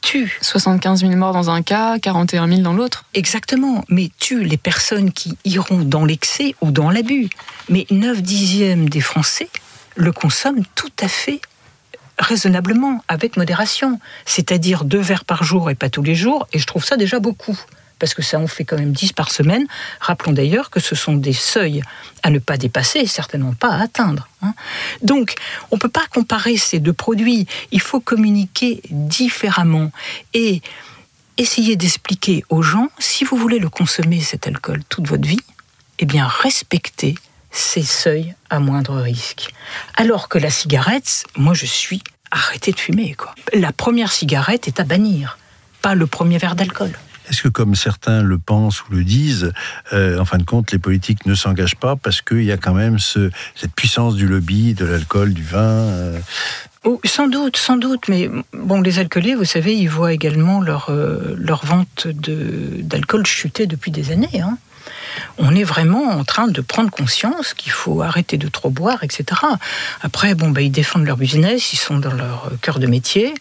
[0.00, 0.38] tue.
[0.42, 3.04] 75 000 morts dans un cas, 41 000 dans l'autre.
[3.14, 7.28] Exactement, mais tue les personnes qui iront dans l'excès ou dans l'abus.
[7.68, 9.48] Mais 9 dixièmes des Français
[9.96, 11.40] le consomment tout à fait
[12.18, 14.00] raisonnablement, avec modération.
[14.24, 17.20] C'est-à-dire deux verres par jour et pas tous les jours, et je trouve ça déjà
[17.20, 17.58] beaucoup
[17.98, 19.66] parce que ça en fait quand même 10 par semaine.
[20.00, 21.82] Rappelons d'ailleurs que ce sont des seuils
[22.22, 24.28] à ne pas dépasser et certainement pas à atteindre.
[24.42, 24.54] Hein.
[25.02, 25.34] Donc,
[25.70, 27.46] on ne peut pas comparer ces deux produits.
[27.72, 29.90] Il faut communiquer différemment
[30.34, 30.62] et
[31.36, 35.40] essayer d'expliquer aux gens, si vous voulez le consommer, cet alcool, toute votre vie,
[36.00, 37.14] eh bien, respectez
[37.50, 39.48] ces seuils à moindre risque.
[39.96, 43.14] Alors que la cigarette, moi, je suis arrêté de fumer.
[43.14, 43.34] Quoi.
[43.54, 45.38] La première cigarette est à bannir,
[45.80, 46.92] pas le premier verre d'alcool.
[47.30, 49.52] Est-ce que, comme certains le pensent ou le disent,
[49.92, 52.74] euh, en fin de compte, les politiques ne s'engagent pas parce qu'il y a quand
[52.74, 56.18] même ce, cette puissance du lobby, de l'alcool, du vin euh
[56.84, 60.90] oh, sans doute, sans doute, mais bon, les alcooliers, vous savez, ils voient également leur,
[60.90, 64.40] euh, vente d'alcool chuter depuis des années.
[64.40, 64.56] Hein.
[65.38, 69.40] On est vraiment en train de prendre conscience qu'il faut arrêter de trop boire, etc.
[70.00, 73.34] Après, bon, bah, ils défendent leur business, ils sont dans leur cœur de métier.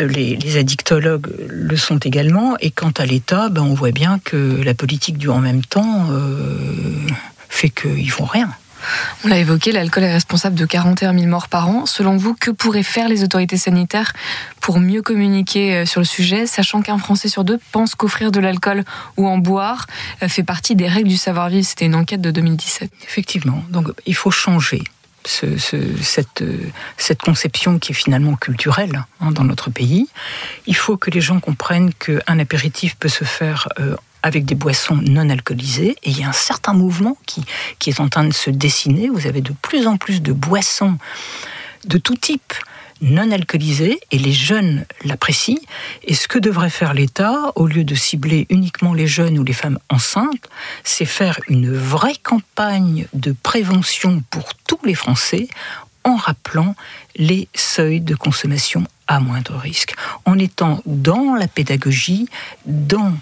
[0.00, 2.56] Euh, les, addictologues le sont également.
[2.60, 6.06] Et quant à l'État, ben, on voit bien que la politique du en même temps
[6.10, 7.06] euh,
[7.48, 8.50] fait qu'ils font rien.
[9.24, 11.86] On l'a évoqué, l'alcool est responsable de 41 000 morts par an.
[11.86, 14.12] Selon vous, que pourraient faire les autorités sanitaires
[14.60, 18.40] pour mieux communiquer euh, sur le sujet, sachant qu'un Français sur deux pense qu'offrir de
[18.40, 18.84] l'alcool
[19.16, 19.86] ou en boire
[20.26, 21.66] fait partie des règles du savoir-vivre?
[21.66, 22.90] C'était une enquête de 2017.
[23.04, 24.82] Effectivement, donc il faut changer
[25.24, 26.44] cette,
[26.96, 30.08] cette, conception qui est finalement culturelle hein, dans notre pays.
[30.66, 34.96] Il faut que les gens comprennent qu'un apéritif peut se faire euh, avec des boissons
[34.96, 35.96] non alcoolisées.
[36.02, 39.08] Et il y a un certain mouvement qui est en train de se dessiner.
[39.08, 40.98] Vous avez de plus en plus de boissons
[41.84, 42.54] de tout type
[43.02, 45.58] non alcoolisé et les jeunes l'apprécient.
[46.04, 49.52] Et ce que devrait faire l'État, au lieu de cibler uniquement les jeunes ou les
[49.52, 50.48] femmes enceintes,
[50.84, 55.48] c'est faire une vraie campagne de prévention pour tous les Français
[56.04, 56.74] en rappelant
[57.16, 62.28] les seuils de consommation à moindre risque, en étant dans la pédagogie,
[62.66, 63.12] dans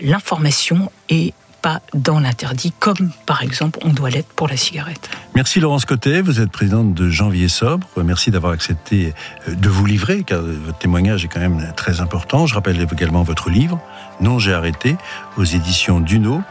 [0.00, 5.10] l'information et pas dans l'interdit, comme par exemple on doit l'être pour la cigarette.
[5.34, 7.86] Merci Laurence Cotet, vous êtes présidente de Janvier Sobre.
[8.02, 9.14] Merci d'avoir accepté
[9.48, 12.46] euh, de vous livrer, car votre témoignage est quand même très important.
[12.46, 13.80] Je rappelle également votre livre,
[14.20, 14.96] Non, j'ai arrêté,
[15.36, 16.42] aux éditions Duno,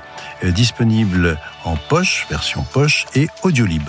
[0.44, 3.84] euh, disponible en poche, version poche et audiolib.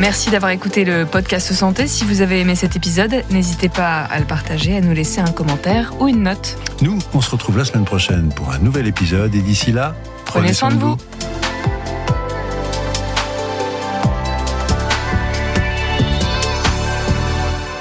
[0.00, 1.86] Merci d'avoir écouté le podcast Santé.
[1.86, 5.30] Si vous avez aimé cet épisode, n'hésitez pas à le partager, à nous laisser un
[5.30, 6.56] commentaire ou une note.
[6.80, 9.94] Nous, on se retrouve la semaine prochaine pour un nouvel épisode et d'ici là,
[10.24, 10.96] prenez, soin, de vous.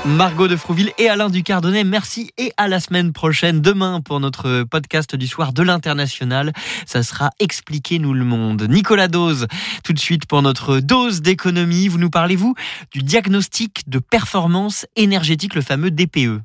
[0.09, 3.61] Margot de Frouville et Alain Ducardonnet, merci et à la semaine prochaine.
[3.61, 6.51] Demain, pour notre podcast du soir de l'international,
[6.85, 8.65] ça sera Expliquez-nous le monde.
[8.69, 9.47] Nicolas Dose,
[9.83, 11.87] tout de suite pour notre dose d'économie.
[11.87, 12.55] Vous nous parlez-vous
[12.91, 16.41] du diagnostic de performance énergétique, le fameux DPE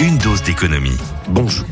[0.00, 0.98] une dose d'économie.
[1.28, 1.66] Bonjour.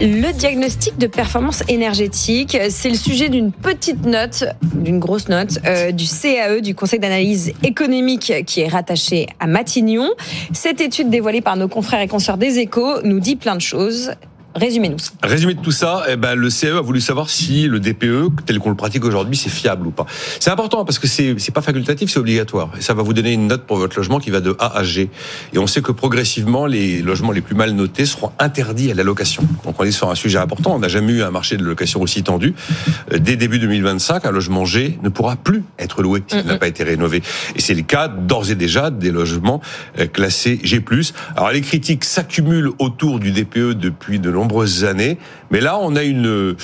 [0.00, 5.92] Le diagnostic de performance énergétique, c'est le sujet d'une petite note, d'une grosse note, euh,
[5.92, 10.08] du CAE, du Conseil d'analyse économique qui est rattaché à Matignon.
[10.54, 14.12] Cette étude dévoilée par nos confrères et consoeurs des échos nous dit plein de choses.
[14.54, 14.96] Résumez-nous.
[15.22, 18.58] Résumé de tout ça, eh ben, le CE a voulu savoir si le DPE, tel
[18.58, 20.06] qu'on le pratique aujourd'hui, c'est fiable ou pas.
[20.40, 22.70] C'est important parce que c'est, c'est pas facultatif, c'est obligatoire.
[22.76, 24.82] Et ça va vous donner une note pour votre logement qui va de A à
[24.82, 25.08] G.
[25.52, 29.04] Et on sait que progressivement, les logements les plus mal notés seront interdits à la
[29.04, 29.44] location.
[29.64, 30.74] Donc on est sur un sujet important.
[30.74, 32.54] On n'a jamais eu un marché de location aussi tendu.
[33.12, 36.68] Euh, dès début 2025, un logement G ne pourra plus être loué s'il n'a pas
[36.68, 37.22] été rénové.
[37.54, 39.60] Et c'est le cas d'ores et déjà des logements
[40.00, 40.82] euh, classés G+.
[41.36, 45.18] Alors les critiques s'accumulent autour du DPE depuis de longues nombreuses années.
[45.50, 46.56] Mais là, on a une,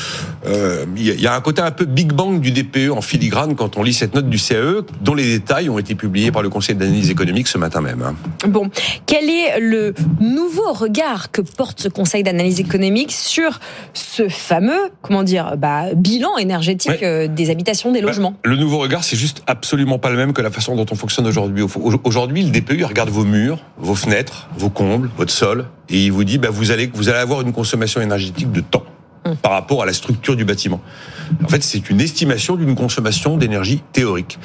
[0.97, 3.82] il y a un côté un peu Big Bang du DPE en filigrane quand on
[3.82, 7.11] lit cette note du CAE, dont les détails ont été publiés par le Conseil d'analyse
[7.11, 8.03] économique ce matin même.
[8.03, 8.15] Hein.
[8.48, 8.70] Bon,
[9.07, 13.61] quel est le nouveau regard que porte ce Conseil d'analyse économique sur
[13.93, 18.35] ce fameux, comment dire, bah, bilan énergétique des habitations, des bah, logements?
[18.44, 21.27] Le nouveau regard, c'est juste absolument pas le même que la façon dont on fonctionne
[21.27, 21.65] aujourd'hui.
[22.05, 26.25] Aujourd'hui, le DPE regarde vos murs, vos fenêtres, vos combles, votre sol, et il vous
[26.25, 28.85] dit, bah, vous allez, vous allez avoir une consommation énergétique de temps
[29.43, 30.81] par rapport à la structure du bâtiment.
[31.45, 34.39] En fait, c'est une estimation d'une consommation d'énergie théorique.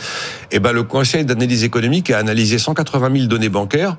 [0.52, 3.98] Et ben, le Conseil d'analyse économique a analysé 180 000 données bancaires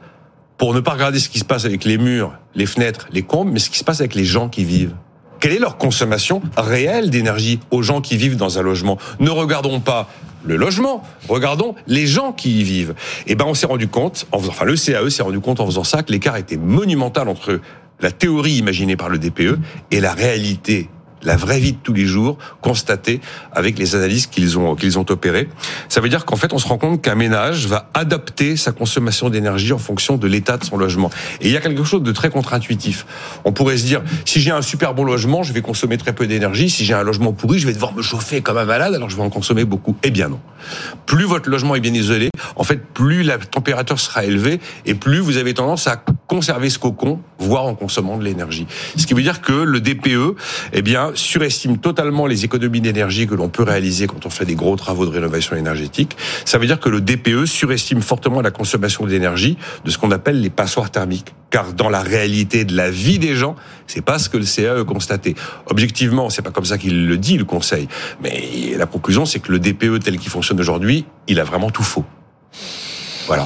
[0.59, 3.53] pour ne pas regarder ce qui se passe avec les murs, les fenêtres, les combles,
[3.53, 4.95] mais ce qui se passe avec les gens qui vivent.
[5.41, 8.99] Quelle est leur consommation réelle d'énergie aux gens qui vivent dans un logement?
[9.19, 10.09] Ne regardons pas
[10.45, 12.95] le logement, regardons les gens qui y vivent.
[13.27, 16.03] Et ben on s'est rendu compte, enfin le CAE s'est rendu compte en faisant ça
[16.03, 17.61] que l'écart était monumental entre
[18.01, 19.59] la théorie imaginée par le DPE
[19.91, 20.89] et la réalité
[21.23, 23.21] la vraie vie de tous les jours constatée
[23.53, 25.49] avec les analyses qu'ils ont qu'ils ont opérées.
[25.89, 29.31] Ça veut dire qu'en fait, on se rend compte qu'un ménage va adapter sa consommation
[29.31, 31.11] d'énergie en fonction de l'état de son logement.
[31.41, 33.07] Et il y a quelque chose de très contre-intuitif.
[33.45, 36.27] On pourrait se dire, si j'ai un super bon logement, je vais consommer très peu
[36.27, 36.71] d'énergie.
[36.71, 39.17] Si j'ai un logement pourri, je vais devoir me chauffer comme un malade, alors je
[39.17, 39.97] vais en consommer beaucoup.
[40.03, 40.41] Eh bien non.
[41.07, 45.19] Plus votre logement est bien isolé, en fait, plus la température sera élevée et plus
[45.19, 48.67] vous avez tendance à conserver ce cocon, voire en consommant de l'énergie.
[48.97, 50.37] Ce qui veut dire que le DPE,
[50.73, 54.55] eh bien, surestime totalement les économies d'énergie que l'on peut réaliser quand on fait des
[54.55, 56.17] gros travaux de rénovation énergétique.
[56.45, 60.41] Ça veut dire que le DPE surestime fortement la consommation d'énergie de ce qu'on appelle
[60.41, 61.35] les passoires thermiques.
[61.51, 63.57] Car dans la réalité de la vie des gens,
[63.87, 65.35] c'est pas ce que le CAE a constaté.
[65.67, 67.89] Objectivement, c'est pas comme ça qu'il le dit, le Conseil.
[68.23, 71.83] Mais la conclusion, c'est que le DPE tel qu'il fonctionne aujourd'hui, il a vraiment tout
[71.83, 72.05] faux.
[73.27, 73.45] Voilà.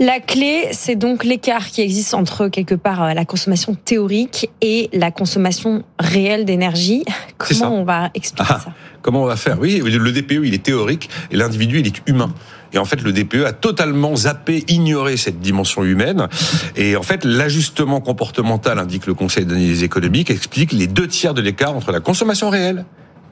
[0.00, 4.88] La clé, c'est donc l'écart qui existe entre quelque part euh, la consommation théorique et
[4.92, 7.04] la consommation réelle d'énergie.
[7.38, 8.72] Comment on va expliquer ah, ça
[9.02, 12.32] Comment on va faire Oui, le DPE, il est théorique et l'individu, il est humain.
[12.72, 16.28] Et en fait, le DPE a totalement zappé, ignoré cette dimension humaine.
[16.76, 21.40] Et en fait, l'ajustement comportemental, indique le Conseil d'analyse économique, explique les deux tiers de
[21.40, 22.84] l'écart entre la consommation réelle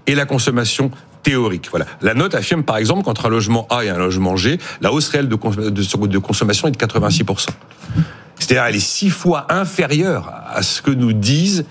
[0.07, 0.91] et la consommation
[1.27, 1.67] théorique.
[1.71, 1.87] Voilà.
[2.03, 5.09] La note affirme par exemple qu'entre un logement A et un logement G, la hausse
[5.09, 5.37] réelle de,
[6.07, 7.49] de consommation est de 86%.
[8.39, 11.65] C'est-à-dire elle est six fois inférieure à ce que nous disent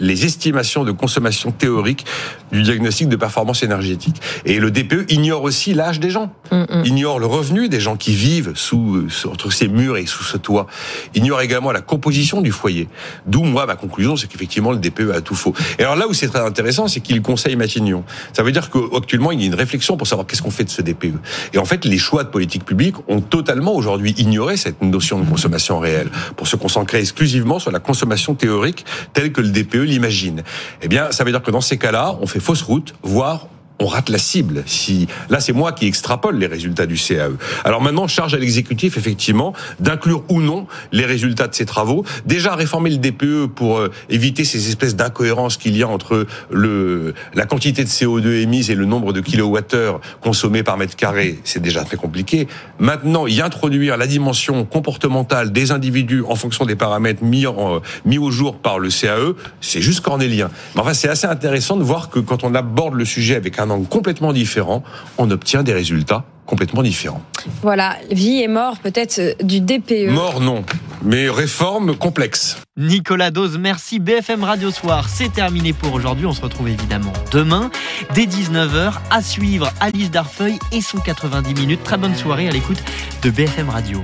[0.00, 2.04] les estimations de consommation théorique
[2.52, 4.20] du diagnostic de performance énergétique.
[4.44, 6.82] Et le DPE ignore aussi l'âge des gens, mm, mm.
[6.84, 10.66] ignore le revenu des gens qui vivent sous, entre ces murs et sous ce toit,
[11.14, 12.88] ignore également la composition du foyer.
[13.26, 15.54] D'où moi ma conclusion, c'est qu'effectivement le DPE a tout faux.
[15.78, 18.04] Et alors là où c'est très intéressant, c'est qu'il conseille Matignon.
[18.32, 20.70] Ça veut dire qu'actuellement il y a une réflexion pour savoir qu'est-ce qu'on fait de
[20.70, 21.14] ce DPE.
[21.52, 25.28] Et en fait, les choix de politique publique ont totalement aujourd'hui ignoré cette notion de
[25.28, 30.42] consommation réelle pour se concentrer exclusivement sur la consommation théorique telle que le DPE l'imagine.
[30.82, 33.48] Eh bien, ça veut dire que dans ces cas-là, on fait fausse route, voire
[33.84, 34.62] on rate la cible.
[34.66, 37.32] Si là, c'est moi qui extrapole les résultats du CAE.
[37.64, 42.04] Alors maintenant, charge à l'exécutif effectivement d'inclure ou non les résultats de ces travaux.
[42.24, 47.12] Déjà réformer le DPE pour euh, éviter ces espèces d'incohérences qu'il y a entre le
[47.34, 51.60] la quantité de CO2 émise et le nombre de kilowattheures consommés par mètre carré, c'est
[51.60, 52.48] déjà très compliqué.
[52.78, 58.18] Maintenant, y introduire la dimension comportementale des individus en fonction des paramètres mis en, mis
[58.18, 60.50] au jour par le CAE, c'est juste cornélien.
[60.74, 63.73] Mais enfin, c'est assez intéressant de voir que quand on aborde le sujet avec un
[63.74, 64.82] angle complètement différent,
[65.18, 67.22] on obtient des résultats complètement différents.
[67.62, 70.10] Voilà, vie et mort peut-être euh, du DPE.
[70.10, 70.64] Mort non,
[71.02, 72.58] mais réforme complexe.
[72.76, 75.08] Nicolas Dose, merci BFM Radio Soir.
[75.08, 76.26] C'est terminé pour aujourd'hui.
[76.26, 77.70] On se retrouve évidemment demain
[78.14, 81.82] dès 19h à suivre Alice Darfeuille et son 90 minutes.
[81.84, 82.82] Très bonne soirée à l'écoute
[83.22, 84.02] de BFM Radio.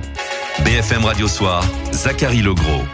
[0.65, 2.83] BFM Radio Soir, Zachary Legros.